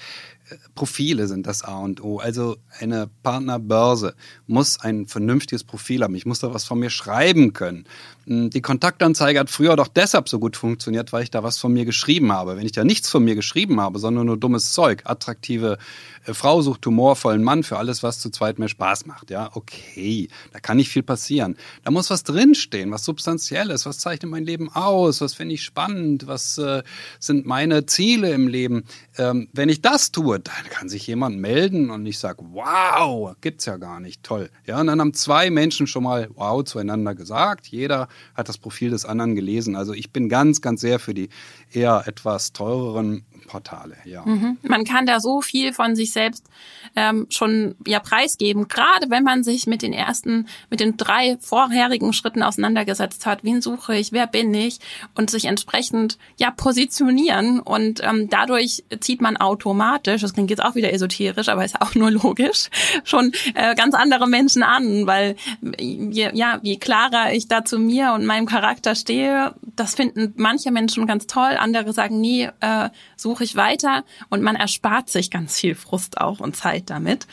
Profile 0.74 1.26
sind 1.26 1.46
das 1.46 1.62
A 1.62 1.78
und 1.78 2.02
O. 2.02 2.18
Also 2.18 2.56
eine 2.78 3.08
Partnerbörse 3.22 4.14
muss 4.46 4.80
ein 4.80 5.06
vernünftiges 5.06 5.64
Profil 5.64 6.02
haben. 6.02 6.14
Ich 6.14 6.26
muss 6.26 6.40
da 6.40 6.52
was 6.54 6.64
von 6.64 6.78
mir 6.78 6.90
schreiben 6.90 7.52
können. 7.52 7.84
Hm, 8.26 8.50
die 8.50 8.60
Kontaktanzeige 8.60 9.40
hat 9.40 9.50
früher 9.50 9.74
doch 9.76 9.88
deshalb 9.88 10.28
so 10.28 10.38
gut 10.38 10.56
funktioniert, 10.56 11.12
weil 11.12 11.22
ich 11.22 11.30
da 11.30 11.42
was 11.42 11.58
von 11.58 11.72
mir 11.72 11.84
geschrieben 11.84 12.32
habe. 12.32 12.56
Wenn 12.56 12.66
ich 12.66 12.72
da 12.72 12.84
nichts 12.84 13.08
von 13.08 13.24
mir 13.24 13.34
geschrieben 13.34 13.80
habe, 13.80 13.98
sondern 13.98 14.26
nur 14.26 14.36
dummes 14.36 14.72
Zeug, 14.72 15.02
attraktive 15.04 15.78
äh, 16.26 16.34
Frau 16.34 16.60
sucht 16.62 16.84
humorvollen 16.84 17.42
Mann 17.42 17.62
für 17.62 17.78
alles, 17.78 18.02
was 18.02 18.20
zu 18.20 18.30
zweit 18.30 18.58
mehr 18.58 18.68
Spaß 18.68 19.06
macht, 19.06 19.30
ja, 19.30 19.50
okay, 19.54 20.28
da 20.52 20.60
kann 20.60 20.76
nicht 20.76 20.90
viel 20.90 21.02
passieren. 21.02 21.56
Da 21.84 21.90
muss 21.90 22.10
was 22.10 22.22
drinstehen, 22.22 22.90
was 22.90 23.04
substanzielles, 23.04 23.86
was 23.86 23.98
zeichnet 23.98 24.30
mein 24.30 24.44
Leben 24.44 24.70
aus, 24.70 25.20
was 25.20 25.34
finde 25.34 25.54
ich 25.54 25.64
spannend, 25.64 26.26
was 26.26 26.58
äh, 26.58 26.82
sind 27.18 27.46
meine 27.46 27.86
Ziele 27.86 28.30
im 28.32 28.48
Leben. 28.48 28.84
Ähm, 29.16 29.48
wenn 29.52 29.68
ich 29.68 29.80
das 29.80 30.12
tue, 30.12 30.37
dann 30.38 30.70
kann 30.70 30.88
sich 30.88 31.06
jemand 31.06 31.38
melden 31.38 31.90
und 31.90 32.06
ich 32.06 32.18
sage, 32.18 32.44
wow, 32.52 33.34
gibt's 33.40 33.66
ja 33.66 33.76
gar 33.76 34.00
nicht, 34.00 34.22
toll. 34.22 34.50
Ja, 34.66 34.80
und 34.80 34.86
dann 34.86 35.00
haben 35.00 35.14
zwei 35.14 35.50
Menschen 35.50 35.86
schon 35.86 36.04
mal 36.04 36.28
wow 36.34 36.62
zueinander 36.62 37.14
gesagt. 37.14 37.66
Jeder 37.66 38.08
hat 38.34 38.48
das 38.48 38.58
Profil 38.58 38.90
des 38.90 39.04
anderen 39.04 39.34
gelesen. 39.34 39.74
Also 39.76 39.92
ich 39.92 40.12
bin 40.12 40.28
ganz, 40.28 40.60
ganz 40.60 40.80
sehr 40.80 40.98
für 40.98 41.14
die 41.14 41.28
eher 41.72 42.04
etwas 42.06 42.52
teureren 42.52 43.24
Portale, 43.48 43.96
ja. 44.04 44.24
Mhm. 44.24 44.58
Man 44.62 44.84
kann 44.84 45.06
da 45.06 45.18
so 45.18 45.40
viel 45.40 45.72
von 45.72 45.96
sich 45.96 46.12
selbst 46.12 46.46
ähm, 46.94 47.26
schon 47.30 47.74
ja 47.86 47.98
preisgeben, 47.98 48.68
gerade 48.68 49.10
wenn 49.10 49.24
man 49.24 49.42
sich 49.42 49.66
mit 49.66 49.82
den 49.82 49.92
ersten, 49.92 50.46
mit 50.70 50.80
den 50.80 50.96
drei 50.96 51.38
vorherigen 51.40 52.12
Schritten 52.12 52.42
auseinandergesetzt 52.42 53.26
hat. 53.26 53.42
Wen 53.42 53.60
suche 53.60 53.96
ich? 53.96 54.12
Wer 54.12 54.26
bin 54.26 54.54
ich? 54.54 54.78
Und 55.14 55.30
sich 55.30 55.46
entsprechend 55.46 56.18
ja 56.36 56.50
positionieren 56.50 57.60
und 57.60 58.02
ähm, 58.04 58.28
dadurch 58.28 58.84
zieht 59.00 59.20
man 59.20 59.36
automatisch, 59.36 60.22
das 60.22 60.34
klingt 60.34 60.50
jetzt 60.50 60.62
auch 60.62 60.74
wieder 60.74 60.92
esoterisch, 60.92 61.48
aber 61.48 61.64
ist 61.64 61.80
auch 61.80 61.94
nur 61.94 62.10
logisch, 62.10 62.68
schon 63.04 63.32
äh, 63.54 63.74
ganz 63.74 63.94
andere 63.94 64.28
Menschen 64.28 64.62
an, 64.62 65.06
weil 65.06 65.36
je, 65.78 66.30
ja, 66.34 66.60
je 66.62 66.76
klarer 66.76 67.32
ich 67.32 67.48
da 67.48 67.64
zu 67.64 67.78
mir 67.78 68.12
und 68.12 68.26
meinem 68.26 68.46
Charakter 68.46 68.94
stehe, 68.94 69.54
das 69.76 69.94
finden 69.94 70.34
manche 70.36 70.70
Menschen 70.70 71.06
ganz 71.06 71.26
toll, 71.26 71.56
andere 71.58 71.92
sagen, 71.92 72.20
nie 72.20 72.48
äh, 72.60 72.90
suche 73.16 73.37
ich 73.44 73.56
weiter 73.56 74.04
und 74.28 74.42
man 74.42 74.56
erspart 74.56 75.08
sich 75.08 75.30
ganz 75.30 75.58
viel 75.58 75.74
Frust 75.74 76.20
auch 76.20 76.40
und 76.40 76.56
Zeit 76.56 76.90
damit. 76.90 77.26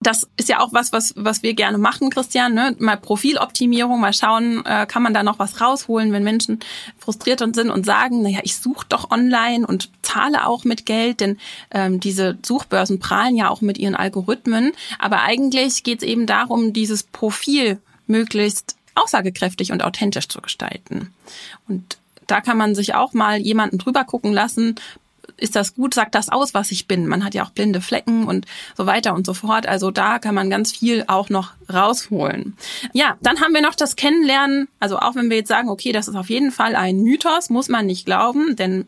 Das 0.00 0.28
ist 0.36 0.48
ja 0.48 0.60
auch 0.60 0.72
was, 0.72 0.92
was, 0.92 1.14
was 1.16 1.42
wir 1.42 1.54
gerne 1.54 1.78
machen, 1.78 2.10
Christian. 2.10 2.54
Ne? 2.54 2.76
Mal 2.78 2.98
Profiloptimierung, 2.98 3.98
mal 3.98 4.12
schauen, 4.12 4.64
äh, 4.66 4.86
kann 4.86 5.02
man 5.02 5.14
da 5.14 5.22
noch 5.22 5.38
was 5.38 5.60
rausholen, 5.60 6.12
wenn 6.12 6.22
Menschen 6.22 6.60
frustriert 6.98 7.40
sind 7.40 7.70
und 7.70 7.86
sagen, 7.86 8.22
naja, 8.22 8.40
ich 8.42 8.56
suche 8.56 8.86
doch 8.88 9.10
online 9.10 9.66
und 9.66 9.90
zahle 10.02 10.46
auch 10.46 10.64
mit 10.64 10.86
Geld, 10.86 11.20
denn 11.20 11.38
ähm, 11.70 11.98
diese 11.98 12.38
Suchbörsen 12.44 12.98
prahlen 13.00 13.36
ja 13.36 13.48
auch 13.48 13.62
mit 13.62 13.78
ihren 13.78 13.96
Algorithmen. 13.96 14.72
Aber 14.98 15.22
eigentlich 15.22 15.82
geht 15.82 16.02
es 16.02 16.08
eben 16.08 16.26
darum, 16.26 16.72
dieses 16.72 17.02
Profil 17.02 17.80
möglichst 18.06 18.76
aussagekräftig 18.94 19.72
und 19.72 19.82
authentisch 19.82 20.28
zu 20.28 20.40
gestalten. 20.40 21.12
Und 21.68 21.98
da 22.26 22.40
kann 22.40 22.56
man 22.56 22.74
sich 22.74 22.94
auch 22.94 23.12
mal 23.12 23.38
jemanden 23.38 23.78
drüber 23.78 24.04
gucken 24.04 24.32
lassen, 24.32 24.76
ist 25.36 25.56
das 25.56 25.74
gut, 25.74 25.94
sagt 25.94 26.14
das 26.14 26.28
aus, 26.28 26.54
was 26.54 26.70
ich 26.70 26.86
bin. 26.86 27.06
Man 27.06 27.24
hat 27.24 27.34
ja 27.34 27.44
auch 27.44 27.50
blinde 27.50 27.80
Flecken 27.80 28.26
und 28.26 28.46
so 28.76 28.86
weiter 28.86 29.14
und 29.14 29.26
so 29.26 29.34
fort. 29.34 29.66
Also 29.66 29.90
da 29.90 30.18
kann 30.18 30.34
man 30.34 30.50
ganz 30.50 30.72
viel 30.72 31.04
auch 31.06 31.28
noch 31.28 31.52
rausholen. 31.72 32.56
Ja, 32.92 33.16
dann 33.20 33.40
haben 33.40 33.52
wir 33.52 33.62
noch 33.62 33.74
das 33.74 33.96
Kennenlernen. 33.96 34.68
Also 34.80 34.98
auch 34.98 35.14
wenn 35.14 35.30
wir 35.30 35.36
jetzt 35.36 35.48
sagen, 35.48 35.68
okay, 35.68 35.92
das 35.92 36.08
ist 36.08 36.16
auf 36.16 36.30
jeden 36.30 36.52
Fall 36.52 36.74
ein 36.74 37.02
Mythos, 37.02 37.50
muss 37.50 37.68
man 37.68 37.86
nicht 37.86 38.06
glauben, 38.06 38.56
denn 38.56 38.86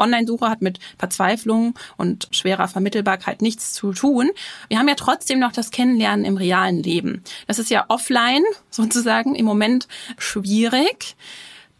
Online-Suche 0.00 0.48
hat 0.48 0.62
mit 0.62 0.80
Verzweiflung 0.98 1.74
und 1.96 2.28
schwerer 2.30 2.66
Vermittelbarkeit 2.66 3.42
nichts 3.42 3.72
zu 3.72 3.92
tun. 3.92 4.30
Wir 4.68 4.78
haben 4.78 4.88
ja 4.88 4.94
trotzdem 4.94 5.38
noch 5.38 5.52
das 5.52 5.70
Kennenlernen 5.70 6.24
im 6.24 6.36
realen 6.36 6.82
Leben. 6.82 7.22
Das 7.46 7.58
ist 7.58 7.70
ja 7.70 7.84
offline 7.88 8.42
sozusagen 8.70 9.34
im 9.34 9.44
Moment 9.44 9.86
schwierig. 10.18 11.16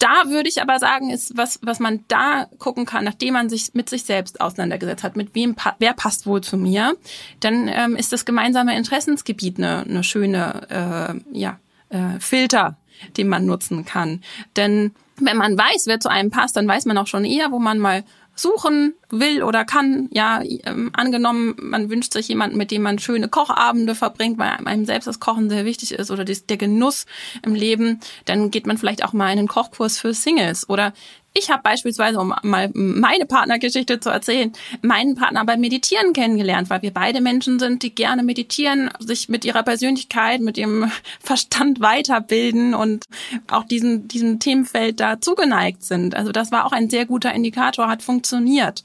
Da 0.00 0.30
würde 0.30 0.48
ich 0.48 0.62
aber 0.62 0.78
sagen, 0.78 1.10
ist 1.10 1.36
was, 1.36 1.60
was 1.62 1.78
man 1.78 2.04
da 2.08 2.46
gucken 2.58 2.86
kann, 2.86 3.04
nachdem 3.04 3.34
man 3.34 3.50
sich 3.50 3.74
mit 3.74 3.90
sich 3.90 4.04
selbst 4.04 4.40
auseinandergesetzt 4.40 5.04
hat, 5.04 5.14
mit 5.14 5.34
wem, 5.34 5.54
wer 5.78 5.92
passt 5.92 6.26
wohl 6.26 6.40
zu 6.40 6.56
mir, 6.56 6.96
dann 7.40 7.68
ähm, 7.68 7.96
ist 7.96 8.10
das 8.10 8.24
gemeinsame 8.24 8.76
Interessensgebiet 8.76 9.58
eine, 9.58 9.80
eine 9.80 10.02
schöne, 10.02 11.20
äh, 11.34 11.38
ja, 11.38 11.60
äh, 11.90 12.18
Filter, 12.18 12.78
den 13.18 13.28
man 13.28 13.44
nutzen 13.44 13.84
kann. 13.84 14.22
Denn 14.56 14.92
wenn 15.18 15.36
man 15.36 15.58
weiß, 15.58 15.86
wer 15.86 16.00
zu 16.00 16.08
einem 16.08 16.30
passt, 16.30 16.56
dann 16.56 16.66
weiß 16.66 16.86
man 16.86 16.96
auch 16.96 17.06
schon 17.06 17.26
eher, 17.26 17.52
wo 17.52 17.58
man 17.58 17.78
mal 17.78 18.02
suchen 18.34 18.94
will 19.10 19.42
oder 19.42 19.64
kann. 19.64 20.08
Ja, 20.12 20.42
ähm, 20.42 20.90
angenommen, 20.92 21.54
man 21.60 21.90
wünscht 21.90 22.12
sich 22.12 22.28
jemanden, 22.28 22.56
mit 22.56 22.70
dem 22.70 22.82
man 22.82 22.98
schöne 22.98 23.28
Kochabende 23.28 23.94
verbringt, 23.94 24.38
weil 24.38 24.50
einem 24.50 24.84
selbst 24.84 25.06
das 25.06 25.20
Kochen 25.20 25.50
sehr 25.50 25.64
wichtig 25.64 25.92
ist 25.92 26.10
oder 26.10 26.24
der 26.24 26.56
Genuss 26.56 27.06
im 27.44 27.54
Leben, 27.54 28.00
dann 28.24 28.50
geht 28.50 28.66
man 28.66 28.78
vielleicht 28.78 29.04
auch 29.04 29.12
mal 29.12 29.32
in 29.32 29.38
einen 29.38 29.48
Kochkurs 29.48 29.98
für 29.98 30.14
Singles 30.14 30.68
oder 30.68 30.92
ich 31.32 31.50
habe 31.50 31.62
beispielsweise, 31.62 32.18
um 32.18 32.34
mal 32.42 32.70
meine 32.74 33.24
Partnergeschichte 33.24 34.00
zu 34.00 34.10
erzählen, 34.10 34.52
meinen 34.82 35.14
Partner 35.14 35.44
beim 35.44 35.60
Meditieren 35.60 36.12
kennengelernt, 36.12 36.70
weil 36.70 36.82
wir 36.82 36.92
beide 36.92 37.20
Menschen 37.20 37.60
sind, 37.60 37.82
die 37.82 37.94
gerne 37.94 38.24
meditieren, 38.24 38.90
sich 38.98 39.28
mit 39.28 39.44
ihrer 39.44 39.62
Persönlichkeit, 39.62 40.40
mit 40.40 40.58
ihrem 40.58 40.90
Verstand 41.20 41.80
weiterbilden 41.80 42.74
und 42.74 43.04
auch 43.48 43.64
diesen, 43.64 44.08
diesem 44.08 44.40
Themenfeld 44.40 44.98
da 44.98 45.20
zugeneigt 45.20 45.84
sind. 45.84 46.16
Also 46.16 46.32
das 46.32 46.50
war 46.50 46.66
auch 46.66 46.72
ein 46.72 46.90
sehr 46.90 47.06
guter 47.06 47.32
Indikator, 47.32 47.88
hat 47.88 48.02
funktioniert. 48.02 48.82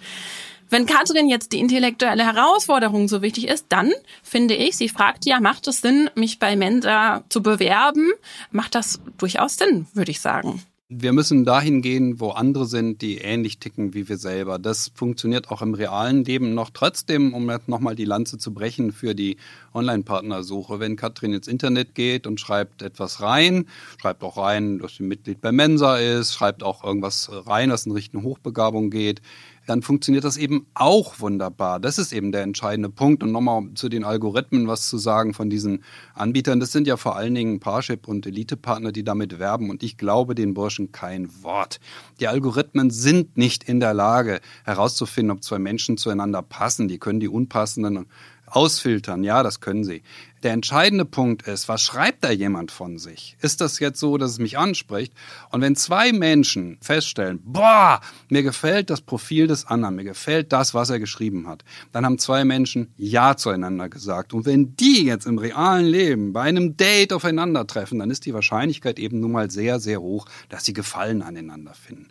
Wenn 0.69 0.85
Katrin 0.85 1.29
jetzt 1.29 1.51
die 1.51 1.59
intellektuelle 1.59 2.25
Herausforderung 2.25 3.07
so 3.07 3.21
wichtig 3.21 3.47
ist, 3.47 3.67
dann 3.69 3.91
finde 4.23 4.55
ich, 4.55 4.75
sie 4.75 4.89
fragt 4.89 5.25
ja, 5.25 5.39
macht 5.39 5.67
es 5.67 5.81
Sinn, 5.81 6.09
mich 6.15 6.39
bei 6.39 6.55
Mensa 6.55 7.23
zu 7.29 7.41
bewerben? 7.41 8.11
Macht 8.51 8.75
das 8.75 8.99
durchaus 9.17 9.57
Sinn, 9.57 9.87
würde 9.93 10.11
ich 10.11 10.21
sagen. 10.21 10.63
Wir 10.87 11.13
müssen 11.13 11.45
dahin 11.45 11.81
gehen, 11.81 12.19
wo 12.19 12.29
andere 12.29 12.67
sind, 12.67 13.01
die 13.01 13.17
ähnlich 13.17 13.57
ticken 13.57 13.95
wie 13.95 14.07
wir 14.07 14.19
selber. 14.19 14.59
Das 14.59 14.91
funktioniert 14.93 15.49
auch 15.49 15.63
im 15.63 15.73
realen 15.73 16.23
Leben 16.23 16.53
noch 16.53 16.69
trotzdem, 16.69 17.33
um 17.33 17.49
jetzt 17.49 17.67
nochmal 17.67 17.95
die 17.95 18.05
Lanze 18.05 18.37
zu 18.37 18.53
brechen 18.53 18.91
für 18.91 19.15
die 19.15 19.37
Online-Partnersuche. 19.73 20.79
Wenn 20.79 20.95
Katrin 20.95 21.33
ins 21.33 21.47
Internet 21.47 21.95
geht 21.95 22.27
und 22.27 22.39
schreibt 22.39 22.83
etwas 22.83 23.19
rein, 23.19 23.65
schreibt 23.99 24.23
auch 24.23 24.37
rein, 24.37 24.77
dass 24.77 24.97
sie 24.97 25.03
Mitglied 25.03 25.41
bei 25.41 25.51
Mensa 25.51 25.97
ist, 25.97 26.35
schreibt 26.35 26.61
auch 26.61 26.83
irgendwas 26.83 27.31
rein, 27.31 27.71
was 27.71 27.87
in 27.87 27.91
Richtung 27.91 28.21
Hochbegabung 28.21 28.91
geht, 28.91 29.23
dann 29.65 29.81
funktioniert 29.81 30.23
das 30.23 30.37
eben 30.37 30.67
auch 30.73 31.19
wunderbar. 31.19 31.79
Das 31.79 31.97
ist 31.97 32.13
eben 32.13 32.31
der 32.31 32.43
entscheidende 32.43 32.89
Punkt. 32.89 33.23
Und 33.23 33.31
nochmal 33.31 33.63
zu 33.75 33.89
den 33.89 34.03
Algorithmen 34.03 34.67
was 34.67 34.87
zu 34.87 34.97
sagen 34.97 35.33
von 35.33 35.49
diesen 35.49 35.83
Anbietern. 36.13 36.59
Das 36.59 36.71
sind 36.71 36.87
ja 36.87 36.97
vor 36.97 37.15
allen 37.15 37.35
Dingen 37.35 37.59
Parship 37.59 38.07
und 38.07 38.25
Elite-Partner, 38.25 38.91
die 38.91 39.03
damit 39.03 39.39
werben. 39.39 39.69
Und 39.69 39.83
ich 39.83 39.97
glaube 39.97 40.35
den 40.35 40.53
Burschen 40.53 40.91
kein 40.91 41.29
Wort. 41.43 41.79
Die 42.19 42.27
Algorithmen 42.27 42.89
sind 42.89 43.37
nicht 43.37 43.63
in 43.63 43.79
der 43.79 43.93
Lage 43.93 44.39
herauszufinden, 44.63 45.31
ob 45.31 45.43
zwei 45.43 45.59
Menschen 45.59 45.97
zueinander 45.97 46.41
passen. 46.41 46.87
Die 46.87 46.99
können 46.99 47.19
die 47.19 47.29
unpassenden 47.29 48.05
ausfiltern. 48.47 49.23
Ja, 49.23 49.43
das 49.43 49.59
können 49.59 49.83
sie. 49.83 50.01
Der 50.45 50.53
entscheidende 50.53 51.05
Punkt 51.05 51.47
ist, 51.47 51.67
was 51.69 51.81
schreibt 51.81 52.23
da 52.23 52.29
jemand 52.29 52.69
von 52.69 52.99
sich? 52.99 53.35
Ist 53.41 53.61
das 53.61 53.79
jetzt 53.79 53.99
so, 53.99 54.19
dass 54.19 54.29
es 54.29 54.37
mich 54.37 54.59
anspricht? 54.59 55.11
Und 55.49 55.61
wenn 55.61 55.75
zwei 55.75 56.13
Menschen 56.13 56.77
feststellen, 56.81 57.39
boah, 57.43 57.99
mir 58.29 58.43
gefällt 58.43 58.91
das 58.91 59.01
Profil 59.01 59.47
des 59.47 59.65
anderen, 59.65 59.95
mir 59.95 60.03
gefällt 60.03 60.53
das, 60.53 60.75
was 60.75 60.91
er 60.91 60.99
geschrieben 60.99 61.47
hat, 61.47 61.65
dann 61.91 62.05
haben 62.05 62.19
zwei 62.19 62.45
Menschen 62.45 62.93
Ja 62.95 63.35
zueinander 63.35 63.89
gesagt. 63.89 64.35
Und 64.35 64.45
wenn 64.45 64.75
die 64.75 65.05
jetzt 65.05 65.25
im 65.25 65.39
realen 65.39 65.87
Leben 65.87 66.31
bei 66.31 66.43
einem 66.43 66.77
Date 66.77 67.11
aufeinandertreffen, 67.11 67.97
dann 67.97 68.11
ist 68.11 68.27
die 68.27 68.35
Wahrscheinlichkeit 68.35 68.99
eben 68.99 69.21
nun 69.21 69.31
mal 69.31 69.49
sehr, 69.49 69.79
sehr 69.79 69.99
hoch, 69.99 70.27
dass 70.49 70.63
sie 70.63 70.73
Gefallen 70.73 71.23
aneinander 71.23 71.73
finden. 71.73 72.09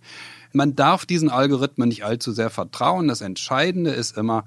Man 0.53 0.75
darf 0.75 1.07
diesen 1.07 1.29
Algorithmen 1.31 1.89
nicht 1.89 2.05
allzu 2.05 2.33
sehr 2.33 2.51
vertrauen. 2.51 3.07
Das 3.07 3.21
Entscheidende 3.21 3.91
ist 3.91 4.17
immer, 4.17 4.45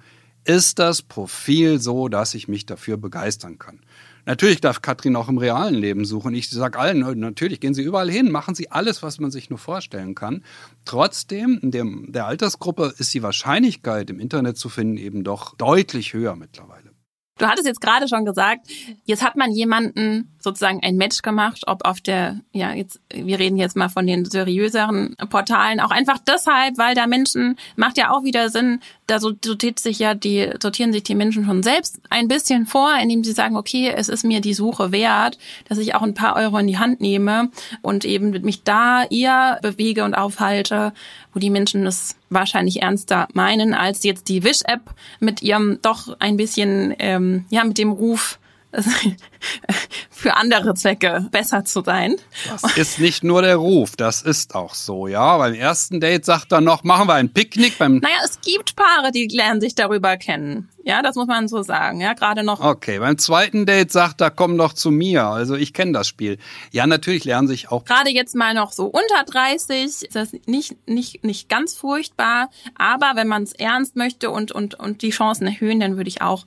ist 0.47 0.79
das 0.79 1.01
Profil 1.01 1.79
so, 1.79 2.07
dass 2.07 2.33
ich 2.33 2.47
mich 2.47 2.65
dafür 2.65 2.97
begeistern 2.97 3.59
kann. 3.59 3.81
Natürlich 4.25 4.59
darf 4.59 4.81
Katrin 4.81 5.15
auch 5.15 5.29
im 5.29 5.37
realen 5.37 5.75
Leben 5.75 6.03
suchen. 6.03 6.33
Ich 6.33 6.49
sage 6.49 6.79
allen, 6.79 6.99
natürlich 7.19 7.59
gehen 7.61 7.73
Sie 7.73 7.81
überall 7.81 8.09
hin, 8.09 8.29
machen 8.29 8.55
Sie 8.55 8.69
alles, 8.71 9.01
was 9.01 9.19
man 9.19 9.31
sich 9.31 9.49
nur 9.49 9.59
vorstellen 9.59 10.15
kann. 10.15 10.43
Trotzdem, 10.83 11.59
in 11.61 11.71
dem, 11.71 12.11
der 12.11 12.27
Altersgruppe 12.27 12.93
ist 12.97 13.13
die 13.13 13.23
Wahrscheinlichkeit, 13.23 14.09
im 14.09 14.19
Internet 14.19 14.57
zu 14.57 14.67
finden, 14.67 14.97
eben 14.97 15.23
doch 15.23 15.55
deutlich 15.55 16.13
höher 16.13 16.35
mittlerweile. 16.35 16.91
Du 17.37 17.45
hattest 17.45 17.67
jetzt 17.67 17.81
gerade 17.81 18.07
schon 18.07 18.25
gesagt, 18.25 18.67
jetzt 19.05 19.23
hat 19.23 19.35
man 19.35 19.51
jemanden 19.51 20.35
sozusagen 20.39 20.81
ein 20.83 20.97
Match 20.97 21.21
gemacht, 21.21 21.63
ob 21.67 21.85
auf 21.85 22.01
der, 22.01 22.41
ja, 22.51 22.73
jetzt, 22.73 22.99
wir 23.13 23.37
reden 23.37 23.57
jetzt 23.57 23.75
mal 23.75 23.89
von 23.89 24.07
den 24.07 24.25
seriöseren 24.25 25.15
Portalen, 25.29 25.79
auch 25.79 25.91
einfach 25.91 26.17
deshalb, 26.17 26.77
weil 26.77 26.95
da 26.95 27.05
Menschen, 27.05 27.57
macht 27.75 27.97
ja 27.97 28.09
auch 28.11 28.23
wieder 28.23 28.49
Sinn, 28.49 28.79
da 29.07 29.19
sortiert 29.19 29.79
sich 29.79 29.99
ja 29.99 30.13
die, 30.13 30.49
sortieren 30.61 30.91
sich 30.91 31.03
die 31.03 31.15
Menschen 31.15 31.45
schon 31.45 31.63
selbst 31.63 31.99
ein 32.09 32.27
bisschen 32.27 32.65
vor, 32.65 32.93
indem 33.01 33.23
sie 33.23 33.31
sagen, 33.31 33.55
okay, 33.55 33.91
es 33.95 34.09
ist 34.09 34.25
mir 34.25 34.41
die 34.41 34.53
Suche 34.53 34.91
wert, 34.91 35.37
dass 35.69 35.77
ich 35.77 35.95
auch 35.95 36.01
ein 36.01 36.13
paar 36.13 36.35
Euro 36.35 36.57
in 36.57 36.67
die 36.67 36.77
Hand 36.77 36.99
nehme 36.99 37.49
und 37.81 38.03
eben 38.03 38.31
mich 38.41 38.63
da 38.63 39.05
eher 39.05 39.59
bewege 39.61 40.03
und 40.03 40.13
aufhalte, 40.13 40.93
wo 41.33 41.39
die 41.39 41.49
Menschen 41.49 41.85
es 41.85 42.17
wahrscheinlich 42.29 42.81
ernster 42.81 43.29
meinen, 43.33 43.73
als 43.73 44.03
jetzt 44.03 44.27
die 44.27 44.43
Wish-App 44.43 44.93
mit 45.21 45.41
ihrem 45.41 45.79
doch 45.81 46.17
ein 46.19 46.35
bisschen, 46.35 46.93
ähm, 46.99 47.45
ja, 47.49 47.63
mit 47.63 47.77
dem 47.77 47.91
Ruf, 47.91 48.39
für 50.09 50.35
andere 50.35 50.73
Zwecke 50.73 51.27
besser 51.31 51.63
zu 51.63 51.83
sein. 51.83 52.15
Das 52.49 52.77
ist 52.77 52.99
nicht 52.99 53.23
nur 53.23 53.41
der 53.41 53.55
Ruf, 53.55 53.95
das 53.95 54.21
ist 54.21 54.55
auch 54.55 54.73
so, 54.73 55.07
ja. 55.07 55.37
Beim 55.37 55.53
ersten 55.53 55.99
Date 55.99 56.25
sagt 56.25 56.51
er 56.51 56.61
noch, 56.61 56.83
machen 56.83 57.07
wir 57.07 57.13
ein 57.13 57.31
Picknick 57.31 57.77
beim. 57.77 57.97
Naja, 57.97 58.15
es 58.25 58.41
gibt 58.41 58.75
Paare, 58.75 59.11
die 59.11 59.27
lernen 59.27 59.61
sich 59.61 59.75
darüber 59.75 60.17
kennen. 60.17 60.69
Ja, 60.83 61.01
das 61.01 61.15
muss 61.15 61.27
man 61.27 61.47
so 61.47 61.63
sagen, 61.63 61.99
ja, 61.99 62.13
gerade 62.13 62.43
noch. 62.43 62.61
Okay, 62.61 62.99
beim 62.99 63.17
zweiten 63.17 63.65
Date 63.65 63.91
sagt 63.91 64.21
er, 64.21 64.31
komm 64.31 64.57
doch 64.57 64.71
zu 64.71 64.89
mir. 64.89 65.25
Also 65.25 65.55
ich 65.55 65.73
kenne 65.73 65.91
das 65.91 66.07
Spiel. 66.07 66.37
Ja, 66.71 66.87
natürlich 66.87 67.25
lernen 67.25 67.47
sich 67.47 67.69
auch. 67.71 67.83
Gerade 67.83 68.09
jetzt 68.09 68.35
mal 68.35 68.53
noch 68.53 68.71
so 68.71 68.85
unter 68.85 69.23
30 69.25 69.83
ist 69.83 70.15
das 70.15 70.29
nicht, 70.45 70.87
nicht, 70.87 71.25
nicht 71.25 71.49
ganz 71.49 71.75
furchtbar. 71.75 72.49
Aber 72.75 73.11
wenn 73.15 73.27
man 73.27 73.43
es 73.43 73.51
ernst 73.51 73.97
möchte 73.97 74.31
und, 74.31 74.53
und, 74.53 74.75
und 74.75 75.01
die 75.01 75.09
Chancen 75.09 75.47
erhöhen, 75.47 75.81
dann 75.81 75.97
würde 75.97 76.07
ich 76.07 76.21
auch 76.21 76.45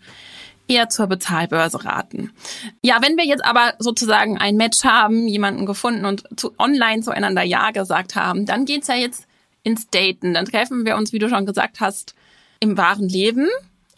eher 0.71 0.89
zur 0.89 1.07
Bezahlbörse 1.09 1.85
raten. 1.85 2.33
Ja, 2.83 2.99
wenn 3.03 3.16
wir 3.16 3.27
jetzt 3.27 3.45
aber 3.45 3.75
sozusagen 3.79 4.39
ein 4.39 4.57
Match 4.57 4.85
haben, 4.85 5.27
jemanden 5.27 5.66
gefunden 5.66 6.05
und 6.05 6.25
zu, 6.37 6.53
online 6.59 7.03
zueinander 7.03 7.43
Ja 7.43 7.73
gesagt 7.73 8.16
haben, 8.16 8.47
dann 8.47 8.64
geht's 8.64 8.89
ja 8.89 8.95
jetzt 8.95 9.27
ins 9.62 9.89
Daten. 9.89 10.35
Dann 10.35 10.47
treffen 10.47 10.87
wir 10.87 10.97
uns, 10.97 11.12
wie 11.12 11.18
du 11.18 11.29
schon 11.29 11.45
gesagt 11.47 11.81
hast, 11.81 12.14
im 12.61 12.77
wahren 12.79 13.09
Leben. 13.09 13.49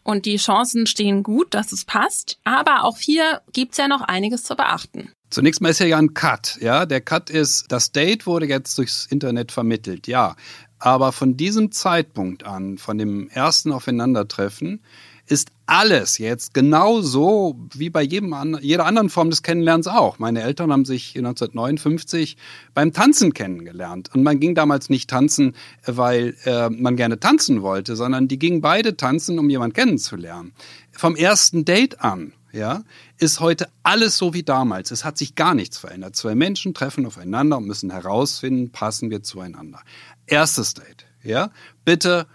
Und 0.04 0.26
die 0.26 0.36
Chancen 0.36 0.86
stehen 0.86 1.22
gut, 1.22 1.54
dass 1.54 1.70
es 1.70 1.84
passt. 1.84 2.38
Aber 2.42 2.84
auch 2.84 2.98
hier 2.98 3.40
gibt's 3.52 3.78
ja 3.78 3.86
noch 3.86 4.00
einiges 4.00 4.42
zu 4.42 4.56
beachten. 4.56 5.12
Zunächst 5.30 5.60
mal 5.60 5.70
ist 5.70 5.78
ja 5.78 5.96
ein 5.96 6.12
Cut, 6.12 6.58
ja. 6.60 6.86
Der 6.86 7.00
Cut 7.00 7.30
ist, 7.30 7.70
das 7.70 7.92
Date 7.92 8.26
wurde 8.26 8.46
jetzt 8.46 8.76
durchs 8.76 9.06
Internet 9.06 9.52
vermittelt, 9.52 10.06
ja. 10.06 10.36
Aber 10.78 11.12
von 11.12 11.36
diesem 11.36 11.70
Zeitpunkt 11.70 12.44
an, 12.44 12.76
von 12.76 12.98
dem 12.98 13.28
ersten 13.28 13.70
Aufeinandertreffen, 13.70 14.82
ist 15.26 15.50
alles 15.66 16.18
jetzt 16.18 16.52
genauso 16.52 17.56
wie 17.72 17.90
bei 17.90 18.02
jedem, 18.02 18.58
jeder 18.60 18.86
anderen 18.86 19.08
Form 19.08 19.30
des 19.30 19.42
Kennenlernens 19.42 19.86
auch. 19.86 20.18
Meine 20.18 20.42
Eltern 20.42 20.72
haben 20.72 20.84
sich 20.84 21.16
1959 21.16 22.36
beim 22.74 22.92
Tanzen 22.92 23.32
kennengelernt. 23.32 24.10
Und 24.14 24.22
man 24.22 24.40
ging 24.40 24.54
damals 24.54 24.90
nicht 24.90 25.08
tanzen, 25.08 25.54
weil 25.86 26.36
äh, 26.44 26.68
man 26.68 26.96
gerne 26.96 27.20
tanzen 27.20 27.62
wollte, 27.62 27.96
sondern 27.96 28.28
die 28.28 28.38
gingen 28.38 28.60
beide 28.60 28.96
tanzen, 28.96 29.38
um 29.38 29.48
jemanden 29.48 29.74
kennenzulernen. 29.74 30.52
Vom 30.90 31.16
ersten 31.16 31.64
Date 31.64 32.00
an 32.00 32.34
ja, 32.52 32.82
ist 33.18 33.40
heute 33.40 33.68
alles 33.82 34.18
so 34.18 34.34
wie 34.34 34.42
damals. 34.42 34.90
Es 34.90 35.04
hat 35.04 35.16
sich 35.16 35.34
gar 35.34 35.54
nichts 35.54 35.78
verändert. 35.78 36.16
Zwei 36.16 36.34
Menschen 36.34 36.74
treffen 36.74 37.06
aufeinander 37.06 37.56
und 37.56 37.66
müssen 37.66 37.90
herausfinden, 37.90 38.70
passen 38.70 39.10
wir 39.10 39.22
zueinander. 39.22 39.80
Erstes 40.26 40.74
Date, 40.74 41.06
ja, 41.22 41.50
bitte 41.84 42.26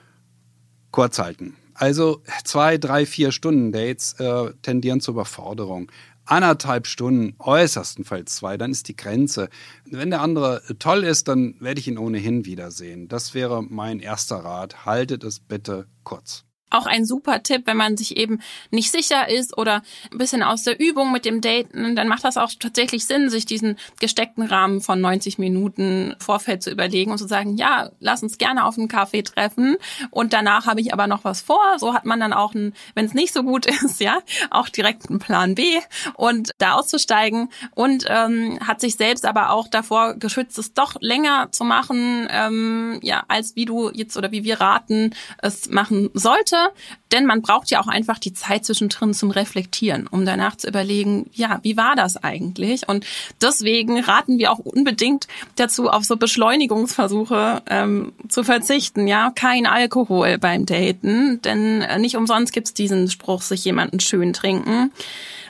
kurz 0.91 1.19
halten. 1.19 1.55
Also 1.79 2.23
zwei, 2.43 2.79
drei, 2.79 3.05
vier 3.05 3.31
Stunden 3.31 3.71
Dates 3.71 4.13
äh, 4.13 4.51
tendieren 4.63 4.99
zur 4.99 5.13
Überforderung. 5.13 5.91
Anderthalb 6.25 6.87
Stunden, 6.87 7.35
äußerstenfalls 7.37 8.35
zwei, 8.35 8.57
dann 8.57 8.71
ist 8.71 8.87
die 8.87 8.95
Grenze. 8.95 9.47
Wenn 9.85 10.09
der 10.09 10.21
andere 10.21 10.63
toll 10.79 11.03
ist, 11.03 11.27
dann 11.27 11.55
werde 11.59 11.79
ich 11.79 11.87
ihn 11.87 11.99
ohnehin 11.99 12.45
wiedersehen. 12.45 13.07
Das 13.07 13.35
wäre 13.35 13.63
mein 13.63 13.99
erster 13.99 14.37
Rat. 14.37 14.85
Haltet 14.85 15.23
es 15.23 15.39
bitte 15.39 15.85
kurz. 16.03 16.46
Auch 16.69 16.85
ein 16.85 17.05
super 17.05 17.43
Tipp, 17.43 17.61
wenn 17.65 17.77
man 17.77 17.95
sich 17.95 18.17
eben 18.17 18.39
nicht 18.71 18.91
sicher 18.91 19.29
ist 19.29 19.57
oder 19.57 19.83
ein 20.11 20.17
bisschen 20.17 20.43
aus 20.43 20.63
der 20.63 20.79
Übung 20.79 21.13
mit 21.13 21.23
dem 21.23 21.39
Daten, 21.39 21.95
dann 21.95 22.09
macht 22.09 22.25
das 22.25 22.35
auch 22.35 22.51
tatsächlich 22.59 23.05
Sinn, 23.05 23.29
sich 23.29 23.45
diesen 23.45 23.77
gesteckten 24.01 24.43
Rahmen 24.43 24.81
von 24.81 24.99
90 24.99 25.37
Minuten 25.37 26.13
Vorfeld 26.19 26.61
zu 26.61 26.69
überlegen 26.69 27.11
und 27.11 27.19
zu 27.19 27.27
sagen, 27.27 27.55
ja, 27.55 27.89
lass 28.01 28.21
uns 28.21 28.37
gerne 28.37 28.65
auf 28.65 28.77
einen 28.77 28.89
Kaffee 28.89 29.23
treffen 29.23 29.77
und 30.11 30.33
danach 30.33 30.65
habe 30.65 30.81
ich 30.81 30.91
aber 30.91 31.07
noch 31.07 31.23
was 31.23 31.41
vor. 31.41 31.79
So 31.79 31.93
hat 31.93 32.05
man 32.05 32.19
dann 32.19 32.33
auch, 32.33 32.53
wenn 32.53 33.05
es 33.05 33.13
nicht 33.13 33.33
so 33.33 33.43
gut 33.43 33.65
ist, 33.85 34.01
ja, 34.01 34.19
auch 34.51 34.67
direkt 34.67 35.09
einen 35.09 35.19
Plan 35.19 35.55
B 35.55 35.79
und 36.15 36.51
da 36.57 36.73
auszusteigen 36.73 37.49
und 37.75 38.05
ähm, 38.09 38.59
hat 38.65 38.81
sich 38.81 38.95
selbst 38.95 39.25
aber 39.25 39.51
auch 39.51 39.69
davor 39.69 40.15
geschützt, 40.15 40.57
es 40.57 40.73
doch 40.73 40.95
länger 40.99 41.47
zu 41.51 41.63
machen, 41.63 42.27
ähm, 42.29 42.99
ja, 43.01 43.23
als 43.29 43.55
wie 43.55 43.65
du 43.65 43.89
jetzt 43.93 44.17
oder 44.17 44.31
wie 44.31 44.43
wir 44.43 44.59
raten, 44.59 45.15
es 45.41 45.69
machen 45.69 46.09
sollte 46.13 46.56
sollte, 46.57 46.73
denn 47.11 47.25
man 47.25 47.41
braucht 47.41 47.69
ja 47.69 47.79
auch 47.79 47.87
einfach 47.87 48.19
die 48.19 48.33
Zeit 48.33 48.65
zwischendrin 48.65 49.13
zum 49.13 49.31
Reflektieren, 49.31 50.07
um 50.07 50.25
danach 50.25 50.55
zu 50.57 50.67
überlegen, 50.67 51.29
ja, 51.33 51.59
wie 51.63 51.77
war 51.77 51.95
das 51.95 52.21
eigentlich? 52.21 52.87
Und 52.87 53.05
deswegen 53.41 53.99
raten 53.99 54.37
wir 54.37 54.51
auch 54.51 54.59
unbedingt 54.59 55.27
dazu, 55.55 55.89
auf 55.89 56.03
so 56.03 56.17
Beschleunigungsversuche 56.17 57.61
ähm, 57.69 58.13
zu 58.27 58.43
verzichten. 58.43 59.07
Ja, 59.07 59.31
kein 59.33 59.65
Alkohol 59.65 60.37
beim 60.37 60.65
Daten, 60.65 61.41
denn 61.41 61.81
äh, 61.81 61.99
nicht 61.99 62.17
umsonst 62.17 62.53
gibt's 62.53 62.73
diesen 62.73 63.09
Spruch, 63.09 63.41
sich 63.41 63.63
jemanden 63.63 63.99
schön 63.99 64.33
trinken 64.33 64.91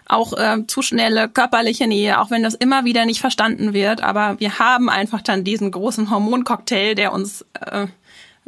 auch 0.10 0.32
äh, 0.38 0.66
zu 0.68 0.82
schnelle 0.82 1.28
körperliche 1.28 1.86
Nähe, 1.86 2.22
auch 2.22 2.32
wenn 2.32 2.41
das 2.41 2.53
immer 2.53 2.86
wieder 2.86 3.05
nicht 3.05 3.20
verstanden 3.20 3.74
wird. 3.74 4.01
Aber 4.01 4.39
wir 4.39 4.58
haben 4.58 4.89
einfach 4.89 5.22
dann 5.22 5.43
diesen 5.43 5.70
großen 5.70 6.10
Hormoncocktail, 6.10 6.95
der 6.95 7.12
uns 7.12 7.45
äh, 7.60 7.88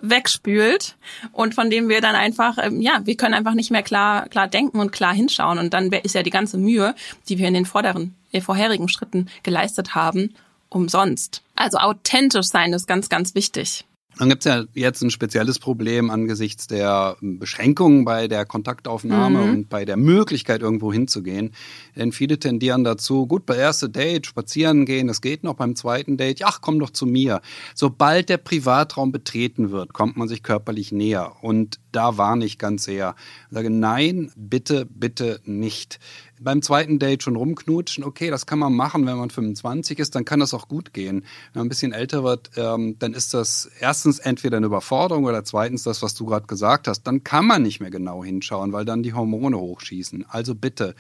wegspült 0.02 0.96
und 1.32 1.56
von 1.56 1.70
dem 1.70 1.90
wir 1.90 2.02
dann 2.02 2.16
einfach, 2.16 2.58
ähm, 2.62 2.82
ja, 2.82 3.02
wir 3.04 3.16
können 3.16 3.34
einfach 3.34 3.54
nicht 3.54 3.72
mehr 3.72 3.84
klar, 3.84 4.28
klar 4.30 4.48
denken 4.48 4.80
und 4.80 4.92
klar 4.92 5.14
hinschauen. 5.14 5.60
Und 5.60 5.74
dann 5.74 5.92
ist 5.92 6.16
ja 6.16 6.24
die 6.24 6.30
ganze 6.30 6.58
Mühe, 6.58 6.96
die 7.28 7.38
wir 7.38 7.48
in 7.48 7.54
den 7.54 7.66
vorderen, 7.66 8.16
den 8.34 8.42
vorherigen 8.42 8.90
Schritten 8.90 9.28
geleistet 9.44 9.96
haben, 9.96 10.34
umsonst. 10.70 11.42
Also 11.56 11.78
authentisch 11.78 12.48
sein 12.48 12.74
ist 12.74 12.88
ganz, 12.88 13.10
ganz 13.10 13.36
wichtig. 13.36 13.86
Dann 14.18 14.28
gibt 14.28 14.46
es 14.46 14.52
ja 14.52 14.66
jetzt 14.74 15.02
ein 15.02 15.12
spezielles 15.12 15.60
Problem 15.60 16.10
angesichts 16.10 16.68
der 16.68 17.16
Beschränkungen 17.22 18.04
bei 18.06 18.28
der 18.28 18.46
Kontaktaufnahme 18.46 19.46
mhm. 19.46 19.52
und 19.52 19.70
bei 19.70 19.86
der 19.86 19.98
Möglichkeit, 19.98 20.62
irgendwo 20.62 20.92
hinzugehen. 20.92 21.52
Denn 21.96 22.12
viele 22.12 22.38
tendieren 22.38 22.84
dazu, 22.84 23.28
gut, 23.28 23.46
bei 23.46 23.56
erste 23.56 23.90
Date 23.90 24.26
spazieren 24.26 24.86
gehen, 24.86 25.08
das 25.08 25.22
geht 25.22 25.44
noch 25.44 25.54
beim 25.54 25.76
zweiten 25.76 26.18
Date, 26.18 26.42
ach, 26.44 26.60
komm 26.60 26.80
doch 26.80 26.90
zu 26.90 27.06
mir. 27.06 27.42
Sobald 27.76 28.30
der 28.30 28.38
Privatraum 28.38 29.12
betreten 29.12 29.72
wird, 29.72 29.94
kommt 29.94 30.18
man 30.18 30.28
sich 30.28 30.44
körperlich 30.44 30.92
näher. 30.92 31.34
Und 31.42 31.80
da 31.92 32.18
warne 32.18 32.46
ich 32.46 32.58
ganz 32.58 32.84
sehr. 32.84 33.16
Ich 33.50 33.54
sage, 33.56 33.70
nein, 33.70 34.32
bitte, 34.36 34.86
bitte 34.86 35.42
nicht 35.46 36.00
beim 36.40 36.62
zweiten 36.62 37.00
Date 37.00 37.24
schon 37.24 37.36
rumknutschen, 37.36 38.04
okay, 38.04 38.30
das 38.30 38.46
kann 38.46 38.60
man 38.60 38.74
machen, 38.74 39.06
wenn 39.06 39.18
man 39.18 39.30
25 39.30 40.00
ist, 40.00 40.16
dann 40.16 40.26
kann 40.26 40.40
das 40.40 40.54
auch 40.54 40.68
gut 40.68 40.94
gehen. 40.94 41.26
Wenn 41.54 41.60
man 41.60 41.66
ein 41.66 41.70
bisschen 41.70 41.92
älter 41.92 42.24
wird, 42.24 42.52
ähm, 42.56 42.98
dann 43.00 43.14
ist 43.14 43.34
das 43.34 43.70
erstens 43.80 44.20
entweder 44.20 44.58
eine 44.58 44.68
Überforderung 44.68 45.26
oder 45.26 45.44
zweitens 45.44 45.84
das, 45.84 46.02
was 46.02 46.16
du 46.16 46.26
gerade 46.26 46.48
gesagt 46.48 46.88
hast. 46.88 47.04
Dann 47.04 47.24
kann 47.24 47.46
man 47.46 47.62
nicht 47.62 47.80
mehr 47.80 47.92
genau 47.92 48.24
hinschauen, 48.24 48.74
weil 48.74 48.86
dann 48.86 49.04
die 49.04 49.14
Hormone 49.14 49.58
hochschießen. 49.58 50.26
Also 50.30 50.56
bitte 50.56 50.96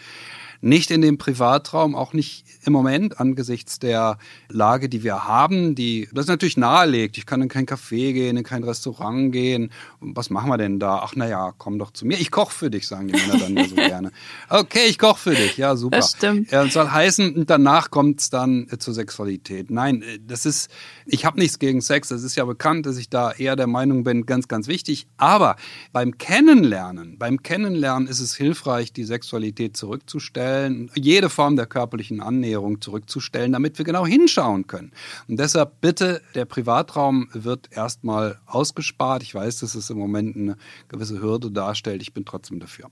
nicht 0.61 0.91
in 0.91 1.01
dem 1.01 1.17
Privatraum, 1.17 1.95
auch 1.95 2.13
nicht 2.13 2.43
im 2.65 2.73
Moment 2.73 3.19
angesichts 3.19 3.79
der 3.79 4.17
Lage, 4.49 4.89
die 4.89 5.03
wir 5.03 5.25
haben, 5.25 5.75
die 5.75 6.09
das 6.11 6.27
natürlich 6.27 6.57
nahelegt. 6.57 7.17
Ich 7.17 7.25
kann 7.25 7.41
in 7.41 7.47
kein 7.47 7.65
Café 7.65 8.13
gehen, 8.13 8.35
in 8.35 8.43
kein 8.43 8.63
Restaurant 8.63 9.31
gehen. 9.31 9.71
Was 10.01 10.29
machen 10.29 10.49
wir 10.49 10.57
denn 10.57 10.79
da? 10.79 10.99
Ach 11.03 11.15
naja, 11.15 11.53
komm 11.57 11.79
doch 11.79 11.91
zu 11.91 12.05
mir. 12.05 12.19
Ich 12.19 12.31
koche 12.31 12.53
für 12.53 12.69
dich, 12.69 12.87
sagen 12.87 13.07
die 13.07 13.13
Männer 13.13 13.37
dann 13.37 13.55
ja 13.55 13.67
so 13.67 13.75
gerne. 13.75 14.11
Okay, 14.49 14.87
ich 14.87 14.99
koche 14.99 15.19
für 15.19 15.35
dich. 15.35 15.57
Ja, 15.57 15.75
super. 15.75 15.97
Das 15.97 16.11
stimmt. 16.11 16.51
Ja, 16.51 16.67
soll 16.67 16.89
heißen, 16.89 17.45
danach 17.45 17.89
kommt 17.89 18.19
es 18.19 18.29
dann 18.29 18.67
äh, 18.69 18.77
zur 18.77 18.93
Sexualität. 18.93 19.71
Nein, 19.71 20.01
äh, 20.01 20.19
das 20.21 20.45
ist, 20.45 20.69
ich 21.05 21.25
habe 21.25 21.39
nichts 21.39 21.59
gegen 21.59 21.81
Sex. 21.81 22.11
Es 22.11 22.23
ist 22.23 22.35
ja 22.35 22.43
bekannt, 22.43 22.85
dass 22.85 22.97
ich 22.97 23.09
da 23.09 23.31
eher 23.31 23.55
der 23.55 23.67
Meinung 23.67 24.03
bin, 24.03 24.25
ganz, 24.25 24.47
ganz 24.47 24.67
wichtig. 24.67 25.07
Aber 25.17 25.55
beim 25.93 26.17
Kennenlernen, 26.17 27.17
beim 27.17 27.41
Kennenlernen 27.43 28.07
ist 28.09 28.19
es 28.19 28.35
hilfreich, 28.35 28.91
die 28.91 29.05
Sexualität 29.05 29.77
zurückzustellen 29.77 30.48
zurückzustellen, 30.49 30.89
jede 30.95 31.29
Form 31.29 31.55
der 31.55 31.65
körperlichen 31.65 32.21
Annäherung 32.21 32.81
zurückzustellen, 32.81 33.51
damit 33.51 33.77
wir 33.77 33.85
genau 33.85 34.05
hinschauen 34.05 34.67
können. 34.67 34.91
Und 35.27 35.39
deshalb 35.39 35.81
bitte, 35.81 36.21
der 36.35 36.45
Privatraum 36.45 37.29
wird 37.33 37.69
erstmal 37.71 38.39
ausgespart. 38.45 39.23
Ich 39.23 39.33
weiß, 39.33 39.59
dass 39.59 39.75
es 39.75 39.89
im 39.89 39.97
Moment 39.97 40.35
eine 40.35 40.57
gewisse 40.87 41.21
Hürde 41.21 41.51
darstellt. 41.51 42.01
Ich 42.01 42.13
bin 42.13 42.25
trotzdem 42.25 42.59
dafür. 42.59 42.89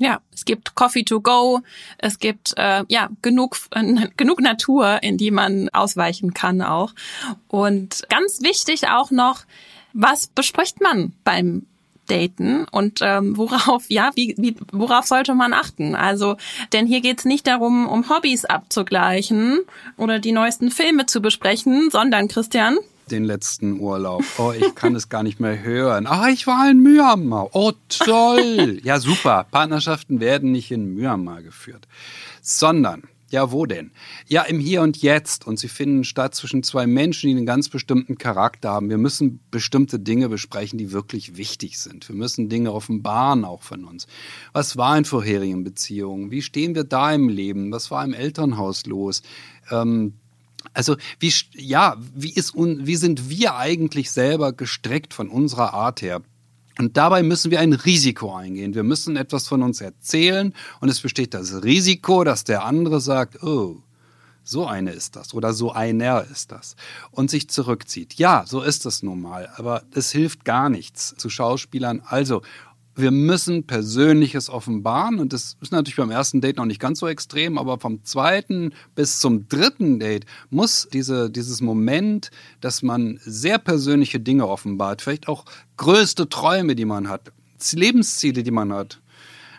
Ja, 0.00 0.20
es 0.32 0.44
gibt 0.44 0.76
Coffee 0.76 1.02
to 1.02 1.20
go, 1.20 1.60
es 1.98 2.20
gibt 2.20 2.54
äh, 2.56 2.84
ja 2.88 3.10
genug 3.20 3.56
äh, 3.72 4.06
genug 4.16 4.40
Natur, 4.40 5.02
in 5.02 5.16
die 5.16 5.32
man 5.32 5.68
ausweichen 5.70 6.34
kann 6.34 6.62
auch. 6.62 6.94
Und 7.48 8.06
ganz 8.08 8.40
wichtig 8.40 8.88
auch 8.88 9.10
noch, 9.10 9.44
was 9.92 10.28
bespricht 10.28 10.80
man 10.80 11.14
beim 11.24 11.66
daten 12.08 12.66
und 12.70 13.00
ähm, 13.02 13.36
worauf, 13.36 13.84
ja, 13.88 14.10
wie, 14.14 14.34
wie, 14.38 14.56
worauf 14.72 15.06
sollte 15.06 15.34
man 15.34 15.52
achten? 15.52 15.94
Also, 15.94 16.36
denn 16.72 16.86
hier 16.86 17.00
geht's 17.00 17.24
nicht 17.24 17.46
darum, 17.46 17.86
um 17.88 18.08
Hobbys 18.08 18.44
abzugleichen 18.44 19.60
oder 19.96 20.18
die 20.18 20.32
neuesten 20.32 20.70
Filme 20.70 21.06
zu 21.06 21.20
besprechen, 21.20 21.90
sondern 21.90 22.28
Christian, 22.28 22.78
den 23.08 23.24
letzten 23.24 23.80
Urlaub. 23.80 24.24
Oh, 24.38 24.52
ich 24.52 24.74
kann 24.74 24.94
es 24.94 25.08
gar 25.08 25.22
nicht 25.22 25.40
mehr 25.40 25.62
hören. 25.62 26.06
Ah, 26.06 26.28
ich 26.28 26.46
war 26.46 26.70
in 26.70 26.80
Myanmar. 26.80 27.48
Oh, 27.52 27.72
toll. 27.88 28.80
Ja, 28.84 29.00
super. 29.00 29.46
Partnerschaften 29.50 30.20
werden 30.20 30.52
nicht 30.52 30.70
in 30.70 30.94
Myanmar 30.94 31.42
geführt, 31.42 31.88
sondern 32.40 33.02
ja, 33.30 33.52
wo 33.52 33.66
denn? 33.66 33.90
Ja, 34.26 34.42
im 34.42 34.58
Hier 34.58 34.82
und 34.82 35.02
Jetzt. 35.02 35.46
Und 35.46 35.58
sie 35.58 35.68
finden 35.68 36.04
statt 36.04 36.34
zwischen 36.34 36.62
zwei 36.62 36.86
Menschen, 36.86 37.28
die 37.28 37.36
einen 37.36 37.46
ganz 37.46 37.68
bestimmten 37.68 38.16
Charakter 38.16 38.70
haben. 38.70 38.88
Wir 38.88 38.98
müssen 38.98 39.40
bestimmte 39.50 39.98
Dinge 39.98 40.28
besprechen, 40.28 40.78
die 40.78 40.92
wirklich 40.92 41.36
wichtig 41.36 41.78
sind. 41.78 42.08
Wir 42.08 42.16
müssen 42.16 42.48
Dinge 42.48 42.72
offenbaren, 42.72 43.44
auch 43.44 43.62
von 43.62 43.84
uns. 43.84 44.06
Was 44.52 44.76
war 44.76 44.96
in 44.96 45.04
vorherigen 45.04 45.62
Beziehungen? 45.62 46.30
Wie 46.30 46.42
stehen 46.42 46.74
wir 46.74 46.84
da 46.84 47.12
im 47.12 47.28
Leben? 47.28 47.70
Was 47.70 47.90
war 47.90 48.04
im 48.04 48.14
Elternhaus 48.14 48.86
los? 48.86 49.22
Ähm, 49.70 50.14
also 50.72 50.96
wie 51.20 51.32
ja, 51.54 51.96
wie 52.14 52.32
ist 52.32 52.54
wie 52.54 52.96
sind 52.96 53.28
wir 53.28 53.56
eigentlich 53.56 54.10
selber 54.10 54.52
gestrickt 54.52 55.14
von 55.14 55.28
unserer 55.28 55.74
Art 55.74 56.02
her? 56.02 56.22
Und 56.78 56.96
dabei 56.96 57.24
müssen 57.24 57.50
wir 57.50 57.60
ein 57.60 57.72
Risiko 57.72 58.34
eingehen. 58.34 58.74
Wir 58.74 58.84
müssen 58.84 59.16
etwas 59.16 59.48
von 59.48 59.62
uns 59.62 59.80
erzählen 59.80 60.54
und 60.80 60.88
es 60.88 61.00
besteht 61.00 61.34
das 61.34 61.64
Risiko, 61.64 62.22
dass 62.22 62.44
der 62.44 62.64
andere 62.64 63.00
sagt, 63.00 63.42
oh, 63.42 63.82
so 64.44 64.64
eine 64.64 64.92
ist 64.92 65.16
das 65.16 65.34
oder 65.34 65.52
so 65.52 65.72
einer 65.72 66.24
ist 66.24 66.52
das 66.52 66.74
und 67.10 67.30
sich 67.30 67.50
zurückzieht. 67.50 68.14
Ja, 68.14 68.44
so 68.46 68.62
ist 68.62 68.86
es 68.86 69.02
nun 69.02 69.20
mal, 69.20 69.50
aber 69.56 69.82
es 69.92 70.10
hilft 70.10 70.46
gar 70.46 70.70
nichts 70.70 71.14
zu 71.18 71.28
Schauspielern. 71.28 72.00
Also 72.06 72.40
wir 72.98 73.12
müssen 73.12 73.64
Persönliches 73.64 74.50
offenbaren 74.50 75.20
und 75.20 75.32
das 75.32 75.56
ist 75.60 75.72
natürlich 75.72 75.96
beim 75.96 76.10
ersten 76.10 76.40
Date 76.40 76.56
noch 76.56 76.64
nicht 76.64 76.80
ganz 76.80 76.98
so 76.98 77.06
extrem, 77.06 77.56
aber 77.56 77.78
vom 77.78 78.04
zweiten 78.04 78.72
bis 78.94 79.20
zum 79.20 79.48
dritten 79.48 80.00
Date 80.00 80.26
muss 80.50 80.88
diese, 80.92 81.30
dieses 81.30 81.60
Moment, 81.60 82.30
dass 82.60 82.82
man 82.82 83.20
sehr 83.22 83.58
persönliche 83.58 84.18
Dinge 84.18 84.48
offenbart, 84.48 85.00
vielleicht 85.02 85.28
auch 85.28 85.44
größte 85.76 86.28
Träume, 86.28 86.74
die 86.74 86.84
man 86.84 87.08
hat, 87.08 87.32
Lebensziele, 87.72 88.42
die 88.42 88.50
man 88.50 88.72
hat, 88.72 89.00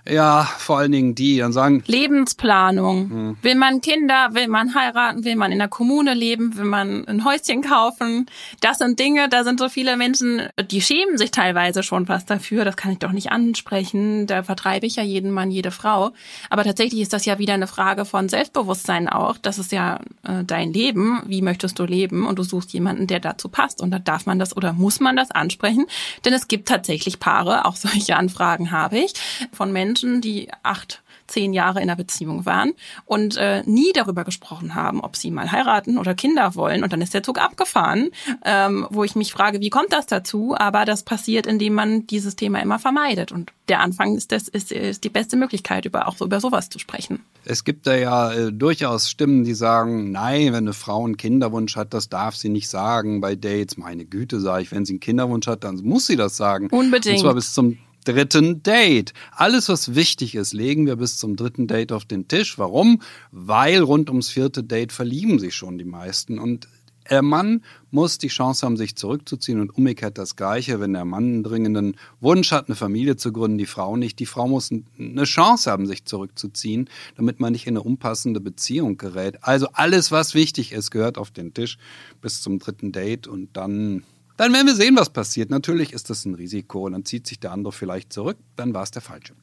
ja, 0.10 0.43
vor 0.57 0.80
allen 0.80 0.91
Dingen 0.91 1.16
die 1.16 1.38
dann 1.38 1.53
sagen. 1.53 1.84
Lebensplanung. 1.86 3.10
Hm. 3.10 3.38
Will 3.41 3.55
man 3.55 3.82
Kinder, 3.82 4.30
will 4.34 4.47
man 4.47 4.74
heiraten, 4.76 5.24
will 5.24 5.36
man 5.36 5.51
in 5.51 5.60
der 5.60 5.68
Kommune 5.68 6.14
leben, 6.14 6.57
will 6.57 6.66
man 6.66 7.05
ein 7.07 7.26
Häuschen 7.26 7.62
kaufen. 7.62 8.26
Das 8.62 8.80
sind 8.80 8.99
Dinge, 8.99 9.30
da 9.30 9.43
sind 9.43 9.60
so 9.60 9.70
viele 9.70 9.97
Menschen, 9.97 10.49
die 10.72 10.82
schämen 10.82 11.18
sich 11.18 11.32
teilweise 11.32 11.84
schon 11.84 12.07
fast 12.07 12.30
dafür. 12.30 12.66
Das 12.66 12.76
kann 12.76 12.91
ich 12.91 12.99
doch 12.99 13.12
nicht 13.12 13.32
ansprechen. 13.32 14.28
Da 14.28 14.43
vertreibe 14.43 14.86
ich 14.86 14.95
ja 14.95 15.03
jeden 15.03 15.32
Mann, 15.32 15.51
jede 15.51 15.72
Frau. 15.72 16.12
Aber 16.49 16.64
tatsächlich 16.64 17.01
ist 17.01 17.14
das 17.14 17.26
ja 17.26 17.39
wieder 17.39 17.53
eine 17.53 17.68
Frage 17.68 18.05
von 18.05 18.30
Selbstbewusstsein 18.30 19.10
auch. 19.10 19.38
Das 19.38 19.60
ist 19.60 19.72
ja 19.72 19.99
äh, 20.24 20.43
dein 20.43 20.74
Leben. 20.74 21.22
Wie 21.26 21.41
möchtest 21.41 21.80
du 21.80 21.86
leben? 21.86 22.26
Und 22.26 22.39
du 22.39 22.43
suchst 22.43 22.74
jemanden, 22.74 23.07
der 23.07 23.20
dazu 23.20 23.49
passt. 23.49 23.82
Und 23.82 23.91
da 23.91 23.99
darf 23.99 24.26
man 24.26 24.39
das 24.39 24.55
oder 24.55 24.74
muss 24.74 24.99
man 24.99 25.16
das 25.16 25.32
ansprechen. 25.32 25.86
Denn 26.26 26.34
es 26.34 26.47
gibt 26.47 26.68
tatsächlich 26.68 27.20
Paare, 27.20 27.66
auch 27.66 27.76
solche 27.76 28.16
Anfragen 28.16 28.72
habe 28.72 28.97
ich, 28.99 29.14
von 29.51 29.72
Menschen, 29.72 29.99
Menschen, 30.00 30.22
die 30.22 30.50
acht 30.64 31.02
zehn 31.28 31.54
Jahre 31.54 31.80
in 31.80 31.84
einer 31.84 31.95
Beziehung 31.95 32.47
waren 32.47 32.74
und 33.06 33.38
äh, 33.38 33.62
nie 33.66 33.91
darüber 33.93 34.24
gesprochen 34.24 34.74
haben, 34.74 35.00
ob 35.02 35.16
sie 35.16 35.30
mal 35.30 35.52
heiraten 35.52 36.00
oder 36.00 36.16
Kinder 36.16 36.56
wollen. 36.56 36.84
Und 36.84 36.91
dann 36.91 37.02
ist 37.02 37.14
der 37.14 37.22
Zug 37.22 37.39
abgefahren, 37.39 38.10
ähm, 38.43 38.88
wo 38.89 39.04
ich 39.04 39.16
mich 39.16 39.32
frage, 39.32 39.62
wie 39.62 39.70
kommt 39.70 39.93
das 39.93 40.08
dazu? 40.08 40.56
Aber 40.58 40.86
das 40.86 41.04
passiert, 41.04 41.45
indem 41.45 41.76
man 41.76 42.08
dieses 42.08 42.36
Thema 42.36 42.60
immer 42.62 42.80
vermeidet. 42.80 43.32
Und 43.32 43.52
der 43.68 43.82
Anfang 43.82 44.16
ist, 44.16 44.32
das, 44.32 44.47
ist, 44.47 44.72
ist 44.72 45.04
die 45.04 45.10
beste 45.10 45.38
Möglichkeit, 45.38 45.86
über, 45.86 46.08
auch 46.08 46.18
so 46.18 46.26
über 46.26 46.39
sowas 46.39 46.70
zu 46.70 46.80
sprechen. 46.80 47.20
Es 47.45 47.64
gibt 47.64 47.86
da 47.86 47.95
ja 47.95 48.34
äh, 48.34 48.52
durchaus 48.52 49.08
Stimmen, 49.08 49.43
die 49.43 49.54
sagen, 49.54 50.12
nein, 50.12 50.47
wenn 50.47 50.56
eine 50.56 50.74
Frau 50.74 51.06
einen 51.06 51.18
Kinderwunsch 51.18 51.76
hat, 51.76 51.93
das 51.93 52.10
darf 52.10 52.36
sie 52.36 52.50
nicht 52.50 52.70
sagen 52.70 53.22
bei 53.22 53.36
Dates. 53.36 53.78
Meine 53.78 54.06
Güte, 54.06 54.39
sage 54.39 54.64
ich, 54.64 54.72
wenn 54.72 54.86
sie 54.86 54.93
einen 54.93 55.00
Kinderwunsch 55.00 55.45
hat, 55.45 55.64
dann 55.64 55.76
muss 55.84 56.08
sie 56.08 56.16
das 56.16 56.36
sagen. 56.36 56.70
Unbedingt. 56.72 57.18
Und 57.18 57.22
zwar 57.22 57.36
bis 57.36 57.54
zum 57.54 57.78
dritten 58.04 58.64
Date. 58.64 59.14
Alles, 59.32 59.70
was 59.70 59.95
wichtig 59.95 60.36
ist, 60.36 60.54
legen 60.54 60.86
wir 60.86 60.95
bis 60.95 61.18
zum 61.18 61.36
dritten 61.36 61.68
Date 61.68 61.91
auf 61.91 62.06
den 62.06 62.28
Tisch. 62.28 62.58
Warum? 62.58 63.02
Weil 63.32 63.82
rund 63.82 64.10
ums 64.10 64.30
vierte 64.30 64.64
Date 64.64 64.91
verlieben 64.91 65.39
sich 65.39 65.56
schon 65.56 65.78
die 65.78 65.86
meisten. 65.86 66.39
Und 66.39 66.68
der 67.10 67.22
Mann 67.22 67.64
muss 67.91 68.20
die 68.20 68.28
Chance 68.28 68.66
haben, 68.66 68.78
sich 68.78 68.95
zurückzuziehen 68.95 69.60
und 69.60 69.76
umgekehrt 69.76 70.18
das 70.18 70.36
Gleiche, 70.36 70.80
wenn 70.80 70.93
der 70.93 71.06
Mann 71.06 71.24
einen 71.24 71.43
dringenden 71.43 71.95
Wunsch 72.20 72.52
hat, 72.52 72.68
eine 72.68 72.76
Familie 72.76 73.16
zu 73.16 73.32
gründen, 73.32 73.58
die 73.58 73.66
Frau 73.66 73.97
nicht. 73.97 74.20
Die 74.20 74.28
Frau 74.28 74.47
muss 74.47 74.70
eine 74.72 75.24
Chance 75.24 75.72
haben, 75.72 75.88
sich 75.88 76.06
zurückzuziehen, 76.06 76.89
damit 77.16 77.39
man 77.39 77.52
nicht 77.52 77.66
in 77.66 77.74
eine 77.74 77.84
unpassende 77.84 78.39
Beziehung 78.39 78.97
gerät. 78.97 79.43
Also 79.43 79.68
alles, 79.74 80.12
was 80.12 80.36
wichtig 80.36 80.72
ist, 80.72 80.91
gehört 80.91 81.18
auf 81.18 81.32
den 81.32 81.54
Tisch 81.54 81.78
bis 82.22 82.41
zum 82.41 82.60
dritten 82.60 82.91
Date 82.91 83.28
und 83.28 83.50
dann 83.58 84.04
dann 84.40 84.54
werden 84.54 84.68
wir 84.68 84.76
sehen, 84.76 84.96
was 84.96 85.10
passiert. 85.10 85.50
Natürlich 85.50 85.92
ist 85.92 86.10
das 86.10 86.24
ein 86.24 86.34
Risiko 86.34 86.86
und 86.86 86.94
dann 86.94 87.04
zieht 87.04 87.28
sich 87.28 87.42
der 87.42 87.52
andere 87.52 87.74
vielleicht 87.74 88.14
zurück, 88.14 88.38
dann 88.56 88.74
war 88.74 88.84
es 88.84 88.92
der 88.92 89.02
falsche. 89.02 89.36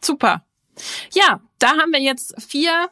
Super. 0.00 0.44
Ja, 1.12 1.40
da 1.60 1.68
haben 1.76 1.92
wir 1.92 2.00
jetzt 2.00 2.34
vier 2.42 2.90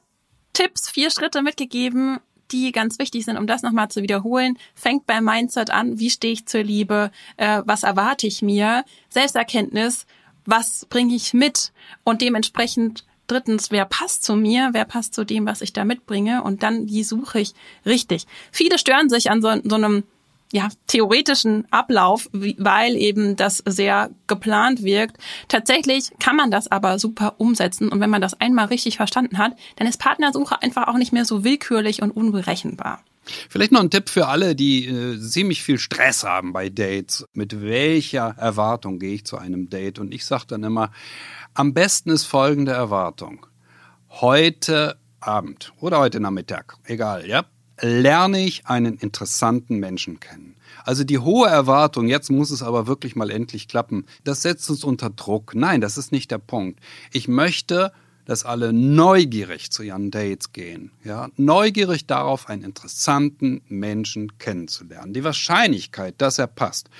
Tipps, 0.52 0.88
vier 0.88 1.10
Schritte 1.10 1.42
mitgegeben, 1.42 2.20
die 2.52 2.70
ganz 2.70 3.00
wichtig 3.00 3.24
sind, 3.24 3.36
um 3.36 3.48
das 3.48 3.62
nochmal 3.62 3.88
zu 3.88 4.00
wiederholen. 4.00 4.58
Fängt 4.76 5.06
beim 5.06 5.24
Mindset 5.24 5.70
an, 5.70 5.98
wie 5.98 6.10
stehe 6.10 6.34
ich 6.34 6.46
zur 6.46 6.62
Liebe, 6.62 7.10
äh, 7.36 7.62
was 7.64 7.82
erwarte 7.82 8.28
ich 8.28 8.42
mir, 8.42 8.84
Selbsterkenntnis, 9.08 10.06
was 10.44 10.86
bringe 10.88 11.16
ich 11.16 11.34
mit 11.34 11.72
und 12.04 12.22
dementsprechend 12.22 13.04
drittens, 13.26 13.72
wer 13.72 13.86
passt 13.86 14.22
zu 14.22 14.36
mir, 14.36 14.68
wer 14.70 14.84
passt 14.84 15.14
zu 15.14 15.24
dem, 15.24 15.46
was 15.46 15.62
ich 15.62 15.72
da 15.72 15.84
mitbringe 15.84 16.44
und 16.44 16.62
dann, 16.62 16.86
wie 16.86 17.02
suche 17.02 17.40
ich 17.40 17.54
richtig. 17.84 18.28
Viele 18.52 18.78
stören 18.78 19.08
sich 19.08 19.32
an 19.32 19.42
so, 19.42 19.52
so 19.64 19.74
einem 19.74 20.04
ja, 20.52 20.68
theoretischen 20.86 21.66
Ablauf, 21.70 22.28
weil 22.32 22.96
eben 22.96 23.36
das 23.36 23.62
sehr 23.66 24.10
geplant 24.26 24.82
wirkt. 24.82 25.16
Tatsächlich 25.48 26.10
kann 26.18 26.36
man 26.36 26.50
das 26.50 26.70
aber 26.70 26.98
super 26.98 27.34
umsetzen 27.38 27.88
und 27.88 28.00
wenn 28.00 28.10
man 28.10 28.20
das 28.20 28.40
einmal 28.40 28.66
richtig 28.66 28.96
verstanden 28.96 29.38
hat, 29.38 29.52
dann 29.76 29.86
ist 29.86 29.98
Partnersuche 29.98 30.60
einfach 30.62 30.88
auch 30.88 30.98
nicht 30.98 31.12
mehr 31.12 31.24
so 31.24 31.44
willkürlich 31.44 32.02
und 32.02 32.10
unberechenbar. 32.10 33.02
Vielleicht 33.48 33.70
noch 33.70 33.80
ein 33.80 33.90
Tipp 33.90 34.08
für 34.08 34.26
alle, 34.26 34.56
die 34.56 34.86
äh, 34.86 35.20
ziemlich 35.20 35.62
viel 35.62 35.78
Stress 35.78 36.24
haben 36.24 36.52
bei 36.52 36.68
Dates. 36.68 37.24
Mit 37.32 37.62
welcher 37.62 38.34
Erwartung 38.38 38.98
gehe 38.98 39.14
ich 39.14 39.24
zu 39.24 39.38
einem 39.38 39.68
Date? 39.68 39.98
Und 39.98 40.12
ich 40.12 40.24
sage 40.24 40.46
dann 40.48 40.64
immer, 40.64 40.90
am 41.54 41.74
besten 41.74 42.10
ist 42.10 42.24
folgende 42.24 42.72
Erwartung. 42.72 43.46
Heute 44.08 44.98
Abend 45.20 45.72
oder 45.80 45.98
heute 45.98 46.18
Nachmittag, 46.18 46.76
egal, 46.84 47.28
ja, 47.28 47.44
lerne 47.80 48.44
ich 48.44 48.66
einen 48.66 48.96
interessanten 48.96 49.78
Menschen 49.78 50.20
kennen. 50.20 50.56
Also 50.84 51.04
die 51.04 51.18
hohe 51.18 51.48
Erwartung, 51.48 52.08
jetzt 52.08 52.30
muss 52.30 52.50
es 52.50 52.62
aber 52.62 52.86
wirklich 52.86 53.16
mal 53.16 53.30
endlich 53.30 53.68
klappen, 53.68 54.06
das 54.24 54.42
setzt 54.42 54.70
uns 54.70 54.84
unter 54.84 55.10
Druck. 55.10 55.54
Nein, 55.54 55.80
das 55.80 55.98
ist 55.98 56.12
nicht 56.12 56.30
der 56.30 56.38
Punkt. 56.38 56.80
Ich 57.12 57.28
möchte, 57.28 57.92
dass 58.24 58.44
alle 58.44 58.72
neugierig 58.72 59.70
zu 59.70 59.82
ihren 59.82 60.10
Dates 60.10 60.52
gehen. 60.52 60.92
Ja? 61.04 61.30
Neugierig 61.36 62.06
darauf, 62.06 62.48
einen 62.48 62.62
interessanten 62.62 63.60
Menschen 63.68 64.38
kennenzulernen. 64.38 65.12
Die 65.12 65.24
Wahrscheinlichkeit, 65.24 66.14
dass 66.18 66.38
er 66.38 66.46
passt, 66.46 66.90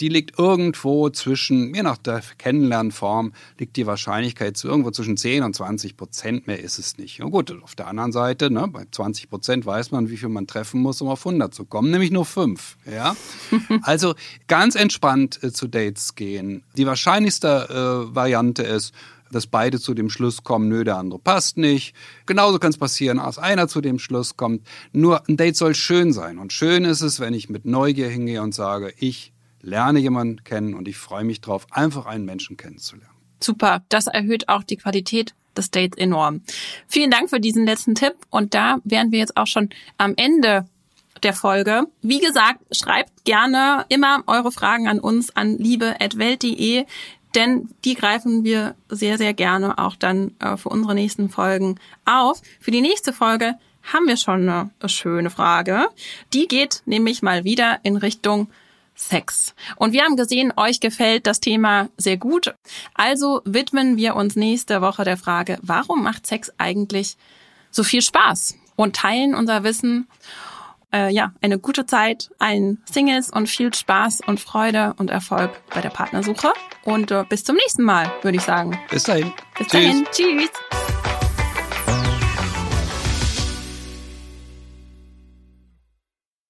die 0.00 0.08
liegt 0.08 0.38
irgendwo 0.38 1.10
zwischen, 1.10 1.74
je 1.74 1.82
nach 1.82 1.98
der 1.98 2.22
Kennenlernform, 2.38 3.32
liegt 3.58 3.76
die 3.76 3.86
Wahrscheinlichkeit 3.86 4.56
zu 4.56 4.68
irgendwo 4.68 4.90
zwischen 4.90 5.16
10 5.16 5.42
und 5.42 5.54
20 5.54 5.96
Prozent. 5.96 6.46
Mehr 6.46 6.60
ist 6.60 6.78
es 6.78 6.96
nicht. 6.96 7.22
Und 7.22 7.30
gut, 7.30 7.54
auf 7.62 7.74
der 7.74 7.86
anderen 7.86 8.12
Seite, 8.12 8.50
ne, 8.50 8.66
bei 8.68 8.86
20 8.90 9.28
Prozent 9.28 9.66
weiß 9.66 9.90
man, 9.90 10.08
wie 10.08 10.16
viel 10.16 10.30
man 10.30 10.46
treffen 10.46 10.80
muss, 10.80 11.00
um 11.02 11.08
auf 11.08 11.26
100 11.26 11.54
zu 11.54 11.64
kommen, 11.66 11.90
nämlich 11.90 12.10
nur 12.10 12.24
5. 12.24 12.78
Ja? 12.90 13.14
also 13.82 14.14
ganz 14.48 14.74
entspannt 14.74 15.42
äh, 15.42 15.52
zu 15.52 15.68
Dates 15.68 16.14
gehen. 16.14 16.64
Die 16.76 16.86
wahrscheinlichste 16.86 18.08
äh, 18.10 18.14
Variante 18.14 18.62
ist, 18.62 18.94
dass 19.30 19.46
beide 19.46 19.78
zu 19.78 19.94
dem 19.94 20.10
Schluss 20.10 20.42
kommen, 20.42 20.68
nö, 20.68 20.82
der 20.82 20.96
andere 20.96 21.20
passt 21.20 21.56
nicht. 21.56 21.94
Genauso 22.26 22.58
kann 22.58 22.70
es 22.70 22.78
passieren, 22.78 23.18
dass 23.18 23.38
einer 23.38 23.68
zu 23.68 23.80
dem 23.80 23.98
Schluss 23.98 24.36
kommt. 24.36 24.66
Nur 24.92 25.28
ein 25.28 25.36
Date 25.36 25.56
soll 25.56 25.74
schön 25.74 26.12
sein. 26.12 26.38
Und 26.38 26.52
schön 26.52 26.84
ist 26.84 27.00
es, 27.00 27.20
wenn 27.20 27.34
ich 27.34 27.48
mit 27.48 27.64
Neugier 27.64 28.08
hingehe 28.08 28.42
und 28.42 28.54
sage, 28.54 28.92
ich 28.98 29.32
lerne 29.62 29.98
jemanden 29.98 30.44
kennen 30.44 30.74
und 30.74 30.88
ich 30.88 30.96
freue 30.96 31.24
mich 31.24 31.40
drauf, 31.40 31.66
einfach 31.70 32.06
einen 32.06 32.24
Menschen 32.24 32.56
kennenzulernen. 32.56 33.14
Super, 33.40 33.82
das 33.88 34.06
erhöht 34.06 34.48
auch 34.48 34.62
die 34.62 34.76
Qualität 34.76 35.34
des 35.56 35.70
Dates 35.70 35.98
enorm. 35.98 36.42
Vielen 36.86 37.10
Dank 37.10 37.30
für 37.30 37.40
diesen 37.40 37.64
letzten 37.64 37.94
Tipp 37.94 38.14
und 38.30 38.54
da 38.54 38.78
wären 38.84 39.12
wir 39.12 39.18
jetzt 39.18 39.36
auch 39.36 39.46
schon 39.46 39.70
am 39.98 40.14
Ende 40.16 40.66
der 41.22 41.34
Folge. 41.34 41.86
Wie 42.02 42.20
gesagt, 42.20 42.60
schreibt 42.74 43.24
gerne 43.24 43.84
immer 43.88 44.22
eure 44.26 44.52
Fragen 44.52 44.88
an 44.88 45.00
uns 45.00 45.34
an 45.36 45.58
liebe@welt.de, 45.58 46.84
denn 47.34 47.68
die 47.84 47.94
greifen 47.94 48.44
wir 48.44 48.74
sehr 48.88 49.18
sehr 49.18 49.34
gerne 49.34 49.78
auch 49.78 49.96
dann 49.96 50.34
äh, 50.40 50.56
für 50.56 50.68
unsere 50.68 50.94
nächsten 50.94 51.28
Folgen 51.28 51.78
auf. 52.04 52.42
Für 52.60 52.70
die 52.70 52.80
nächste 52.80 53.12
Folge 53.12 53.54
haben 53.82 54.06
wir 54.06 54.16
schon 54.16 54.48
eine 54.48 54.70
schöne 54.86 55.30
Frage. 55.30 55.86
Die 56.32 56.48
geht 56.48 56.82
nämlich 56.86 57.22
mal 57.22 57.44
wieder 57.44 57.80
in 57.82 57.96
Richtung 57.96 58.48
Sex. 59.00 59.54
Und 59.76 59.92
wir 59.92 60.02
haben 60.02 60.16
gesehen, 60.16 60.52
euch 60.56 60.80
gefällt 60.80 61.26
das 61.26 61.40
Thema 61.40 61.88
sehr 61.96 62.16
gut. 62.16 62.54
Also 62.94 63.40
widmen 63.44 63.96
wir 63.96 64.14
uns 64.14 64.36
nächste 64.36 64.82
Woche 64.82 65.04
der 65.04 65.16
Frage, 65.16 65.58
warum 65.62 66.02
macht 66.02 66.26
Sex 66.26 66.52
eigentlich 66.58 67.16
so 67.70 67.82
viel 67.82 68.02
Spaß? 68.02 68.56
Und 68.76 68.96
teilen 68.96 69.34
unser 69.34 69.62
Wissen 69.62 70.06
äh, 70.92 71.12
ja, 71.12 71.32
eine 71.40 71.58
gute 71.58 71.86
Zeit 71.86 72.30
allen 72.38 72.82
Singles 72.90 73.30
und 73.30 73.48
viel 73.48 73.72
Spaß 73.72 74.20
und 74.26 74.40
Freude 74.40 74.94
und 74.98 75.10
Erfolg 75.10 75.50
bei 75.72 75.80
der 75.80 75.90
Partnersuche. 75.90 76.52
Und 76.84 77.10
äh, 77.10 77.24
bis 77.28 77.44
zum 77.44 77.56
nächsten 77.56 77.82
Mal, 77.82 78.10
würde 78.22 78.38
ich 78.38 78.44
sagen. 78.44 78.78
Bis 78.90 79.04
dahin. 79.04 79.32
Bis 79.56 79.68
dahin. 79.68 80.06
Tschüss. 80.12 80.50